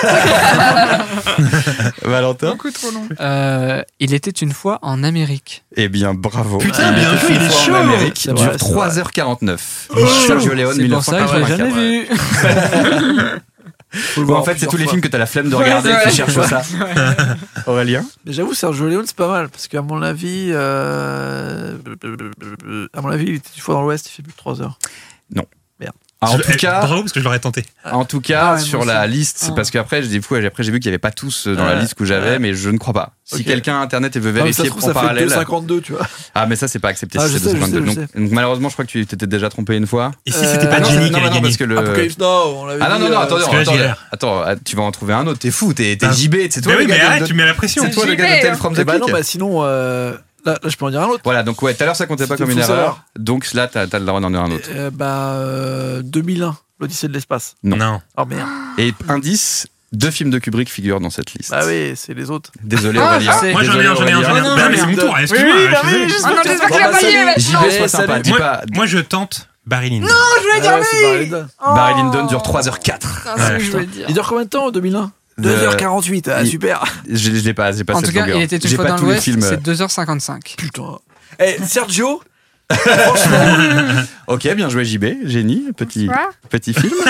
[2.03, 2.51] Valentin?
[2.51, 3.05] Beaucoup trop long.
[3.19, 5.65] Euh, il était une fois en Amérique.
[5.75, 6.57] Eh bien, bravo.
[6.59, 7.75] Putain, bien était joué, il est fois en chaud.
[7.75, 9.57] Amérique, C'est il vrai, dure c'est 3h49.
[9.89, 10.07] Oh.
[10.25, 11.57] Sergio Leone, C'est pour ça que je l'ai 1984.
[11.57, 12.07] jamais vu.
[14.17, 16.07] Bon, en fait, c'est tous les films que t'as la flemme de regarder Ouais, qui
[16.07, 16.13] ouais.
[16.13, 16.61] cherchent ça.
[17.67, 19.49] Aurélien Mais j'avoue, Sergio Leone, c'est pas mal.
[19.49, 21.77] Parce qu'à mon avis, euh,
[22.93, 24.77] à mon avis, il était une fois dans l'Ouest, il fait plus de 3 heures.
[26.19, 27.63] Ah, en Je- tout eh, cas, Bravo, parce que je l'aurais tenté.
[27.91, 29.55] En tout cas, Ah ouais, sur la liste, c'est Ah.
[29.55, 31.93] parce qu'après, j'ai fou, après j'ai vu qu'il n'y avait pas tous dans la liste
[31.93, 32.39] que j'avais, Ouais.
[32.39, 33.11] mais je ne crois pas.
[33.23, 33.43] Si Ok.
[33.43, 35.27] quelqu'un a internet et veut Ah, mais ça vérifier se trouve, en ça fait parallèle.
[35.29, 36.07] 2,52, tu vois.
[36.33, 37.19] Ah, mais ça, c'est pas accepté.
[37.21, 37.93] Ah, si sais, je 2,52.
[37.93, 40.11] sais, je donc, malheureusement, je crois que tu t'étais déjà trompé une fois.
[40.25, 41.57] Et si Euh, c'était pas ah non, Jenny non, qui non, avait non, gagné parce
[41.57, 41.75] que le.
[41.75, 43.43] Now, on Ah non, non, non, euh, attendez,
[44.11, 45.39] attends, attends, tu vas en trouver un autre.
[45.39, 46.11] T'es fou, t'es t'es.
[46.11, 47.83] JB, c'est toi Mais oui, mais tu mets la pression.
[47.85, 48.55] C'est toi le gars de hein.
[48.55, 49.13] from Eh the bah non, Peak.
[49.13, 50.13] bah sinon, euh,
[50.47, 51.21] là, là, je peux en dire un autre.
[51.23, 52.67] Voilà, donc ouais, tout à l'heure, ça comptait pas comme une erreur.
[52.77, 53.03] savoir.
[53.17, 54.69] Donc là, t'as t'as le droit d'en dire un autre.
[54.73, 57.55] Euh, bah, euh, 2001, l'Odyssée de l'espace.
[57.63, 57.77] Non.
[57.77, 58.01] Non.
[58.17, 58.47] Oh merde.
[58.77, 61.51] Et indice, deux films de Kubrick figurent dans cette liste.
[61.51, 62.51] Bah oui, c'est les autres.
[62.63, 63.31] Désolé, Ah, Aurélien.
[63.33, 63.51] je sais.
[63.51, 64.43] Moi, j'en ai un, j'en ai un, j'en ai un.
[64.43, 65.53] non, Bah, mais c'est mon tour, excuse-moi.
[65.55, 65.89] oui, bah oui,
[66.23, 68.61] Ah non, j'espère qu'il a Non, Moi, pas.
[68.73, 70.07] moi, je tente Barry Lyndon.
[70.07, 70.85] je voulais Ah ouais,
[71.29, 71.29] c'est
[71.59, 72.25] Barry Lyndon.
[72.27, 72.99] Dure 3h04.
[72.99, 74.05] Putain, c'est ce que je voulais dire.
[74.07, 75.09] Il dure combien de temps, 2001 De-
[75.39, 76.83] 2h48, ah, il- super.
[77.07, 78.37] Je, je l'ai pas, j'ai pas En cette tout cas, longueur.
[78.37, 79.41] il était une J'ai fois pas dans tous les l'Ouest, films.
[79.41, 80.55] c'est 2h55.
[80.57, 80.97] Putain.
[81.39, 82.21] Eh, Sergio,
[84.27, 86.29] Ok, bien joué JB, génie, petit, Bonsoir.
[86.49, 86.93] petit film.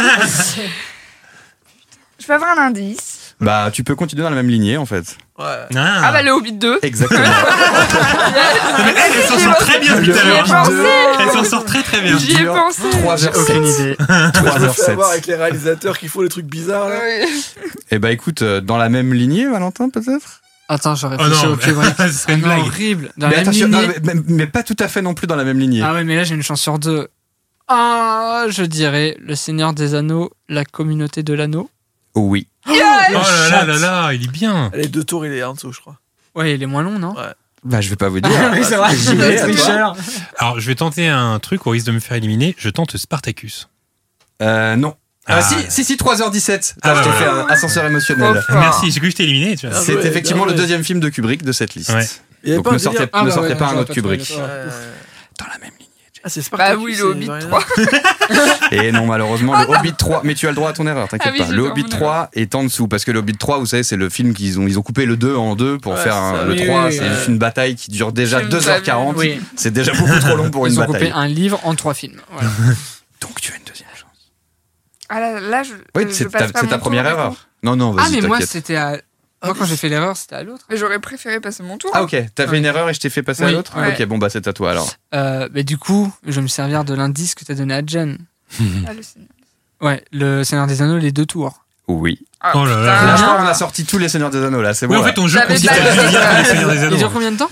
[2.20, 3.17] Je peux avoir un indice.
[3.40, 5.18] Bah, tu peux continuer dans la même lignée en fait.
[5.38, 5.46] Ouais.
[5.76, 6.80] Ah, bah le Hobbit 2.
[6.82, 7.22] Exactement.
[9.16, 10.46] Elle s'en sort très bien depuis tout à J'y ai l'heure.
[10.46, 10.72] pensé.
[11.20, 12.18] Elle s'en sort très très bien.
[12.18, 12.82] J'y ai pensé.
[12.82, 13.40] 3h07.
[13.40, 13.96] Aucune idée.
[14.00, 14.92] Je me fais 3h07.
[14.92, 16.96] avoir avec les réalisateurs qui font les trucs bizarres là.
[17.04, 17.44] Oui.
[17.92, 20.42] Eh bah écoute, euh, dans la même lignée, Valentin, peut-être?
[20.70, 21.58] Attends, je Oh réfléchis non, au
[22.08, 22.60] ce serait une Ah blague.
[22.60, 23.12] horrible.
[23.18, 23.68] Dans mais, la même lignée.
[23.68, 25.82] non, mais, mais- mais pas tout à fait non plus dans la même lignée.
[25.84, 27.08] Ah ouais, mais là j'ai une chance sur deux.
[27.70, 31.70] Ah, je dirais Le Seigneur des Anneaux, la communauté de l'anneau.
[32.18, 32.48] Oui.
[32.68, 34.72] Oh là là là là, il est bien.
[34.74, 35.98] Les deux tours, il est en dessous, je crois.
[36.36, 37.16] Ouais, il est moins long, non
[37.64, 38.32] Bah je vais pas vous dire.
[38.54, 38.90] Oui, c'est vrai.
[40.38, 42.56] Alors, je vais tenter un truc au risque de me faire éliminer.
[42.58, 43.70] Je tente Spartacus.
[44.42, 44.96] Euh, non.
[45.26, 45.42] Ah, Ah.
[45.42, 46.76] si, si, si, 3h17.
[46.84, 47.30] Ah, je t'ai ouais, fait ouais.
[47.30, 48.44] un ascenseur émotionnel.
[48.50, 49.56] Merci, j'ai cru que je t'ai éliminé.
[49.64, 51.92] Ah, C'est ouais, effectivement le deuxième film de Kubrick de cette liste.
[51.92, 52.56] Ouais.
[52.56, 54.32] Donc ne sortez, Ah, ne bah sortez ouais, pas un autre Kubrick.
[54.38, 55.87] Dans la même lignée.
[56.28, 56.76] Ah, c'est Spartacus.
[56.76, 57.64] Bah oui, le Hobbit rien à 3.
[58.72, 60.22] Et non, malheureusement, le Hobbit 3.
[60.26, 61.52] Mais tu as le droit à ton erreur, t'inquiète Ah pas.
[61.52, 62.90] Le Hobbit mon 3 est en dessous.
[62.90, 65.06] Parce que le Hobbit 3, vous savez, c'est le film qu'ils ont, ils ont coupé
[65.06, 66.88] le 2 en deux pour Ouais, faire un- le Oui, 3.
[66.88, 69.14] oui, c'est une bataille qui dure déjà J'ai 2h40.
[69.16, 69.40] Oui.
[69.56, 71.14] C'est déjà beaucoup trop long pour une Ils ont coupé bataille.
[71.16, 72.20] un livre en trois films.
[72.32, 72.50] Voilà.
[73.22, 74.32] Donc tu as une deuxième chance.
[75.10, 75.74] Ah là, là je.
[75.96, 77.36] Oui, je c'est ta, première erreur.
[77.64, 78.98] Non, non, vas-y, ah, mais moi, c'était à.
[79.44, 80.66] Moi, quand j'ai fait l'erreur, c'était à l'autre.
[80.70, 81.92] Mais j'aurais préféré passer mon tour.
[81.94, 82.16] Ah, ok.
[82.34, 83.94] T'as fait une erreur et je t'ai fait passer à Oui, l'autre ouais.
[83.94, 84.90] Ok, bon, bah, c'est à toi alors.
[85.14, 88.18] Euh, mais du coup, je vais me servir de l'indice que t'as donné à Jen.
[88.88, 89.30] Ah, le Seigneur.
[89.82, 91.64] Ouais, le Seigneur des Anneaux, les deux tours.
[91.88, 92.20] Oui.
[92.42, 92.94] Ah, Oh là là.
[92.96, 93.06] putain.
[93.08, 94.94] Là, je crois qu'on a sorti tous les Seigneurs des Anneaux, là, c'est bon.
[94.96, 95.08] Oui, en là.
[95.10, 95.76] fait, ton jeu J'avais consiste pas
[96.30, 96.98] à les Seigneurs des Il Anneaux.
[96.98, 97.50] dure combien de temps?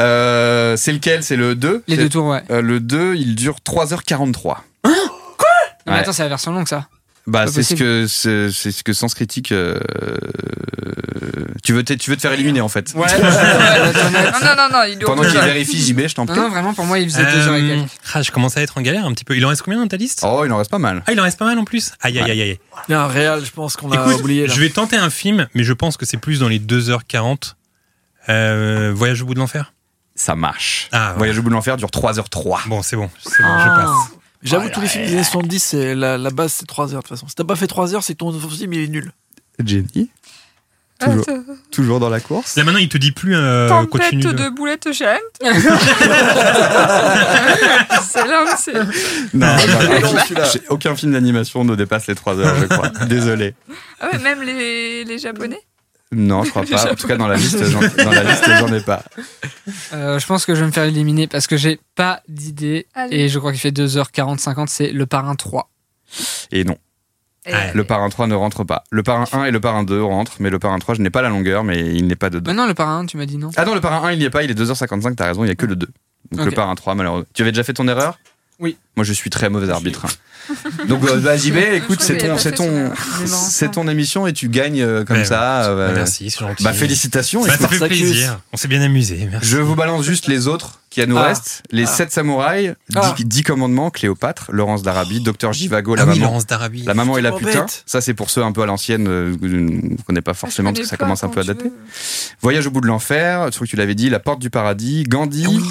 [0.00, 1.22] Euh, c'est lequel?
[1.22, 2.42] C'est le 2 Les deux tours, ouais.
[2.50, 4.56] Euh, le 2, il dure 3h43.
[4.86, 4.92] Non,
[5.86, 5.98] mais Ouais.
[6.00, 6.86] attends, c'est la version longue, ça.
[7.28, 9.52] Bah, c'est ce que c'est ce que Sens Critique.
[9.52, 9.78] euh,
[11.62, 12.92] Tu veux te, tu veux te faire éliminer en fait.
[12.94, 13.06] Ouais.
[13.18, 16.40] Non, non, non, non, il Pendant qu'il vérifie JB, je t'en Non, prie.
[16.40, 17.90] non, vraiment, pour moi, il faisait deux heures et Euh, quelques.
[18.14, 19.36] ah, je commence à être en galère un petit peu.
[19.36, 20.20] Il en reste combien dans ta liste?
[20.26, 21.02] Oh, il en reste pas mal.
[21.06, 21.92] Ah, il en reste pas mal en plus.
[22.00, 22.58] Aïe, aïe, aïe, aïe.
[22.88, 24.46] Il y a un réel, je pense qu'on a oublié.
[24.46, 24.54] Là.
[24.54, 27.54] je vais tenter un film, mais je pense que c'est plus dans les 2h40.
[28.28, 29.72] Euh, Voyage au bout de l'enfer?
[30.14, 30.88] Ça marche.
[30.92, 31.18] Ah, ouais.
[31.18, 32.66] Voyage au bout de l'enfer dure 3h03.
[32.68, 33.64] Bon, c'est bon, c'est bon, Ah.
[33.64, 34.17] je passe.
[34.42, 37.08] J'avoue, tous les films des années 70, c'est la, la base, c'est 3 heures de
[37.08, 37.26] toute façon.
[37.28, 39.12] Si t'as pas fait 3 heures, c'est que ton film il est nul.
[39.64, 40.10] Jenny,
[41.00, 41.06] Ah,
[41.72, 42.56] toujours, dans la course.
[42.56, 44.22] Là maintenant, il te dit plus euh, Tempête continue.
[44.24, 45.18] de- de boulettes géantes.
[48.02, 48.74] c'est là, c'est.
[49.34, 52.88] Non, non, Non, aucun- film d'animation ne dépasse les 3 heures, je crois.
[53.06, 53.54] Désolé.
[54.00, 55.60] Ah ouais, même les, les japonais.
[56.12, 56.92] Non, je crois pas.
[56.92, 59.02] En tout cas, dans la liste, j'en, dans la liste, j'en ai pas.
[59.92, 62.86] Euh, je pense que je vais me faire éliminer parce que j'ai pas d'idée.
[62.94, 63.16] Allez.
[63.16, 65.68] Et je crois qu'il fait 2h40, 50, c'est Le Parrain 3.
[66.52, 66.76] Et non,
[67.46, 67.72] Et- Ouais.
[67.74, 68.84] le parrain 3 ne rentre pas.
[68.90, 71.20] Le parrain 1 et le parrain 2 rentrent, mais le parrain 3, je n'ai pas
[71.22, 72.50] la longueur, mais il n'est pas dedans.
[72.50, 74.24] Maintenant, Le Parrain 1, tu m'as dit non Ah non, le parrain 1, il n'y
[74.24, 75.86] est pas, il est 2h55, t'as raison, il n'y a que le 2.
[76.32, 76.46] Donc Ok.
[76.46, 77.26] le parrain 3, malheureusement.
[77.34, 78.18] Tu avais déjà fait ton erreur?
[78.60, 78.76] Oui.
[78.96, 80.06] Moi, je suis très mauvais arbitre.
[80.06, 80.54] hein.
[80.88, 82.90] Donc, euh, bah, JB, écoute, c'est ton, c'est ton,
[83.26, 85.60] c'est ton émission et tu gagnes euh, comme Ouais, ça.
[85.74, 85.80] ouais.
[85.80, 86.64] euh, Bah, merci, c'est gentil.
[86.64, 87.42] Bah, félicitations.
[87.42, 87.60] Bah, écoute.
[87.62, 88.00] ça fait Spartacus.
[88.10, 88.40] plaisir.
[88.52, 89.28] On s'est bien amusé.
[89.30, 89.48] Merci.
[89.48, 91.22] Je vous balance juste les autres qui nous Ah.
[91.28, 91.62] restent.
[91.70, 91.86] Les Ah.
[91.86, 93.46] 7 samouraïs, 10, Ah.
[93.46, 96.38] commandements, Cléopâtre, Laurence d'Arabie, Docteur Givago, la Ah oui, maman.
[96.48, 96.82] D'Arabie.
[96.84, 97.60] La maman et la Oh, putain.
[97.60, 97.82] bête.
[97.86, 100.86] Ça, c'est pour ceux un peu à l'ancienne, euh, ne connais pas forcément parce que
[100.88, 101.70] ça commence un peu à dater.
[102.40, 105.04] Voyage au bout de l'enfer, je trouve que tu l'avais dit, La porte du paradis,
[105.04, 105.62] Gandhi, Ah oui.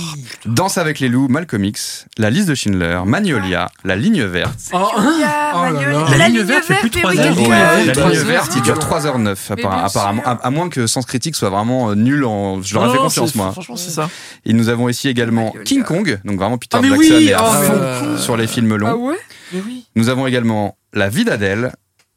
[0.45, 4.59] Danse avec les loups, Malcolm X, La liste de Schindler, Magnolia, La ligne verte.
[4.73, 6.05] Oh, Oh là là.
[6.17, 7.35] La ligne verte fait plus de trois oui, heures.
[7.35, 10.23] la ligne verte, il dure 3h09, Mais bien apparemment.
[10.25, 12.61] À, moins que Sens Critique soit vraiment nul en.
[12.61, 13.51] Je leur ai fait confiance, moi.
[13.51, 14.09] Franchement, c'est ça.
[14.45, 15.53] Et nous avons ici également.
[15.65, 18.37] King Kong, donc vraiment Peter Ah, mais Jackson oui, est à oh, fond euh, sur
[18.37, 18.87] les films longs.
[18.87, 19.17] Ah ouais
[19.53, 19.85] Mais oui.
[19.95, 21.73] Nous avons également La vie d'Adèle,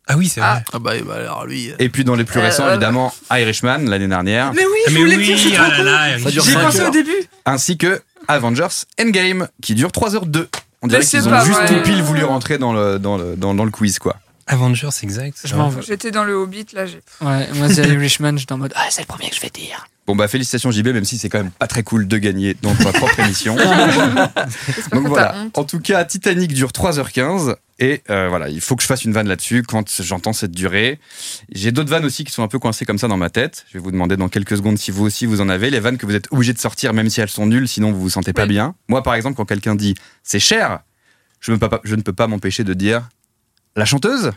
[0.06, 0.48] Ah oui, c'est vrai.
[0.52, 0.62] Ah.
[0.72, 1.70] Ah bah, bah, alors lui.
[1.70, 4.72] euh, et puis dans les plus Euh, récents, euh, évidemment, Irishman l'année dernière, Mais oui,
[4.86, 6.62] Ah, je mais voulais oui, dire, je suis ah trop là là, J'y ai cinq
[6.62, 7.10] pensé au début.
[7.46, 10.46] ainsi que Avengers Endgame, qui dure 3h02.
[10.82, 13.64] On dirait qu'ils ont juste tout pile voulu rentrer dans le, dans le, dans, dans
[13.64, 14.16] le quiz, quoi.
[14.46, 15.38] Avengers, exact.
[15.44, 15.80] Je m'en veux.
[15.82, 17.00] J'étais dans le Hobbit, là, j'ai.
[17.20, 19.86] Ouais, moi, c'est Irishman, j'étais en mode, ah, c'est le premier que je vais dire.
[20.10, 22.74] Bon bah félicitations JB, même si c'est quand même pas très cool de gagner dans
[22.74, 23.54] ta propre émission.
[24.92, 25.36] Donc voilà.
[25.54, 29.12] En tout cas, Titanic dure 3h15 et euh, voilà, il faut que je fasse une
[29.12, 30.98] vanne là-dessus quand j'entends cette durée.
[31.52, 33.66] J'ai d'autres vannes aussi qui sont un peu coincées comme ça dans ma tête.
[33.68, 35.70] Je vais vous demander dans quelques secondes si vous aussi vous en avez.
[35.70, 38.00] Les vannes que vous êtes obligé de sortir même si elles sont nulles, sinon vous
[38.00, 38.48] vous sentez pas Oui.
[38.48, 38.74] bien.
[38.88, 39.94] Moi par exemple, quand quelqu'un dit
[40.24, 40.80] c'est cher,
[41.38, 43.08] je, me je ne peux pas m'empêcher de dire
[43.76, 44.32] la chanteuse.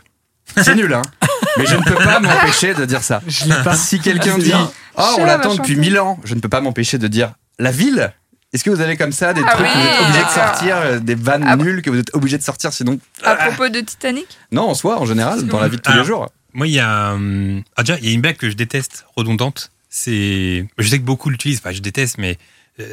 [0.62, 1.02] C'est nul, hein.
[1.56, 3.22] Mais je ne peux pas m'empêcher de dire ça.
[3.26, 3.74] Je l'ai pas.
[3.76, 4.52] Si quelqu'un dit.
[4.96, 7.70] Oh, on l'attend la depuis mille ans, je ne peux pas m'empêcher de dire la
[7.70, 8.12] ville.
[8.52, 10.76] Est-ce que vous avez comme ça des Ah trucs que vous êtes obligé de sortir,
[10.76, 11.56] euh, des vannes Ah.
[11.56, 14.26] nulles que vous êtes obligé de sortir sinon À propos de Titanic?
[14.52, 16.28] Non, en soi, en général, dans la vie de tous les jours.
[16.52, 17.14] Moi, il y a.
[17.14, 19.72] hum, Ah, déjà, il y a une blague que je déteste, redondante.
[19.90, 20.66] c'est.
[20.78, 22.38] Je sais que beaucoup l'utilisent, enfin, je déteste, mais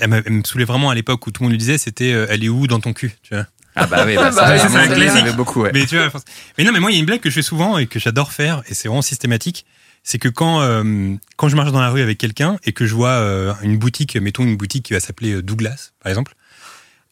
[0.01, 2.11] elle me, elle me saoulait vraiment à l'époque où tout le monde le disait c'était
[2.13, 3.45] euh, Elle est où dans ton cul tu vois?
[3.75, 5.21] Ah bah oui, bah, Ah ça, bah c'est un classique.
[5.21, 5.71] avait beaucoup, ouais.
[5.73, 6.09] Mais tu vois,
[6.57, 7.99] mais non, mais moi, il y a une blague que je fais souvent et que
[7.99, 9.65] j'adore faire, et c'est vraiment systématique.
[10.03, 12.95] C'est que quand, euh, quand je marche dans la rue avec quelqu'un et que je
[12.95, 16.33] vois euh, une boutique, mettons une boutique qui va s'appeler euh, Douglas, par exemple,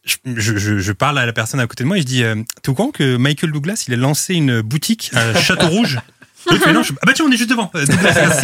[0.05, 2.23] je, je- je- je parle à la personne à côté de moi et je dis
[2.23, 5.99] euh, T'es au courant que Michael Douglas, il a lancé une boutique à Château Rouge?
[6.47, 7.69] Fait, non, je- Ah bah tiens, on est juste devant.
[7.75, 8.41] Douglas,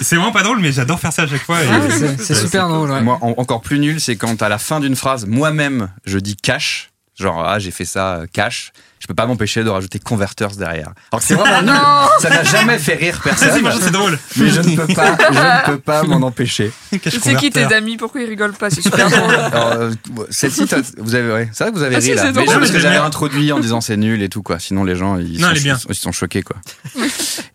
[0.00, 1.60] c'est vraiment pas drôle, mais j'adore faire ça à chaque fois.
[1.62, 2.90] et- Ah, c'est- c'est super drôle.
[2.90, 3.00] ouais.
[3.00, 6.36] Moi, en- encore plus nul, c'est quand à la fin d'une phrase, moi-même, je dis
[6.36, 6.90] cash.
[7.18, 8.72] Genre, ah, j'ai fait ça euh, cash.
[8.98, 10.92] Je peux pas m'empêcher de rajouter converters derrière.
[11.12, 11.80] Alors que c'est vraiment nul.
[12.20, 13.50] Ça n'a jamais fait rire personne.
[13.80, 14.18] c'est drôle.
[14.36, 16.72] Mais je ne peux pas, je ne peux pas m'en empêcher.
[16.90, 19.34] C'est qui tes amis Pourquoi ils rigolent pas C'est super drôle.
[19.54, 19.94] Euh,
[20.30, 20.64] celle-ci,
[20.98, 22.22] vous avez, ouais, c'est vrai que vous avez Ah, ri si, là.
[22.22, 22.54] c'est Mais drôle.
[22.54, 24.58] je- parce que j'avais introduit en disant c'est nul et tout quoi.
[24.58, 25.78] Sinon les gens ils, Non, sont, bien.
[25.88, 26.56] ils sont choqués quoi.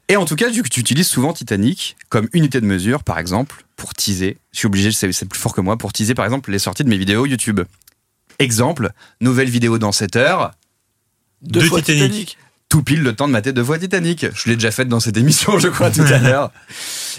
[0.08, 3.18] et en tout cas, vu que tu utilises souvent Titanic comme unité de mesure, par
[3.20, 4.38] exemple, pour teaser.
[4.54, 6.90] Je suis obligé, c'est plus fort que moi, pour teaser par exemple les sorties de
[6.90, 7.62] mes vidéos YouTube.
[8.40, 10.52] Exemple, nouvelle vidéo dans 7 heures,
[11.42, 12.04] Deux Deux fois Titanic.
[12.04, 12.38] Titanic.
[12.70, 14.28] tout pile le temps de mater deux fois Titanic.
[14.34, 16.52] Je l'ai déjà faite dans cette émission, je crois, tout à l'heure.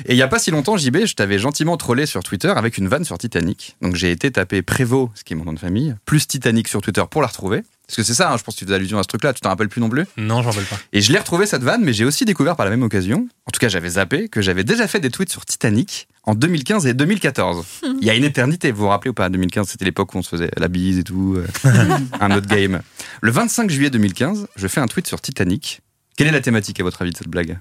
[0.07, 2.79] Et il y a pas si longtemps, JB, je t'avais gentiment trollé sur Twitter avec
[2.79, 3.77] une vanne sur Titanic.
[3.83, 6.81] Donc j'ai été taper Prévost, ce qui est mon nom de famille, plus Titanic sur
[6.81, 7.62] Twitter pour la retrouver.
[7.91, 9.41] Parce que c'est ça, hein, je pense que tu fais allusion à ce truc-là, tu
[9.41, 10.07] t'en rappelles plus non plus.
[10.16, 10.78] Non, j'en veux pas.
[10.93, 13.51] Et je l'ai retrouvé cette vanne, mais j'ai aussi découvert par la même occasion, en
[13.51, 16.95] tout cas j'avais zappé, que j'avais déjà fait des tweets sur Titanic en 2015 et
[16.95, 17.66] 2014.
[18.01, 20.22] Il y a une éternité, vous vous rappelez ou pas 2015, c'était l'époque où on
[20.22, 22.80] se faisait la bise et tout, euh, un autre game.
[23.22, 25.80] Le 25 juillet 2015, je fais un tweet sur Titanic.
[26.16, 27.59] Quelle est la thématique à votre avis de cette blague?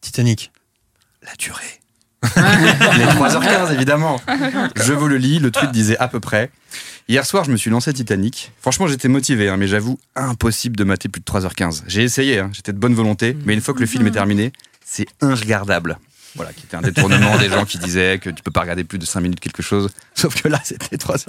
[0.00, 0.50] Titanic.
[1.22, 1.80] La durée.
[2.24, 4.20] Les 3h15 évidemment.
[4.74, 6.50] Je vous le lis, le tweet disait à peu près.
[7.08, 8.52] Hier soir, je me suis lancé Titanic.
[8.60, 11.84] Franchement, j'étais motivé, hein, mais j'avoue, impossible de mater plus de 3h15.
[11.86, 14.52] J'ai essayé, hein, j'étais de bonne volonté, mais une fois que le film est terminé,
[14.84, 15.98] c'est inregardable.
[16.34, 18.98] Voilà, qui était un détournement des gens qui disaient que tu peux pas regarder plus
[18.98, 19.88] de 5 minutes quelque chose.
[20.14, 21.24] Sauf que là, c'était 3h15.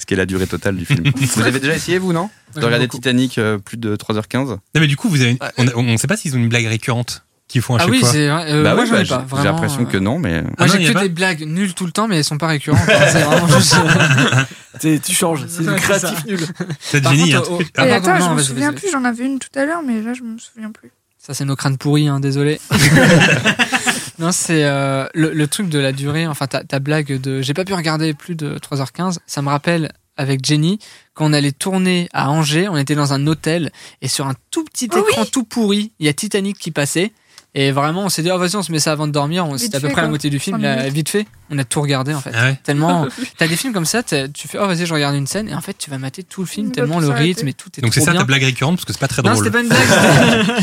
[0.00, 1.04] Ce qui est la durée totale du film.
[1.16, 2.28] Vous avez déjà essayé, vous, non?
[2.56, 2.88] De regarder.
[2.88, 6.08] Titanic euh, plus de 3h15 Non, mais du coup, vous avez, on, a- on sait
[6.08, 8.14] pas s'ils ont une blague récurrente qu'ils font à Ah chaque oui, fois.
[8.14, 9.36] Euh, Bah moi, oui, j'en ai bah, pas.
[9.38, 10.42] j'ai- l'impression euh, que non, mais.
[10.58, 12.48] Ah Moi, j'ai que pas des blagues nulles tout le temps, mais elles sont pas
[12.48, 12.80] récurrentes.
[12.88, 15.02] hein, c'est vraiment juste.
[15.04, 16.40] Tu changes, c'est du créatif nul.
[16.80, 17.68] C'est génie, contre, un au- truc.
[17.76, 20.12] Ah, attends, non, je me souviens plus, j'en avais une tout à l'heure, mais là,
[20.14, 20.90] je me souviens plus.
[21.18, 22.60] Ça, c'est nos crânes pourris, hein, désolé.
[24.18, 26.26] non, c'est euh, le, le truc de la durée.
[26.26, 29.18] Enfin, ta, ta blague de j'ai pas pu regarder plus de 3h15.
[29.26, 30.78] Ça me rappelle avec Jenny
[31.14, 32.68] quand on allait tourner à Angers.
[32.68, 36.06] On était dans un hôtel et sur un tout petit Oh écran tout pourri, il
[36.06, 37.12] y a Titanic qui passait.
[37.54, 39.46] Et vraiment, on s'est dit, oh, vas-y, on se met ça avant de dormir.
[39.58, 40.56] C'était à peu près la moitié du film.
[40.62, 42.30] Là, vite fait, on a tout regardé en fait.
[42.34, 42.58] Ah ouais.
[42.64, 43.06] Tellement.
[43.36, 45.48] T'as des films comme ça, tu fais, oh, vas-y, je regarde une scène.
[45.50, 47.82] Et en fait, tu vas mater tout le film, tellement le rythme et tout est
[47.82, 48.20] Donc c'est ça bien.
[48.20, 49.44] ta blague récurrente parce que c'est pas très Non, drôle.
[49.44, 50.62] c'était pas une blague.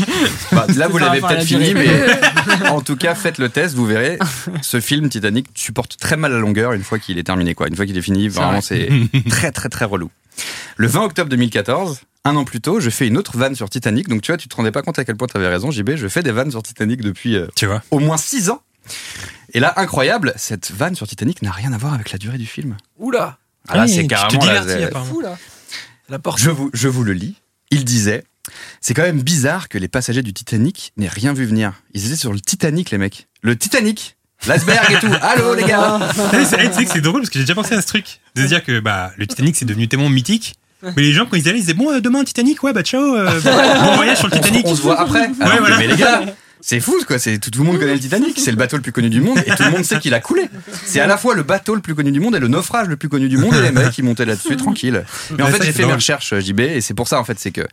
[0.52, 1.88] Bah, là, vous l'avez peut-être la fini, mais
[2.70, 4.18] en tout cas, faites le test, vous verrez.
[4.62, 7.54] Ce film Titanic supporte très mal la longueur une fois qu'il est terminé.
[7.54, 7.68] Quoi.
[7.68, 8.62] Une fois qu'il est fini, vraiment, vrai.
[8.62, 8.88] c'est
[9.28, 10.10] très, très, très relou.
[10.76, 14.08] Le 20 octobre 2014, un an plus tôt, je fais une autre vanne sur Titanic.
[14.08, 15.96] Donc, tu vois, tu te rendais pas compte à quel point tu avais raison, JB.
[15.96, 17.82] Je fais des vannes sur Titanic depuis euh, Tu vois.
[17.90, 18.62] au moins 6 ans.
[19.54, 22.46] Et là, incroyable, cette vanne sur Titanic n'a rien à voir avec la durée du
[22.46, 22.76] film.
[22.98, 24.42] Oula, Ah, là, Oui, c'est tu te carrément.
[24.86, 25.04] apparemment.
[25.12, 25.38] Fou là.
[26.08, 26.40] la porte.
[26.40, 27.36] je vous, je vous le lis.
[27.70, 28.24] Il disait
[28.80, 31.72] C'est quand même bizarre que les passagers du Titanic n'aient rien vu venir.
[31.94, 33.28] Ils étaient sur le Titanic, les mecs.
[33.42, 34.16] Le Titanic
[34.46, 35.12] L'iceberg et tout.
[35.20, 35.98] Allô, les gars
[36.32, 38.20] Ouais, c'est- Tu sais que c'est drôle parce que j'ai déjà pensé à ce truc.
[38.34, 40.54] De se dire que bah, le Titanic c'est devenu tellement mythique.
[40.96, 43.14] Mais les gens, quand ils allaient, ils disaient Bon, euh, demain, Titanic, ouais, bah ciao,
[43.14, 44.66] euh, bon voyage sur le Titanic.
[44.66, 45.30] On se voit après.
[45.40, 45.78] Alors que, voilà.
[45.78, 46.22] Mais les gars,
[46.62, 47.18] c'est fou, quoi.
[47.18, 48.38] C'est tout, tout le monde connaît le Titanic.
[48.38, 50.20] C'est le bateau le plus connu du monde et tout le monde sait qu'il a
[50.20, 50.48] coulé.
[50.84, 52.96] C'est à la fois le bateau le plus connu du monde et le naufrage le
[52.96, 55.04] plus connu du monde et les mecs qui montaient là-dessus tranquille.
[55.36, 57.38] Mais en fait, j'ai fait mes recherches euh, JB et c'est pour ça en fait,
[57.38, 57.66] c'est que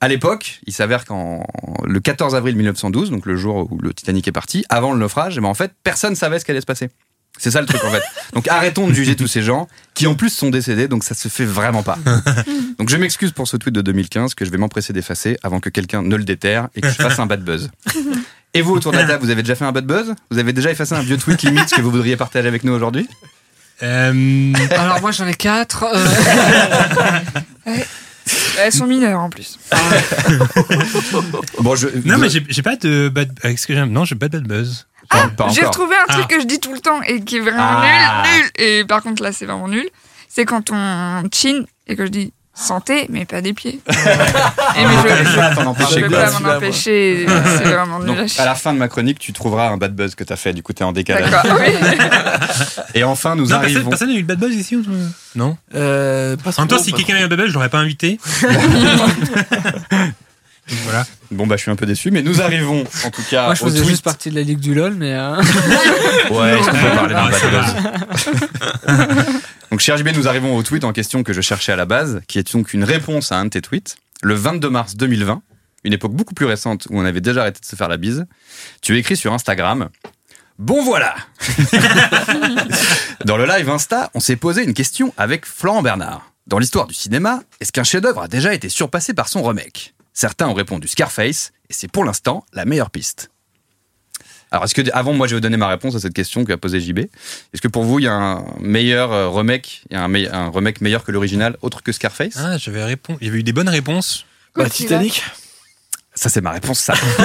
[0.00, 1.44] à l'époque, il s'avère qu'en
[1.84, 5.36] le 14 avril 1912, donc le jour où le Titanic est parti, avant le naufrage,
[5.36, 6.90] ben, en fait, personne savait ce qui allait se passer.
[7.38, 8.02] C'est ça le truc en fait.
[8.34, 11.28] Donc arrêtons de juger tous ces gens qui en plus sont décédés, donc ça se
[11.28, 11.98] fait vraiment pas.
[12.78, 15.68] Donc je m'excuse pour ce tweet de 2015 que je vais m'empresser d'effacer avant que
[15.70, 17.70] quelqu'un ne le déterre et que je fasse un bad buzz.
[18.54, 20.14] Et vous autour de la table, vous avez déjà fait un bad buzz?
[20.30, 23.08] Vous avez déjà effacé un vieux tweet limite que vous voudriez partager avec nous aujourd'hui?
[23.82, 25.84] Euh, Alors moi j'en ai quatre.
[25.84, 26.06] euh,
[28.60, 29.58] Elles sont mineures en plus.
[31.60, 33.32] Bon, je non, mais j'ai pas de bad.
[33.40, 33.90] Que j'aime?
[33.90, 34.86] Non, j'ai pas de bad buzz.
[35.36, 36.34] Pas J'ai retrouvé un truc Ah.
[36.34, 38.22] que je dis tout le temps et qui est vraiment Ah.
[38.24, 38.50] nul, nul.
[38.58, 39.88] Et par contre, là, c'est vraiment nul.
[40.28, 43.78] C'est quand on chine et que je dis santé, mais pas des pieds.
[43.88, 47.24] et mais je, je, empêcher peux pas m'en empêcher.
[47.56, 48.08] C'est vraiment nul.
[48.16, 50.52] Donc, à la fin de ma chronique, tu trouveras un bad buzz que t'as fait,
[50.52, 51.30] du coup t'es en décalage.
[51.30, 51.72] D'accord, oui.
[52.94, 53.88] Et enfin, nous Non, arrivons.
[53.90, 54.82] personne n'a eu le bad buzz ici ou-
[55.36, 57.68] Non Euh, pas En même temps, si quelqu'un a eu un bad buzz, je l'aurais
[57.68, 58.18] pas invité.
[60.84, 61.06] Voilà.
[61.30, 63.62] Bon, bah, je suis un peu déçu, mais nous arrivons, en tout cas, Moi, je
[63.62, 63.90] au faisais tweet.
[63.90, 65.12] juste partie de la ligue du LoL, mais.
[65.14, 65.36] euh,
[66.30, 67.74] Ouais, est-ce qu'on peut parler d'un buzz
[69.70, 72.20] Donc, cher JB, nous arrivons au tweet en question que je cherchais à la base,
[72.28, 73.96] qui est donc une réponse à un de tes tweets.
[74.22, 75.42] Le 22 mars 2020,
[75.84, 78.26] une époque beaucoup plus récente où on avait déjà arrêté de se faire la bise,
[78.82, 79.88] tu écris sur Instagram
[80.58, 81.14] Bon voilà
[83.24, 86.32] Dans le live Insta, on s'est posé une question avec Florent Bernard.
[86.48, 89.94] Dans l'histoire du cinéma, est-ce qu'un chef-d'œuvre a déjà été surpassé par son remake?
[90.18, 93.30] Certains ont répondu Scarface, et c'est pour l'instant la meilleure piste.
[94.50, 96.80] Alors, est-ce que, avant, moi, je vais donner ma réponse à cette question qu'a posée
[96.80, 96.98] JB.
[96.98, 100.50] Est-ce que pour vous, il y a un meilleur euh, remake, il y a un,
[100.50, 102.34] remake meilleur que l'original, autre que Scarface?
[102.36, 103.18] Ah, j'avais répondu.
[103.20, 104.26] Il y avait eu des bonnes réponses.
[104.56, 104.88] Bah, Godzilla.
[104.88, 105.22] Titanic.
[106.16, 106.94] Ça, c'est ma réponse, ça.
[107.20, 107.24] oui.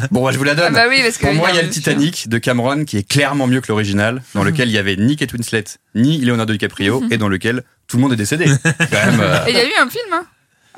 [0.10, 0.72] Bon, bah, je vous la Ah donne.
[0.72, 1.26] bah oui, parce que.
[1.26, 4.22] Pour moi, il y a le Titanic de Cameron qui est clairement mieux que l'original,
[4.34, 5.64] dans lequel il y avait ni Kate Winslet,
[5.94, 8.46] ni Leonardo DiCaprio, et dans lequel tout le monde est décédé.
[8.64, 10.24] Quand même, euh, Et il y a eu un film, hein,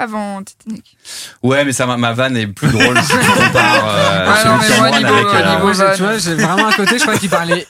[0.00, 0.96] avant Titanic.
[1.42, 4.56] Ouais, mais ça, ma, ma vanne est plus drôle si tu compares euh, Ah non,
[4.60, 5.26] mais moi, niveau- avec.
[5.26, 7.66] euh, niveau- tu vois, j'ai vraiment un côté, je crois qu'il parlait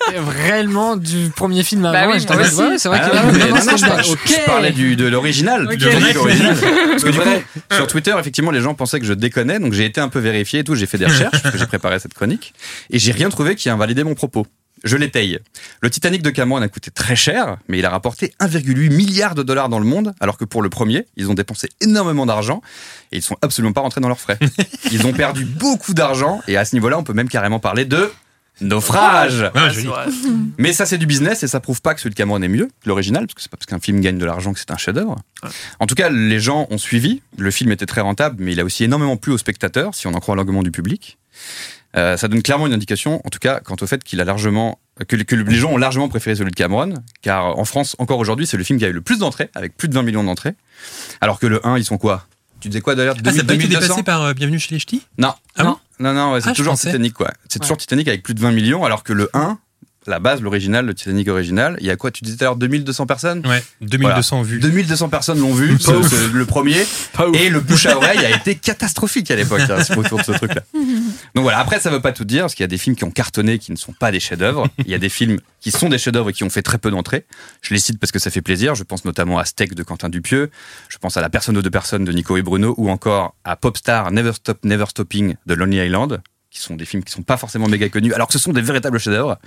[0.47, 1.93] réellement du premier film avant.
[1.93, 2.57] Bah oui, moi aussi.
[2.57, 5.67] ouais, c'est vrai Ah qu'il a non, non, cette je, parlais du, de l'original.
[5.69, 7.29] Parce que du coup,
[7.73, 10.61] sur Twitter, effectivement, les gens pensaient que je déconnais, donc j'ai été un peu vérifié
[10.61, 12.55] et tout, j'ai fait des recherches, parce que j'ai préparé cette chronique,
[12.91, 14.47] et j'ai rien trouvé qui invalidait mon propos.
[14.85, 15.39] Je l'étaye.
[15.83, 19.43] Le Titanic de Cameron a coûté très cher, mais il a rapporté 1,8 milliard de
[19.43, 22.63] dollars dans le monde, alors que pour le premier, ils ont dépensé énormément d'argent
[23.13, 24.39] et ils sont absolument pas rentrés dans leurs frais.
[24.93, 28.11] Ils ont perdu beaucoup d'argent et à ce niveau-là, on peut même carrément parler de
[28.61, 29.51] naufrage.
[29.55, 29.71] Ah.
[30.59, 32.67] Mais ça, c'est du business et ça prouve pas que celui de Cameron est mieux
[32.67, 34.77] que l'original, parce que c'est pas parce qu'un film gagne de l'argent que c'est un
[34.77, 35.17] chef-d'œuvre.
[35.79, 37.23] En tout cas, les gens ont suivi.
[37.39, 40.15] Le film était très rentable, mais il a aussi énormément plu aux spectateurs, si on
[40.15, 41.19] en croit l'argument du public.
[41.97, 44.79] Euh, ça donne clairement une indication, en tout cas, quant au fait qu'il a largement,
[45.09, 48.47] que, que les gens ont largement préféré celui de Cameron, car en France, encore aujourd'hui,
[48.47, 50.55] c'est le film qui a eu le plus d'entrées, avec plus de 20 millions d'entrées.
[51.21, 52.27] Alors que le 1, ils sont quoi?
[52.61, 53.17] Tu disais quoi d'ailleurs?
[53.25, 53.81] Ah, ça n'a pas été 2200?
[53.87, 55.03] dépassé par euh, Bienvenue chez les Ch'tis?
[55.19, 55.33] Non.
[55.57, 55.77] Ah bon?
[55.99, 56.75] Non, non, ouais, c'est Ah, toujours.
[56.79, 57.31] Titanic, quoi.
[57.49, 57.65] C'est Ouais.
[57.65, 59.59] toujours Titanic avec plus de 20 millions, alors que le 1,
[60.07, 62.57] la base, l'original, le Titanic original, il y a quoi Tu disais tout à l'heure
[62.57, 64.59] 2200 personnes Ouais, 2200 vues.
[64.59, 66.85] 2200 personnes l'ont vu, ce- ce- le premier,
[67.35, 70.63] et le bouche à oreille a été catastrophique à l'époque hein, autour de ce truc-là.
[71.35, 73.05] Donc voilà, après ça veut pas tout dire, parce qu'il y a des films qui
[73.05, 74.69] ont cartonné qui ne sont pas des chefs-d'œuvre.
[74.79, 76.91] Il y a des films qui sont des chefs-d'œuvre et qui ont fait très peu
[76.91, 77.27] d'entrées.
[77.61, 78.75] Je les cite parce que ça fait plaisir.
[78.75, 80.51] Je pense notamment à Steak de Quentin Dupieux,
[80.89, 83.57] je pense à La personne aux deux personnes de Nico et Bruno, ou encore à
[83.57, 87.37] Popstar Never Stop Never Stopping de Lonely Island, qui sont des films qui sont pas
[87.37, 89.39] forcément méga connus, alors que ce sont des véritables chefs-d'œuvre.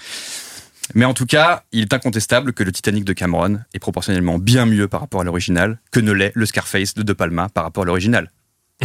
[0.95, 4.65] Mais en tout cas, il est incontestable que le Titanic de Cameron est proportionnellement bien
[4.65, 7.83] mieux par rapport à l'original que ne l'est le Scarface de De Palma par rapport
[7.83, 8.29] à l'original.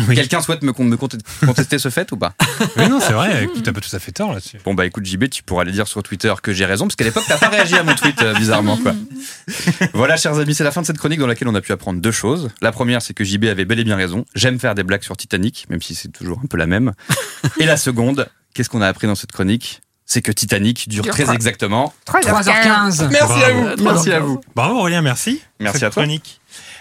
[0.09, 0.15] Oui.
[0.15, 2.35] Quelqu'un souhaite me, con- me conte- contester ce fait ou pas?
[2.77, 4.59] Oui, non, c'est vrai, écoute, t'as pas tout à fait tort là-dessus.
[4.65, 7.05] Bon bah écoute JB, tu pourras aller dire sur Twitter que j'ai raison, parce qu'à
[7.05, 8.95] l'époque t'as pas réagi à mon tweet euh, bizarrement quoi.
[9.95, 12.01] voilà chers amis, c'est la fin de cette chronique dans laquelle on a pu apprendre
[12.01, 12.51] deux choses.
[12.61, 15.17] La première c'est que JB avait bel et bien raison, j'aime faire des blagues sur
[15.17, 16.93] Titanic, même si c'est toujours un peu la même.
[17.61, 19.81] Et la seconde, qu'est-ce qu'on a appris dans cette chronique?
[20.11, 23.09] C'est que Titanic dure très trois- exactement 3h15.
[23.11, 23.83] Merci à vous.
[23.85, 24.41] Merci à vous.
[24.57, 25.43] Bravo Aurélien, merci.
[25.61, 26.03] Merci Cette à toi.
[26.03, 26.41] chronique.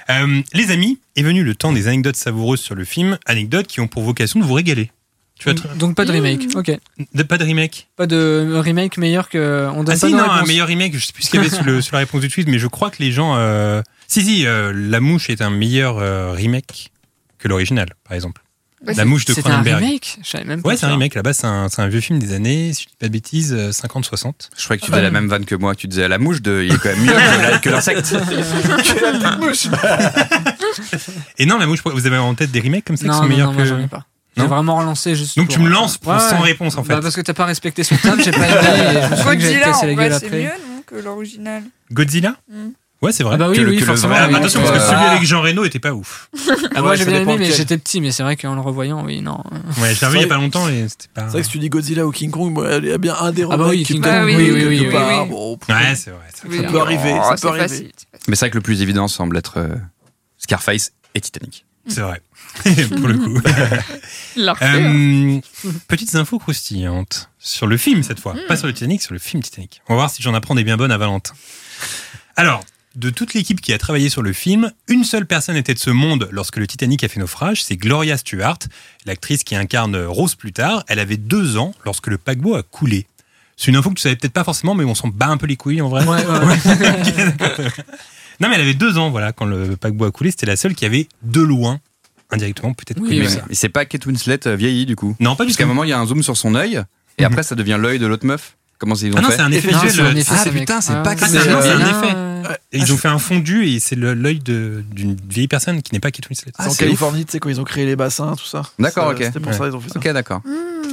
[0.09, 3.79] Euh, les amis, est venu le temps des anecdotes savoureuses sur le film, anecdotes qui
[3.81, 4.91] ont pour vocation de vous régaler.
[5.39, 6.47] Tu Donc pas de remake.
[6.55, 6.71] Ok.
[7.13, 9.67] de- pas de remake Pas de remake meilleur que.
[9.71, 11.45] On donne Ah pas si, non, un meilleur remake, je sais plus ce qu'il y
[11.45, 13.35] avait sur, le- sur la réponse du tweet, mais je crois que les gens...
[13.37, 16.91] euh, Si, si, euh, La Mouche est un meilleur euh, remake
[17.37, 18.41] que l'original, par exemple.
[18.85, 19.83] Bah, La Mouche de C'était un Cronenberg.
[19.83, 21.15] remake Je savais même pas Ouais, c'est un remake.
[21.15, 23.51] Là-bas, c'est un, c'est un vieux film des années, si je dis pas de bêtises,
[23.57, 24.49] euh, 50-60.
[24.55, 26.41] Je croyais que tu faisais la même vanne que moi, tu disais à la mouche
[26.43, 28.15] de il est quand même mieux que la- que l'insecte.
[31.37, 33.23] Et non, La Mouche, vous avez en tête des remakes comme ça qui Non, sont
[33.23, 33.65] non, meilleurs non, que.
[33.65, 34.05] j'en ai pas.
[34.35, 35.35] J'ai Non vraiment relancé juste.
[35.37, 36.49] Donc pour- tu me lances pour Ouais, sans ouais.
[36.49, 36.93] réponse en fait.
[36.93, 38.99] Bah parce que t'as pas respecté son table, j'ai pas aimé.
[38.99, 40.37] et je me suis dit que casser en la gueule c'est après.
[40.43, 41.63] mieux, non, que l'original.
[41.91, 42.35] Godzilla?
[42.51, 42.67] Mm.
[43.01, 43.35] Ouais, c'est vrai.
[43.35, 44.13] Ah bah oui, Que le- oui, que le forcément.
[44.15, 44.33] vrai- Ah, oui.
[44.33, 44.87] bah, attention, parce que Ah.
[44.89, 46.29] celui avec Jean Reno était pas ouf.
[46.75, 49.03] Ah, moi Ouais, j'ai bien aimé, mais j'étais petit, mais c'est vrai qu'en le revoyant,
[49.05, 49.41] oui, non.
[49.79, 51.21] Ouais, je l'ai revu il y a pas longtemps et c'était pas.
[51.25, 53.15] C'est vrai que si tu dis Godzilla ou King Kong, moi, il y a bien
[53.19, 56.09] un des Ah bah remakes oui, qui King Kong, oui, quelque oui, oui, Ouais, c'est
[56.11, 56.19] vrai.
[56.33, 57.91] ça- Oui, peut arriver, ça oh, peut arriver.
[58.27, 59.75] Mais c'est vrai que le plus évident semble être euh,
[60.39, 61.65] Scarface et Titanic.
[61.87, 62.21] C'est vrai.
[62.97, 63.41] Pour le coup.
[64.39, 65.39] Euh,
[65.87, 68.35] petites infos croustillantes sur le film cette fois.
[68.47, 69.81] Pas sur le Titanic, sur le film Titanic.
[69.87, 71.33] On va voir si j'en apprends des bien bonnes à Valentin.
[72.35, 72.63] Alors,
[72.97, 75.91] de toute l'équipe qui a travaillé sur le film, une seule personne était de ce
[75.91, 78.57] monde lorsque le Titanic a fait naufrage, c'est Gloria Stewart,
[79.05, 80.83] l'actrice qui incarne Rose plus tard.
[80.87, 83.05] Elle avait deux ans lorsque le paquebot a coulé.
[83.55, 85.45] C'est une info que tu savais peut-être pas forcément, mais on s'en bat un peu
[85.47, 86.03] les couilles en vrai.
[86.05, 86.39] Ouais, ouais,
[86.79, 87.67] ouais.
[88.39, 90.31] Non, mais elle avait deux ans, voilà, quand le paquebot a coulé.
[90.31, 91.79] C'était la seule qui avait de loin,
[92.31, 93.29] indirectement, peut-être Oui, connu oui.
[93.29, 93.43] ça.
[93.49, 95.15] Mais c'est pas Kate Winslet euh, vieillie du coup.
[95.19, 96.81] Non, pas du Parce qu'à un moment il y a un zoom sur son œil
[97.19, 97.31] et Mhm.
[97.31, 98.56] après ça devient l'œil de l'autre meuf.
[98.79, 99.93] Comment ils ont Ah non, fait c'est un effet Non, visuel.
[99.93, 101.79] c'est un effet, Ah, c'est putain, c'est pas que Ah, c'est un- c'est, c'est un
[102.03, 102.15] effet.
[102.71, 105.93] Et ils ont fait un fondu et c'est le- l'œil de- d'une vieille personne qui
[105.93, 106.51] n'est pas Kate Winslet.
[106.57, 108.61] C'est en c'est Californie, tu sais, quand ils ont créé les bassins, tout ça.
[108.79, 109.23] D'accord, Ça, ok.
[109.23, 109.99] C'était pour ça qu'ils ont fait ça.
[109.99, 110.41] Ok, d'accord.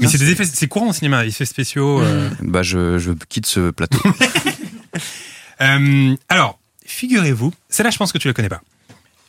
[0.01, 2.01] Mais c'est des effets, c'est courant au cinéma, effets spéciaux.
[2.01, 2.31] euh.
[2.41, 3.99] Bah, je, je quitte ce plateau.
[5.61, 8.61] Euh, alors, figurez-vous, celle-là, je pense que tu la connais pas.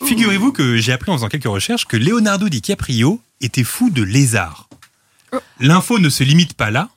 [0.05, 4.67] Figurez-vous que j'ai appris en faisant quelques recherches que Leonardo DiCaprio était fou de lézards.
[5.31, 5.37] Oh.
[5.59, 6.89] L'info ne se limite pas là.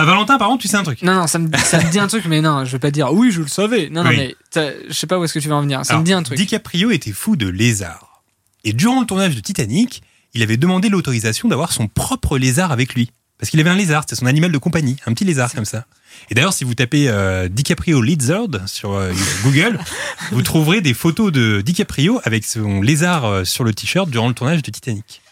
[0.00, 1.02] Ah, Valentin, par contre, tu sais un truc.
[1.02, 3.12] Non, non, ça me, ça me dit un truc, mais non, je vais pas dire
[3.12, 3.88] oui, je le savais.
[3.90, 4.16] Non, non, Oui.
[4.54, 5.84] mais je sais pas où est-ce que tu vas en venir.
[5.84, 6.38] Ça Alors, me dit un truc.
[6.38, 8.22] DiCaprio était fou de lézards.
[8.62, 10.02] Et durant le tournage de Titanic,
[10.34, 13.10] il avait demandé l'autorisation d'avoir son propre lézard avec lui.
[13.38, 15.86] Parce qu'il avait un lézard, c'était son animal de compagnie, un petit lézard comme ça.
[16.30, 19.12] Et d'ailleurs, si vous tapez euh, DiCaprio Lizard sur euh,
[19.44, 19.78] Google,
[20.32, 24.34] vous trouverez des photos de DiCaprio avec son lézard euh, sur le t-shirt durant le
[24.34, 25.22] tournage de Titanic.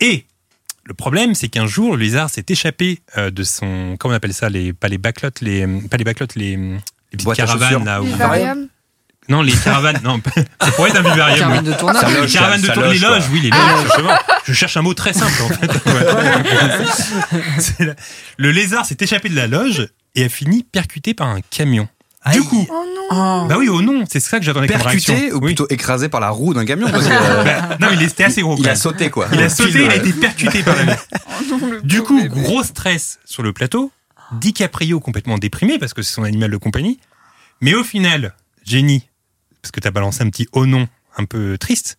[0.00, 0.26] Et
[0.86, 4.34] le problème, c'est qu'un jour, le lézard s'est échappé euh, de son, comment on appelle
[4.34, 6.78] ça, les, pas les backlots, les, pas les backlots, les, les
[7.10, 8.02] petites Boîte caravanes là.
[8.02, 8.68] où- Vivarium.
[9.28, 10.20] non, les caravanes, non,
[10.60, 11.38] ça pourrait être un vivarium.
[11.38, 12.00] Caravane de tournage.
[12.02, 13.08] Ça Les de tournage, les quoi.
[13.10, 14.18] loges, oui, les loges, justement.
[14.44, 15.70] Je cherche un mot très simple, en fait.
[17.78, 17.94] Ouais.
[18.36, 21.88] Le lézard s'est échappé de la loge et a fini percuté par un camion.
[22.32, 23.02] Du coup, Oh non.
[23.10, 23.46] Oh.
[23.48, 25.12] bah oui, oh non, c'est ça que j'attendais comme réaction.
[25.14, 25.46] Percuté ou Oui.
[25.54, 26.88] plutôt écrasé par la roue d'un camion?
[26.90, 28.56] Parce que, euh, Bah, non, il était assez gros.
[28.58, 29.28] il a sauté quoi.
[29.32, 30.96] Il a sauté, il a été percuté par la
[31.28, 32.28] Oh non, Du coup, bébé.
[32.42, 33.92] gros stress sur le plateau.
[34.32, 36.98] DiCaprio complètement déprimé parce que c'est son animal de compagnie.
[37.60, 38.34] Mais au final,
[38.64, 39.06] Jenny,
[39.60, 41.98] parce que t'as balancé un petit oh non un peu triste,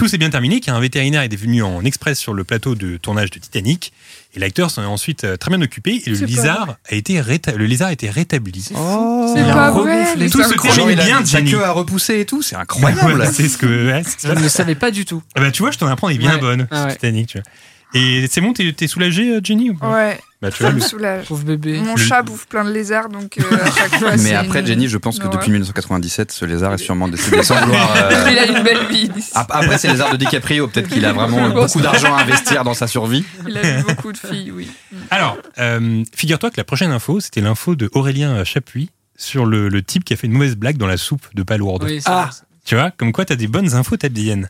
[0.00, 2.96] tout s'est bien terminé car un vétérinaire est venu en express sur le plateau de
[2.96, 3.92] tournage de Titanic
[4.34, 7.54] et l'acteur s'en est ensuite euh, très bien occupé et le lézard a été réta-
[7.54, 8.68] le lézar a été rétabli.
[8.74, 9.30] Oh.
[9.34, 10.14] C'est Il pas vrai.
[10.30, 10.40] tout
[10.88, 11.50] il a bien, Jenny.
[11.50, 13.28] queue à repousser et tout, c'est Ouais, incroyable.
[13.32, 13.66] c'est ce que.
[13.66, 15.22] ouais, Je ne le savais pas du tout.
[15.34, 16.40] Ah bah, tu vois, je t'en apprends des bien Ouais.
[16.40, 16.66] bonnes.
[16.70, 16.92] Ah ouais.
[16.92, 18.00] Titanic, tu vois.
[18.00, 19.90] Et c'est bon, t'es t'es soulagé, euh, Jenny ou pas?
[19.92, 21.26] Ouais, Bah, tu ça vois, me le- soulage.
[21.26, 21.78] Pauvre bébé.
[21.80, 24.16] Mon Le- chat bouffe plein de lézards, donc euh, à chaque fois.
[24.22, 25.32] Mais après, une- Jenny, je pense que Ouais.
[25.34, 27.94] depuis 1997, ce lézard est sûrement décédé sans vouloir.
[27.96, 29.10] euh, Il a une belle vie.
[29.34, 30.66] ap- Après, c'est le lézard de DiCaprio.
[30.68, 33.24] Peut-être qu'il a vraiment beaucoup d'argent à investir dans sa survie.
[33.46, 34.70] Il a eu beaucoup de filles, oui.
[35.10, 39.82] Alors, euh, figure-toi que la prochaine info, c'était l'info de Aurélien Chapuis sur le, le
[39.82, 41.84] type qui a fait une mauvaise blague dans la soupe de palourde.
[41.84, 42.30] Oui, Ah.
[42.64, 44.48] Tu vois, comme quoi t'as des bonnes infos, t'as des hyènes.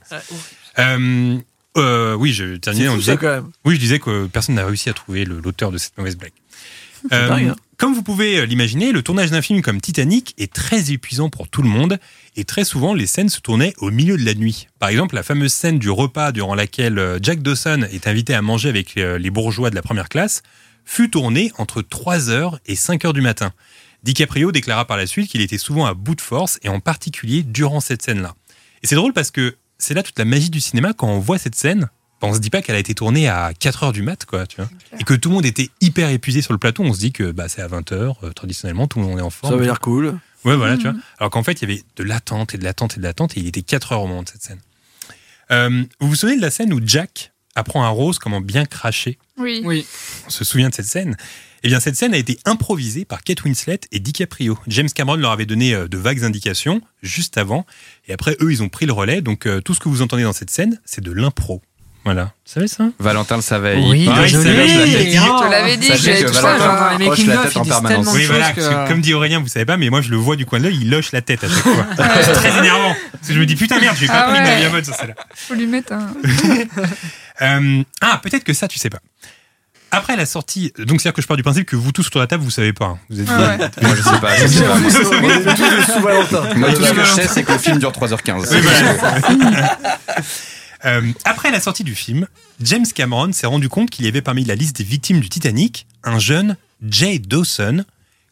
[0.78, 1.36] Euh,
[1.76, 3.12] euh, oui, je terminais disant.
[3.12, 3.50] ça quand même.
[3.64, 6.32] Oui, je disais que personne n'a réussi à trouver l'auteur de cette mauvaise blague.
[7.12, 7.56] Euh, dingue, hein.
[7.76, 11.62] comme vous pouvez l'imaginer, le tournage d'un film comme Titanic est très épuisant pour tout
[11.62, 11.98] le monde
[12.36, 14.68] et très souvent les scènes se tournaient au milieu de la nuit.
[14.78, 18.42] Par exemple, la fameuse scène du repas durant laquelle euh, Jack Dawson est invité à
[18.42, 20.42] manger avec euh, les bourgeois de la première classe
[20.84, 23.52] fut tournée entre 3h et 5h du matin.
[24.02, 27.42] DiCaprio déclara par la suite qu'il était souvent à bout de force et en particulier
[27.42, 28.34] durant cette scène-là.
[28.82, 31.38] Et c'est drôle parce que c'est là toute la magie du cinéma quand on voit
[31.38, 31.88] cette scène.
[32.20, 34.46] ben, On se dit pas qu'elle a été tournée à 4 heures du mat, quoi,
[34.46, 34.68] tu vois.
[34.98, 36.82] Et que tout le monde était hyper épuisé sur le plateau.
[36.84, 39.22] On se dit que bah, c'est à 20 heures, euh, traditionnellement, tout le monde est
[39.22, 39.52] en forme.
[39.52, 40.18] Ça va l'air cool.
[40.44, 40.94] Ouais, voilà, tu vois.
[41.18, 43.40] Alors qu'en fait, il y avait de l'attente et de l'attente et de l'attente, et
[43.40, 44.60] il était 4 heures au moment de cette scène.
[45.50, 49.18] Euh, vous vous souvenez de la scène où Jack apprend à Rose comment bien cracher
[49.38, 49.62] Oui.
[49.64, 49.86] Oui.
[50.26, 51.16] On se souvient de cette scène
[51.62, 54.58] Eh bien, cette scène a été improvisée par Kate Winslet et DiCaprio.
[54.66, 57.66] James Cameron leur avait donné euh, de vagues indications juste avant,
[58.06, 59.20] et après, eux, ils ont pris le relais.
[59.20, 61.62] Donc, euh, tout ce que vous entendez dans cette scène, c'est de l'impro.
[62.04, 62.22] Voilà.
[62.24, 63.76] Vous savez ça Valentin le savait.
[63.76, 64.44] Oui, il désolé.
[64.44, 65.16] savait, je l'avais dit.
[65.16, 66.58] Je te l'avais dit, Sachez j'ai tout ça.
[66.58, 68.52] Dans les making la of, tête ils en disent tellement Oui, voilà.
[68.52, 70.46] que- parce que comme dit Aurélien, vous savez pas, mais moi, je le vois du
[70.46, 71.86] coin de l'œil, il loche la tête à chaque fois.
[72.22, 72.94] c'est très énervant.
[73.12, 74.56] Parce que je me dis, putain, merde, j'ai pas Ah pris ma ouais.
[74.60, 75.14] bien bonne sur celle-là.
[75.34, 76.08] Faut lui mettre un.
[77.42, 78.98] Euh, ah, peut-être que ça, tu sais pas.
[79.92, 82.24] Après la sortie, donc c'est-à-dire que je pars du principe que vous tous autour de
[82.24, 82.84] la table, vous savez pas.
[82.84, 82.98] hein.
[83.08, 83.56] Vous êtes Ah ouais.
[83.82, 84.36] Moi, je sais pas.
[84.36, 84.74] je sais pas.
[85.22, 86.54] On est tous sous Valentin.
[86.56, 88.46] Moi, tout ce que je sais, c'est que le film dure 3h15.
[90.84, 92.26] Euh, après la sortie du film,
[92.60, 95.86] James Cameron s'est rendu compte qu'il y avait parmi la liste des victimes du Titanic
[96.04, 96.56] un jeune
[96.88, 97.84] Jay Dawson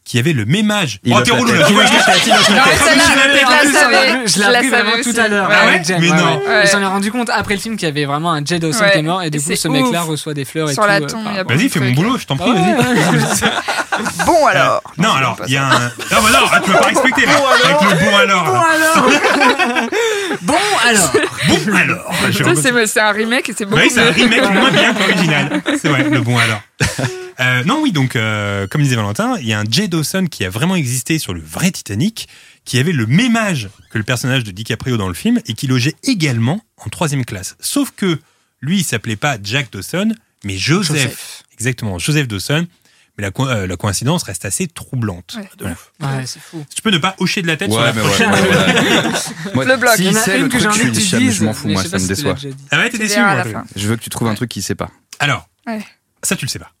[0.03, 0.99] qui avait le même âge.
[1.03, 1.65] Il oh, t'es vois, je l'ai mais
[4.25, 5.47] Je l'ai appris vraiment tout à l'heure.
[5.99, 6.41] Mais non.
[6.71, 8.97] J'en ai rendu compte après le film qu'il y avait vraiment un Jay Dawson qui
[8.97, 10.81] est mort et du coup ce mec-là reçoit des fleurs et tout.
[10.81, 12.73] euh, Vas-y, fais mon boulot, je t'en prie, vas-y.
[12.73, 13.51] ouais.
[14.25, 14.81] Bon alors.
[14.97, 15.79] Non, alors, il y a un.
[15.79, 17.33] Non, bah non, tu vas pas respecter là.
[17.65, 18.45] Avec le bon alors.
[18.45, 19.09] Bon alors
[20.41, 21.11] Bon alors.
[22.31, 24.23] Je Ça, reconnais- c'est c'est un remake et c'est beaucoup Oui, c'est un mieux.
[24.23, 25.61] remake moins bien que l'original.
[25.81, 26.61] C'est vrai, le bon alors.
[27.39, 30.43] Euh, non, oui, donc, euh, comme disait Valentin, il y a un Jay Dawson qui
[30.43, 32.27] a vraiment existé sur le vrai Titanic,
[32.65, 35.65] qui avait le même âge que le personnage de DiCaprio dans le film et qui
[35.67, 37.55] logeait également en troisième classe.
[37.61, 38.19] Sauf que
[38.61, 40.95] lui, il s'appelait pas Jack Dawson, mais Joseph.
[40.97, 41.43] Joseph.
[41.53, 42.67] Exactement, Joseph Dawson.
[43.19, 45.35] Mais la, co- euh, la coïncidence reste assez troublante.
[45.37, 45.49] Ouais.
[45.99, 46.17] Voilà.
[46.19, 46.65] Ouais, c'est fou.
[46.73, 48.31] Tu peux ne pas hocher de la tête sur Ouais, la ouais, prochaine.
[48.31, 48.39] ouais,
[49.55, 49.65] ouais.
[49.65, 49.93] Le bloc.
[49.97, 51.43] Il y Si en a c'est une le que j'ai truc, envie que je, je,
[51.43, 52.35] m'en fous, moi, ça pas me déçoit.
[52.71, 53.19] Ah ouais, t'es déçu.
[53.75, 54.89] Je veux que tu trouves un truc qui sait pas.
[55.19, 55.83] Alors, Ouais.
[56.23, 56.71] ça tu le sais pas.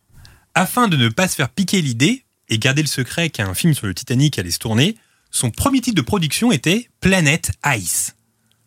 [0.55, 3.85] Afin de ne pas se faire piquer l'idée et garder le secret qu'un film sur
[3.87, 4.95] le Titanic allait se tourner,
[5.31, 8.15] son premier titre de production était Planet Ice.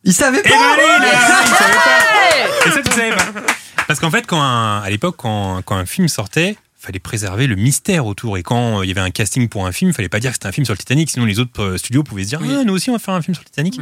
[0.05, 2.67] Il savait Eh ben allez, là, il savait pas.
[2.67, 3.41] Et ça, tu savais pas.
[3.89, 7.57] Parce qu'en fait, quand un- à l'époque, quand, quand un film sortait, fallait préserver le
[7.57, 8.37] mystère autour.
[8.39, 10.31] Et quand euh, il y avait un casting pour un film, il fallait pas dire
[10.31, 12.41] que c'était un film sur le Titanic, sinon les autres euh, studios pouvaient se dire
[12.43, 12.49] Oui.
[12.59, 13.79] ah, nous aussi on va faire un film sur le Titanic.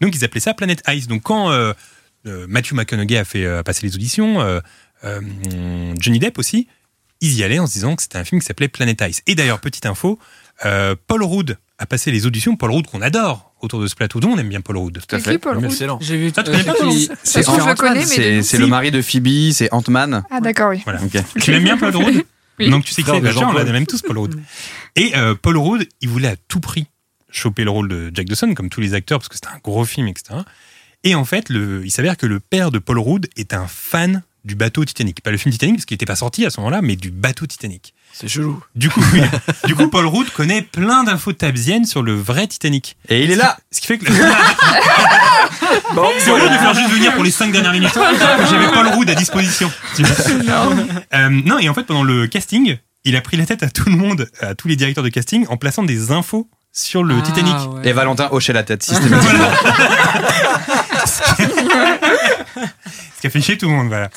[0.00, 1.06] Donc ils appelaient ça Planet Ice.
[1.08, 1.72] Donc quand euh,
[2.26, 4.60] euh, Matthew McConaughey a fait euh, a passé les auditions, euh,
[5.04, 5.20] euh,
[6.00, 6.68] Johnny Depp aussi,
[7.20, 9.22] ils y allaient en se disant que c'était un film qui s'appelait Planet Ice.
[9.26, 10.18] Et d'ailleurs, petite info,
[10.64, 12.56] euh, Paul Rudd a passé les auditions.
[12.56, 14.20] Paul Rudd qu'on adore autour de ce plateau.
[14.20, 15.00] Nous on aime bien Paul Rudd.
[15.06, 15.38] Tout à fait.
[15.38, 15.98] Paul Excellent.
[16.00, 16.32] J'ai vu.
[16.36, 18.42] Ah, tu euh, connais pas, c'est le.
[18.42, 20.22] C'est mari de Phoebe, c'est Ant-Man.
[20.30, 20.82] Ah, d'accord, oui.
[20.84, 21.00] Voilà.
[21.40, 22.24] Tu l'aimes bien Paul Rudd?
[22.58, 22.70] Oui.
[22.70, 23.70] Donc tu sais qui c'est de tiens, on Jean-Paul.
[23.70, 24.40] l'aime tous Paul Rudd.
[24.96, 26.86] Et euh, Paul Rudd, il voulait à tout prix
[27.30, 29.84] choper le rôle de Jack Dawson, comme tous les acteurs, parce que c'était un gros
[29.84, 30.40] film, etc.
[31.02, 34.22] Et en fait, le, il s'avère que le père de Paul Rudd est un fan
[34.44, 35.20] du bateau Titanic.
[35.20, 37.46] Pas le film Titanic, parce qu'il n'était pas sorti à ce moment-là, mais du bateau
[37.46, 37.92] Titanic.
[38.16, 38.62] C'est chelou.
[38.76, 39.22] Du coup, oui.
[39.66, 42.96] du coup Paul Rudd connaît plein d'infos tabziennes sur le vrai Titanic.
[43.08, 43.56] Et il est là.
[43.72, 44.06] Ce qui fait que...
[46.18, 47.90] C'est horrible de faire juste venir pour les cinq dernières minutes.
[48.50, 49.68] J'avais Paul Rudd à disposition.
[49.96, 50.70] tu vois.
[51.14, 53.88] Euh, non, et en fait, pendant le casting, il a pris la tête à tout
[53.90, 57.22] le monde, à tous les directeurs de casting, en plaçant des infos sur le Ah,
[57.22, 57.54] Titanic.
[57.72, 57.88] ouais.
[57.88, 59.48] Et Valentin hochait la tête systématiquement.
[63.16, 64.10] Ce qui a fait chier tout le monde, voilà.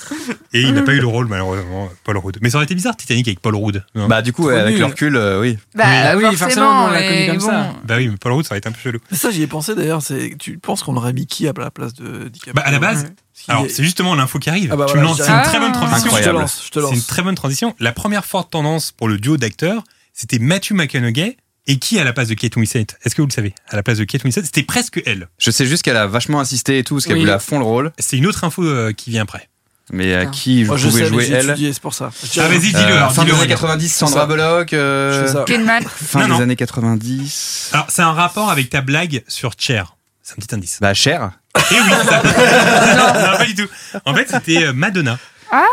[0.54, 2.38] Et il n'a pas eu le rôle, malheureusement, Paul Rudd.
[2.42, 3.84] Mais ça aurait été bizarre Titanic avec Paul Rudd.
[3.96, 4.08] non?
[4.08, 4.80] Bah du coup, Trop avec nul.
[4.80, 5.58] le recul, euh, oui.
[5.76, 7.46] Bah, Ah oui, forcément, nous, on l'a connu mais comme bon.
[7.48, 7.74] ça.
[7.84, 9.00] Bah oui, mais Paul Rudd, ça aurait été un peu chelou.
[9.12, 10.02] Mais ça, j'y ai pensé d'ailleurs.
[10.02, 12.54] C'est, tu penses qu'on aurait mis qui à la place de DiCaprio?
[12.54, 13.14] Bah, à la base, Parce
[13.46, 14.72] qu'il alors est- c'est justement l'info qui arrive.
[14.74, 15.78] Ah bah tu me voilà, lances, je c'est une très bonne Ah.
[15.78, 15.98] transition.
[15.98, 16.40] Je te Incroyable.
[16.40, 17.76] lance, je te C'est une très bonne transition.
[17.80, 21.38] La première forte tendance pour le duo d'acteurs, c'était Matthew McConaughey.
[21.70, 22.88] Et qui à la place de Kate Winslet?
[23.04, 23.54] Est-ce que vous le savez?
[23.70, 25.28] À la place de Kate Winslet, c'était presque elle.
[25.38, 27.22] Je sais juste qu'elle a vachement insisté et tout, parce qu'elle Oui.
[27.22, 27.92] voulait à fond le rôle.
[28.00, 29.50] C'est une autre info euh, qui vient après.
[29.92, 30.32] Mais à Putain.
[30.32, 31.46] qui Moi, je pouvait sais, jouer elle?
[31.50, 32.10] étudié, c'est pour ça.
[32.34, 33.08] Je Ah, vas-y, dis-le Euh.
[33.10, 33.48] Fin des années Aurélien.
[33.56, 34.26] 90, C'est Sandra.
[34.26, 34.74] Bullock.
[34.74, 35.32] euh, Je.
[35.32, 36.40] Fin Non, des non.
[36.42, 37.70] années 90.
[37.74, 39.96] Alors, c'est un rapport avec ta blague sur Cher.
[40.24, 40.80] C'est un petit indice.
[40.82, 41.32] Bah cher.
[41.72, 42.22] Et oui, ça.
[43.32, 43.38] non.
[43.38, 43.68] pas du tout.
[44.06, 45.18] En fait, c'était euh, Madonna.
[45.52, 45.64] Ah,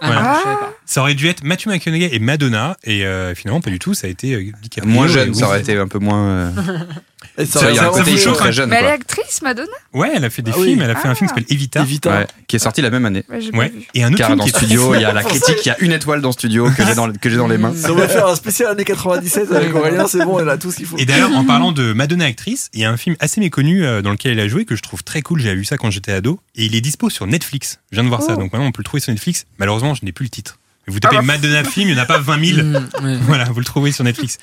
[0.00, 0.40] Voilà.
[0.42, 0.72] pas.
[0.86, 2.76] Ça aurait dû être Matthew McConaughey et Madonna.
[2.84, 3.94] Et euh, finalement, pas du tout.
[3.94, 4.92] Ça a été euh, DiCaprio.
[4.92, 6.52] Moins jeune, ça aurait été un peu moins.
[7.38, 8.50] Et ça, il y a ça un côté très hein.
[8.50, 8.68] jeune.
[8.70, 9.68] Mais elle est actrice, Madonna?
[9.92, 10.68] Ouais, elle a fait des Ah oui.
[10.68, 10.82] films.
[10.82, 11.14] Elle a fait un Ah.
[11.14, 11.80] film qui s'appelle Evita.
[11.82, 12.10] Evita.
[12.10, 13.24] Ouais, qui est sorti la même année.
[13.28, 13.50] Ouais, j'ai.
[13.94, 15.56] Et un autre Car film dans qui le est studio, il y a la critique,
[15.64, 17.58] il y a une étoile dans le studio que j'ai dans, que j'ai dans les
[17.58, 17.72] mains.
[17.76, 20.76] Ça va faire un spécial années 97 avec Aurélien, c'est bon, elle a tout ce
[20.76, 20.96] qu'il faut.
[20.98, 24.02] Et d'ailleurs, en parlant de Madonna actrice, il y a un film assez méconnu euh,
[24.02, 25.40] dans lequel elle a joué que je trouve très cool.
[25.40, 26.40] J'avais vu ça quand j'étais ado.
[26.56, 27.78] Et il est dispo sur Netflix.
[27.90, 28.34] Je viens de voir ça.
[28.36, 28.40] Oh.
[28.40, 29.46] Donc maintenant, on peut le trouver sur Netflix.
[29.58, 30.58] Malheureusement, je n'ai plus le titre.
[30.86, 31.26] Vous tapez Ah bah.
[31.26, 32.66] Madonna film, il n'y en a pas 20 000.
[32.68, 33.18] Mm.
[33.22, 34.38] Voilà, vous le trouvez sur Netflix.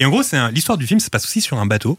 [0.00, 1.98] Et en gros, c'est l'histoire du film se passe aussi sur un bateau.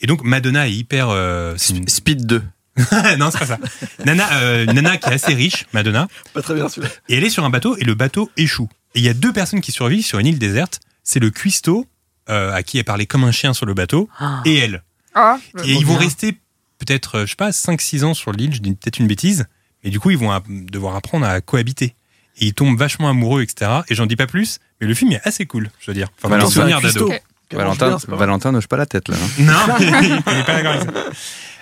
[0.00, 1.08] Et donc, Madonna est hyper.
[1.10, 2.42] euh, c'est une- Speed 2.
[3.18, 3.58] non, c'est pas ça.
[4.04, 6.08] Nana, euh, Nana qui est assez riche, Madonna.
[6.32, 6.92] Pas très bien celui-là.
[7.08, 8.68] Et elle est sur un bateau et le bateau échoue.
[8.96, 10.80] Et il y a deux personnes qui survivent sur une île déserte.
[11.04, 11.86] C'est le cuistot,
[12.30, 14.42] euh, à qui elle parlait comme un chien sur le bateau, Ah.
[14.44, 14.82] et elle.
[15.14, 16.00] Ah, Et ils vont bien.
[16.02, 16.32] rester
[16.78, 19.46] peut-être, euh, je sais pas, 5-6 ans sur l'île, je dis peut-être une bêtise,
[19.84, 21.94] mais du coup, ils vont devoir apprendre à cohabiter.
[22.38, 23.70] Et ils tombent vachement amoureux, etc.
[23.88, 26.08] Et j'en dis pas plus, mais le film est assez cool, je dois dire.
[26.20, 27.12] Enfin, c'est un d'ado.
[27.54, 28.16] Valentin, Bien.
[28.16, 29.16] Valentin n'hoche pas la tête là.
[29.38, 30.90] Non, il n'est pas d'accord avec ça.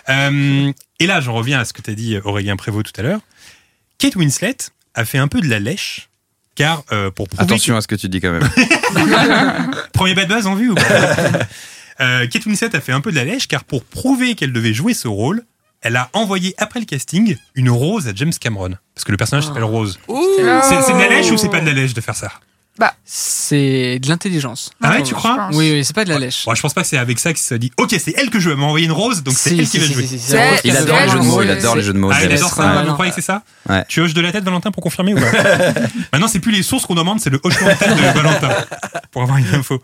[0.09, 3.05] Euh, et là, j'en reviens à ce que tu as dit, Aurélien Prévost, tout à
[3.05, 3.21] l'heure.
[3.99, 4.57] Kate Winslet
[4.95, 6.09] a fait un peu de la lèche,
[6.55, 8.49] car euh, pour prouver Attention à ce que tu dis quand même.
[9.93, 10.83] Premier bad buzz en vue ou pas
[12.01, 14.73] Euh, Kate Winslet a fait un peu de la lèche car pour prouver qu'elle devait
[14.73, 15.45] jouer ce rôle,
[15.83, 18.73] elle a envoyé après le casting une rose à James Cameron.
[18.95, 20.01] Parce que le personnage s'appelle Rose.
[20.09, 20.21] Oh.
[20.39, 22.33] C'est c'est de la lèche ou c'est pas de la lèche de faire ça?
[23.05, 24.71] C'est de l'intelligence.
[24.83, 25.51] Ah ouais, tu crois.
[25.53, 26.47] Oui, oui, c'est pas de la lèche.
[26.47, 28.41] Bon, Je pense pas que c'est avec ça qu'il se dit Ok, c'est elle que
[28.41, 29.93] je veux, elle m'a envoyé une rose, donc c'est Si, elle si, qui va si,
[29.93, 30.07] jouer.
[30.07, 31.93] si, si, C'est elle c'est Il adore les jeux de mots, il adore les jeux
[31.93, 32.11] de mots.
[32.13, 33.85] Ah, il adore ça, vous croyez que c'est ça Ouais.
[33.89, 35.31] Tu hoches de la tête, Valentin, pour confirmer ou pas
[36.13, 38.51] Maintenant, c'est plus les sources qu'on demande, c'est le hochement de tête de Valentin,
[39.11, 39.83] pour avoir une info.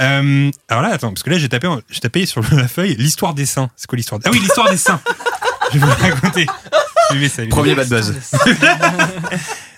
[0.00, 3.34] Euh, alors là, attends, parce que là, j'ai tapé, j'ai tapé sur la feuille l'histoire
[3.34, 3.68] des saints.
[3.76, 4.28] C'est quoi l'histoire des...
[4.28, 5.00] Ah oui, l'histoire des saints.
[5.72, 6.46] Je vais vous raconter.
[7.50, 8.14] Premier bad buzz.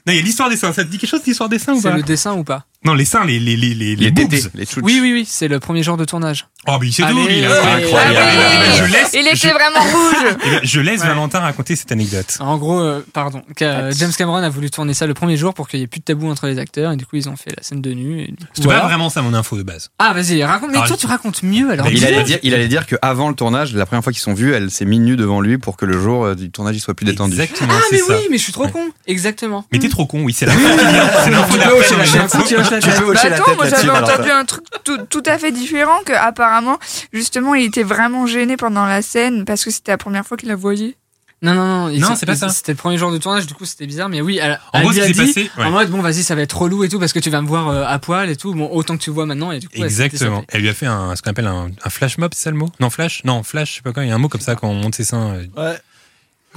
[0.07, 0.73] Non, il y a l'histoire des seins.
[0.73, 1.97] Ça te dit quelque chose, l'histoire des seins ou C'est pas?
[1.97, 2.67] le dessin ou pas?
[2.85, 4.29] Non, les seins, les, les, les, les, Les boobs.
[4.29, 4.83] tétés, les tchouches.
[4.85, 6.47] Oui, oui, oui, c'est le premier jour de tournage.
[6.67, 8.17] Oh, mais il sait Allez, tout, ouais, incroyable.
[8.19, 10.37] Ah oui, je laisse, Il était je, vraiment rouge.
[10.63, 11.09] eh je laisse Ouais.
[11.09, 12.37] Valentin raconter cette anecdote.
[12.41, 15.69] En gros, euh, pardon, que- James Cameron a voulu tourner ça le premier jour pour
[15.69, 17.51] qu'il n'y ait plus de tabou entre les acteurs et du coup ils ont fait
[17.55, 18.21] la scène de nu.
[18.23, 18.81] et voilà.
[18.81, 19.91] pas vraiment ça mon info de base.
[19.99, 20.71] Ah vas-y, raconte.
[20.71, 21.87] Mais Alors, toi tu racontes mieux alors.
[21.91, 24.55] Il allait dire, il allait dire qu'avant le tournage, la première fois qu'ils sont vus,
[24.55, 26.95] elle s'est mise nue devant lui pour que le jour euh, du tournage il soit
[26.95, 27.33] plus détendu.
[27.35, 28.17] Exactement, Ah c'est mais ça.
[28.19, 28.71] oui, mais je suis trop Ouais.
[28.71, 28.89] con.
[29.07, 29.67] Exactement.
[29.73, 30.47] Mais t'es trop con, oui, c'est
[31.25, 31.39] Tu la.
[32.47, 35.39] Tu hoches Tu Bah la attends, tête moi j'avais entendu un truc tout, tout à
[35.39, 36.79] fait différent que apparemment
[37.13, 40.49] justement il était vraiment gêné pendant la scène parce que c'était la première fois qu'il
[40.49, 40.97] la voyait.
[41.43, 41.99] Non, non, non.
[41.99, 42.49] Non, c'est pas ça.
[42.49, 44.09] C'était le premier jour de tournage, du coup, c'était bizarre.
[44.09, 45.51] Mais oui, elle, En elle gros, lui a dit, passé.
[45.59, 45.65] ouais.
[45.65, 47.47] en mode, bon, vas-y, ça va être relou et tout, parce que tu vas me
[47.47, 48.55] voir euh, à poil et tout.
[48.55, 49.53] Bon, autant que tu vois maintenant.
[49.53, 50.43] Et du coup, Exactement.
[50.49, 52.57] Elle lui a fait un, ce qu'on appelle un, un flash mob, c'est ça le
[52.57, 52.71] mot?
[52.81, 54.05] Non, flash Non, flash, je sais pas quoi.
[54.05, 55.35] Il y a un mot comme ça quand on monte ses seins.
[55.35, 55.47] euh.
[55.73, 55.79] Ouais.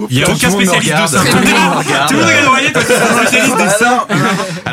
[0.10, 1.20] Il y a aucun spécialiste de ça.
[1.26, 2.14] Tout le monde regarde.
[2.14, 4.08] Aurélien parce que c'est un spécialiste de ça.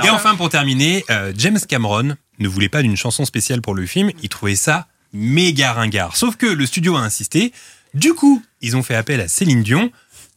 [0.04, 3.86] Et enfin, pour terminer, euh, James Cameron ne voulait pas d'une chanson spéciale pour le
[3.86, 4.10] film.
[4.22, 6.16] Il trouvait ça méga ringard.
[6.16, 7.52] Sauf que le studio a insisté.
[7.94, 9.90] Du coup, ils ont fait appel à Céline Dion.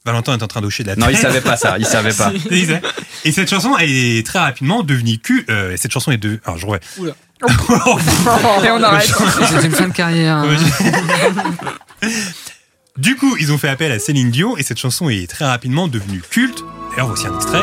[0.05, 1.03] Valentin est en train d'hocher de la tête.
[1.03, 2.31] Non, il savait pas ça, il savait pas.
[3.25, 5.49] Et cette chanson est très rapidement devenue culte.
[5.49, 6.39] Euh, cette chanson est devenue.
[6.45, 6.79] Alors, je reviens.
[6.97, 7.15] Oula.
[8.63, 9.05] Et on arrête.
[9.49, 10.45] C'est une fin de carrière.
[12.97, 15.87] Du coup, ils ont fait appel à Céline Dion et cette chanson est très rapidement
[15.87, 16.63] devenue culte.
[16.89, 17.61] D'ailleurs, voici un extrait.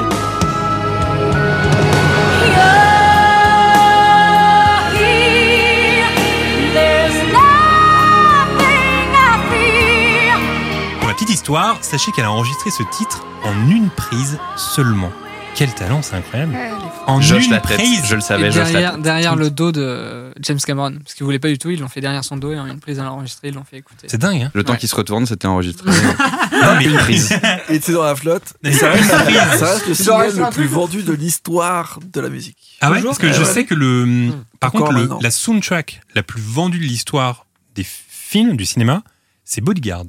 [11.01, 15.11] Pour la petite histoire, sachez qu'elle a enregistré ce titre en une prise seulement.
[15.55, 16.53] Quel talent, c'est incroyable.
[16.53, 16.71] Ouais,
[17.07, 18.05] En Josh une prise.
[18.07, 20.97] je le savais, Josh la derrière, derrière le dos de James Cameron.
[21.03, 22.81] Parce qu'ils voulaient pas du tout, ils l'ont fait derrière son dos et en une
[22.81, 24.09] prise à l'enregistrer, ils l'ont fait écouter.
[24.09, 24.79] C'est dingue, hein Le temps Ouais.
[24.79, 25.89] qu'il se retourne, c'était enregistré.
[26.53, 27.33] Non, mais Une prise.
[27.69, 28.55] Et tu sais, dans la flotte.
[28.65, 32.57] Et ça reste, ça reste le single le plus vendu de l'histoire de la musique.
[32.81, 33.45] Ah ouais, parce que je ouais.
[33.45, 34.31] sais que le.
[34.61, 39.03] Par Encore contre, le- la soundtrack la plus vendue de l'histoire des films, du cinéma,
[39.45, 40.05] c'est Bodyguard.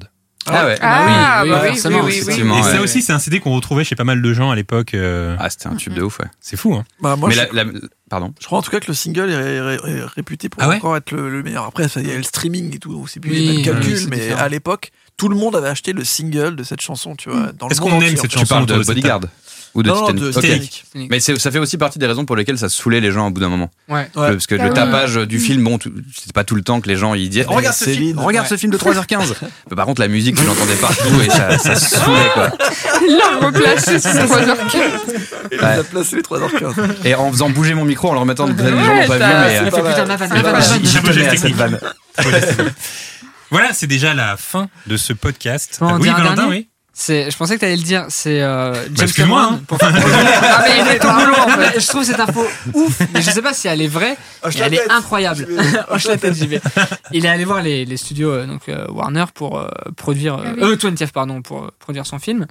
[0.54, 0.78] Ah ouais.
[0.80, 2.58] Ah, oui, bah oui, forcément, oui, oui, effectivement.
[2.58, 2.70] Et ouais.
[2.70, 4.94] ça aussi, c'est un CD qu'on retrouvait chez pas mal de gens à l'époque.
[4.94, 6.26] euh, Ah, c'était un tube de ouf, ouais.
[6.40, 7.70] C'est fou, hein Bah, moi, Mais je, la, la-
[8.10, 8.32] pardon.
[8.40, 10.76] je crois en tout cas que le single est, ré- ré- réputé pour Ah ouais?
[10.76, 11.64] encore être le, le meilleur.
[11.64, 13.56] Après, ça, il y a le streaming et tout, donc c'est plus Oui, les mêmes
[13.56, 14.40] oui, calculs, c'est mais différent.
[14.42, 17.52] à l'époque, tout le monde avait acheté le single de cette chanson, tu vois.
[17.52, 18.28] Dans le Est-ce monde qu'on entier, aime en cette fait.
[18.28, 19.20] Tu chanson parles autour de de cette Bodyguard
[19.76, 20.32] ou de Non, Titanic de.
[20.32, 20.84] Titanic.
[21.10, 23.40] Mais ça fait aussi partie des raisons pour lesquelles ça saoulait les gens au bout
[23.40, 23.70] d'un moment.
[23.88, 24.08] Ouais.
[24.16, 24.32] Ouais.
[24.32, 26.96] Parce que Ah le tapage du film, bon, c'était pas tout le temps que les
[26.96, 28.50] gens ils disaient Regarde ce Céline, film, regarde ouais.
[28.50, 29.34] ce film de 3h15.
[29.70, 32.50] Mais par contre, la musique, tu l'entendais partout et ça, ça saoulait quoi.
[33.06, 34.78] Il l'a replacé sur 3h15.
[35.52, 36.74] Et il a placé les 3h15.
[37.04, 39.70] Et en faisant bouger mon micro, en le remettant, les gens Ouais, pas vu, mais.
[41.36, 41.78] c'est euh, vanne.
[43.50, 45.76] Voilà, c'est déjà la fin de ce podcast.
[45.80, 46.68] Bon, on dit oui, Valentin, oui.
[46.98, 49.38] C'est, je pensais que tu allais le dire, c'est euh, James Bah, Cameron.
[49.38, 49.60] hein.
[49.66, 51.78] Pour faire Ah, mais il est au boulot, en fait.
[51.80, 52.42] je trouve cette info
[52.72, 54.16] ouf, mais je sais pas si elle est vraie.
[54.42, 55.44] Mais la elle est incroyable.
[55.44, 55.62] Vais.
[55.90, 56.60] Hoche la tête, j'y vais.
[57.12, 60.54] Il est allé voir les, les studios euh, donc euh, Warner pour euh, produire euh,
[60.58, 60.74] Ah oui.
[60.76, 62.46] 20F pardon pour euh, produire son film.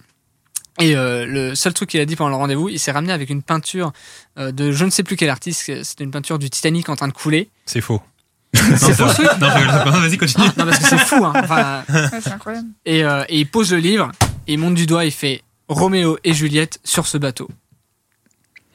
[0.79, 3.31] Et euh, le seul truc qu'il a dit pendant le rendez-vous, il s'est ramené avec
[3.31, 3.93] une peinture
[4.37, 5.71] euh, de je ne sais plus quel artiste.
[5.83, 7.49] C'était une peinture du Titanic en train de couler.
[7.65, 7.99] C'est faux.
[8.53, 10.45] C'est faux ce truc Non, je Vas-y, continue.
[10.55, 11.25] Non parce que c'est fou.
[11.25, 11.33] Hein.
[11.35, 12.67] Enfin, Ouais, c'est incroyable.
[12.85, 14.11] et, euh, et il pose le livre,
[14.47, 17.49] il monte du doigt, il fait Roméo et Juliette sur ce bateau.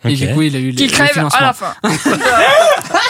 [0.02, 0.14] Et Ok.
[0.16, 1.38] du coup, il a eu le, Qui le crève financement.
[1.38, 1.74] à la fin.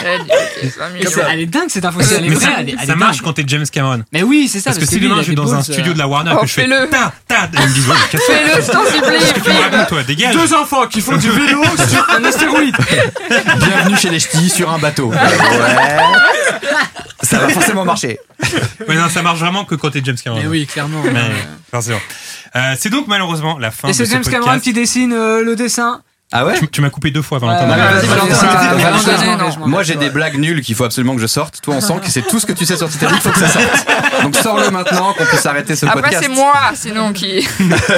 [0.03, 1.09] Elle dit, ok, 20 millions.
[1.13, 2.01] C'est- Elle est dingue cette info.
[2.01, 3.25] si Elle est Mais vraie, ça, elle est, elle ça marche dingue.
[3.25, 4.03] quand t'es James Cameron.
[4.11, 4.71] Mais oui, c'est ça.
[4.71, 6.07] Parce que si lui, il demain a je suis dans un studio euh, de la
[6.09, 6.89] Warner Oh, que je fais fais-le.
[6.89, 10.35] ta ta, ils me disent ouais, que Fais-le, racontes, toi Dégage.
[10.35, 12.75] Deux enfants qui font du vélo sur un astéroïde.
[13.57, 15.11] Bienvenue chez les ch'tis sur un bateau.
[15.13, 15.17] Ouais.
[17.41, 18.19] Ça va forcément marcher.
[18.87, 20.41] Ouais, non, ça marche vraiment que quand t'es James Cameron.
[20.41, 21.01] Mais oui, clairement.
[21.01, 21.29] Ouais, Euh,
[21.69, 21.99] forcément.
[22.55, 24.43] Euh, c'est donc malheureusement la fin Et c'est ce James podcast.
[24.43, 26.01] Cameron qui dessine euh, le dessin.
[26.33, 27.67] Ah ouais Tu, tu m'as coupé deux fois, Valentin.
[29.67, 31.61] Moi j'ai des blagues nulles qu'il faut absolument que je sorte.
[31.61, 33.39] Toi on sent que c'est tout ce que tu sais sur Titanic, il faut que
[33.39, 33.87] ça sorte.
[34.23, 36.23] Donc sors-le maintenant qu'on puisse arrêter ce Après, podcast.
[36.23, 37.47] c'est moi, sinon, qui.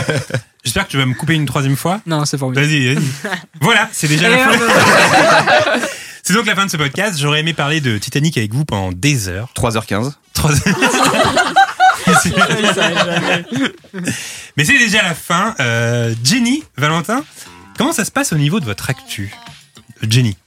[0.64, 2.00] J'espère que tu vas me couper une troisième fois.
[2.06, 2.68] Non, c'est formidable.
[2.68, 3.04] Vas-y, vas-y.
[3.62, 5.80] voilà, c'est déjà Et la fin.
[6.26, 7.20] C'est donc la fin de ce podcast.
[7.20, 9.50] J'aurais aimé parler de Titanic avec vous pendant des heures.
[9.58, 10.14] 3h15.
[10.34, 10.52] Trois
[14.58, 15.54] Mais c'est déjà la fin.
[15.60, 17.24] Euh, Jenny, Valentin,
[17.78, 19.34] comment ça se passe au niveau de votre actu?
[20.02, 20.38] Jenny.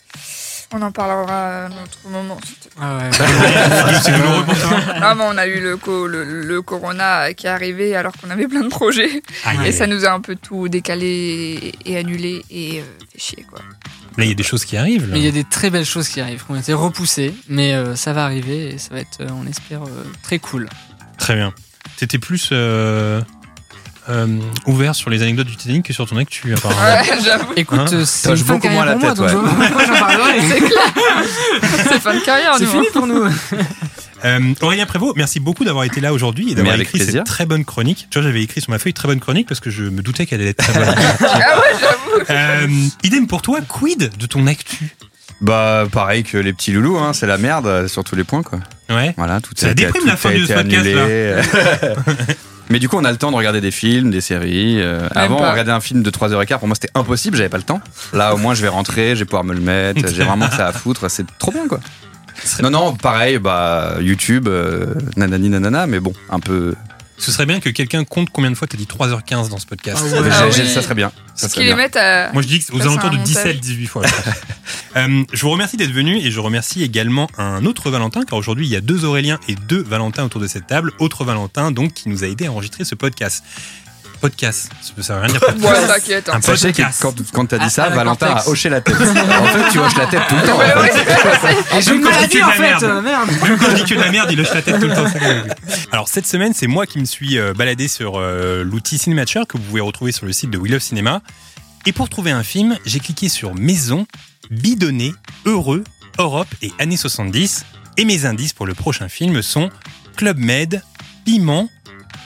[0.72, 2.38] On en parlera à un autre moment.
[2.80, 3.10] Ah ouais.
[4.02, 7.46] c'est douloureux pour toi Ah, mais on a eu le, co- le, le corona qui
[7.46, 9.22] est arrivé alors qu'on avait plein de projets.
[9.64, 13.60] Et ça nous a un peu tout décalé et annulé et euh, fait chier, quoi.
[14.16, 15.10] Là, il y a des choses qui arrivent.
[15.14, 17.96] il y a des très belles choses qui arrivent, qui ont été repoussées, mais euh,
[17.96, 20.68] ça va arriver et ça va être, euh, on espère, euh, très cool.
[21.18, 21.52] Très bien.
[21.98, 23.20] T'étais plus euh,
[24.08, 26.80] euh, ouvert sur les anecdotes du Titanic que sur ton actu, apparemment.
[26.80, 29.18] Ouais, j'avoue, Écoute, Hein c'est une fin de beaucoup moins carrière la pour moi, tête,
[29.18, 30.40] donc je vois pas pourquoi j'en parlerai.
[30.48, 30.94] c'est clair.
[31.90, 32.90] c'est fin de carrière, C'est fini hein.
[32.92, 33.24] pour nous.
[34.26, 37.20] Euh, Aurélien Prévost, merci beaucoup d'avoir été là aujourd'hui et d'avoir écrit plaisir.
[37.20, 38.08] cette très bonne chronique.
[38.10, 40.26] Tu vois, j'avais écrit sur ma feuille très bonne chronique parce que je me doutais
[40.26, 40.94] qu'elle allait être très bonne.
[41.20, 42.24] Ah ouais, j'avoue.
[42.30, 42.66] Euh,
[43.04, 44.96] idem pour toi, quid de ton actu?
[45.42, 48.42] Bah pareil que les petits loulous, hein, c'est la merde euh, sur tous les points
[48.42, 48.58] quoi.
[48.88, 49.12] Ouais.
[49.18, 51.34] Voilà, tout Ça a été- déprime tout la fin a de été ce podcast, annulé.
[52.68, 54.80] Mais du coup, on a le temps de regarder des films, des séries.
[54.82, 55.52] Euh, avant, pas.
[55.52, 57.80] regarder un film de 3h15, pour moi, c'était impossible, j'avais pas le temps.
[58.12, 60.08] Là, au moins, je vais rentrer, je vais pouvoir me le mettre.
[60.12, 61.78] J'ai vraiment que ça à foutre, c'est trop bien, quoi.
[62.62, 66.74] Non, non, pareil, bah, YouTube, euh, nanani nanana, mais bon, un peu,
[67.18, 70.02] Ce serait bien que quelqu'un compte combien de fois t'as dit 3h15 dans ce podcast.
[70.02, 70.28] Ah ouais.
[70.30, 70.68] Ah oui.
[70.68, 71.12] Ça serait bien.
[71.34, 71.78] Ça serait bien.
[71.78, 72.32] à.
[72.32, 73.56] Moi je dis que aux alentours de montage.
[73.56, 74.02] 17-18 fois.
[74.06, 74.12] je.
[74.96, 78.66] Euh, je vous remercie d'être venu et je remercie également un autre Valentin car aujourd'hui
[78.66, 80.90] il y a deux Auréliens et deux Valentins autour de cette table.
[80.98, 83.44] Autre Valentin donc qui nous a aidé à enregistrer ce podcast.
[84.20, 84.70] Podcast,
[85.00, 85.64] ça veut rien dire podcast.
[85.64, 86.28] Ouais, t'inquiète.
[86.28, 86.32] hein.
[86.36, 87.02] Un Sachez que podcast.
[87.02, 88.46] quand, quand t'as dit ça, la Valentin Cortex.
[88.46, 88.94] a hoché la tête.
[88.96, 88.98] en
[89.46, 90.58] fait, tu hoches la tête tout le temps.
[90.58, 91.50] Ouais, en ouais, fait.
[91.60, 92.84] Et Même je maladie dis que de la fait, merde.
[92.84, 93.30] euh, merde.
[93.42, 95.04] Même quand je dis que de la merde, il hoche la tête tout le temps.
[95.92, 99.56] Alors cette semaine, c'est moi qui me suis euh, baladé sur euh, l'outil Cinématcher que
[99.58, 101.20] vous pouvez retrouver sur le site de We Love Cinéma.
[101.86, 104.06] Et pour trouver un film, j'ai cliqué sur Maison,
[104.50, 105.14] Bidonné,
[105.44, 105.84] Heureux,
[106.18, 107.64] Europe et années 70.
[107.98, 109.70] Et mes indices pour le prochain film sont
[110.16, 110.82] Club Med,
[111.24, 111.68] Piment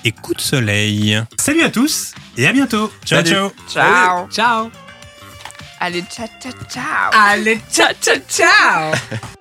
[0.04, 1.22] et Coup de Soleil.
[1.38, 2.92] Salut à tous et à bientôt.
[3.04, 3.30] Ciao Salut.
[3.30, 3.50] ciao.
[3.68, 4.28] Ciao.
[4.30, 4.70] Ciao.
[5.80, 7.10] Allez, ciao, ciao, ciao.
[7.12, 8.92] Allez, ciao, ciao, ciao.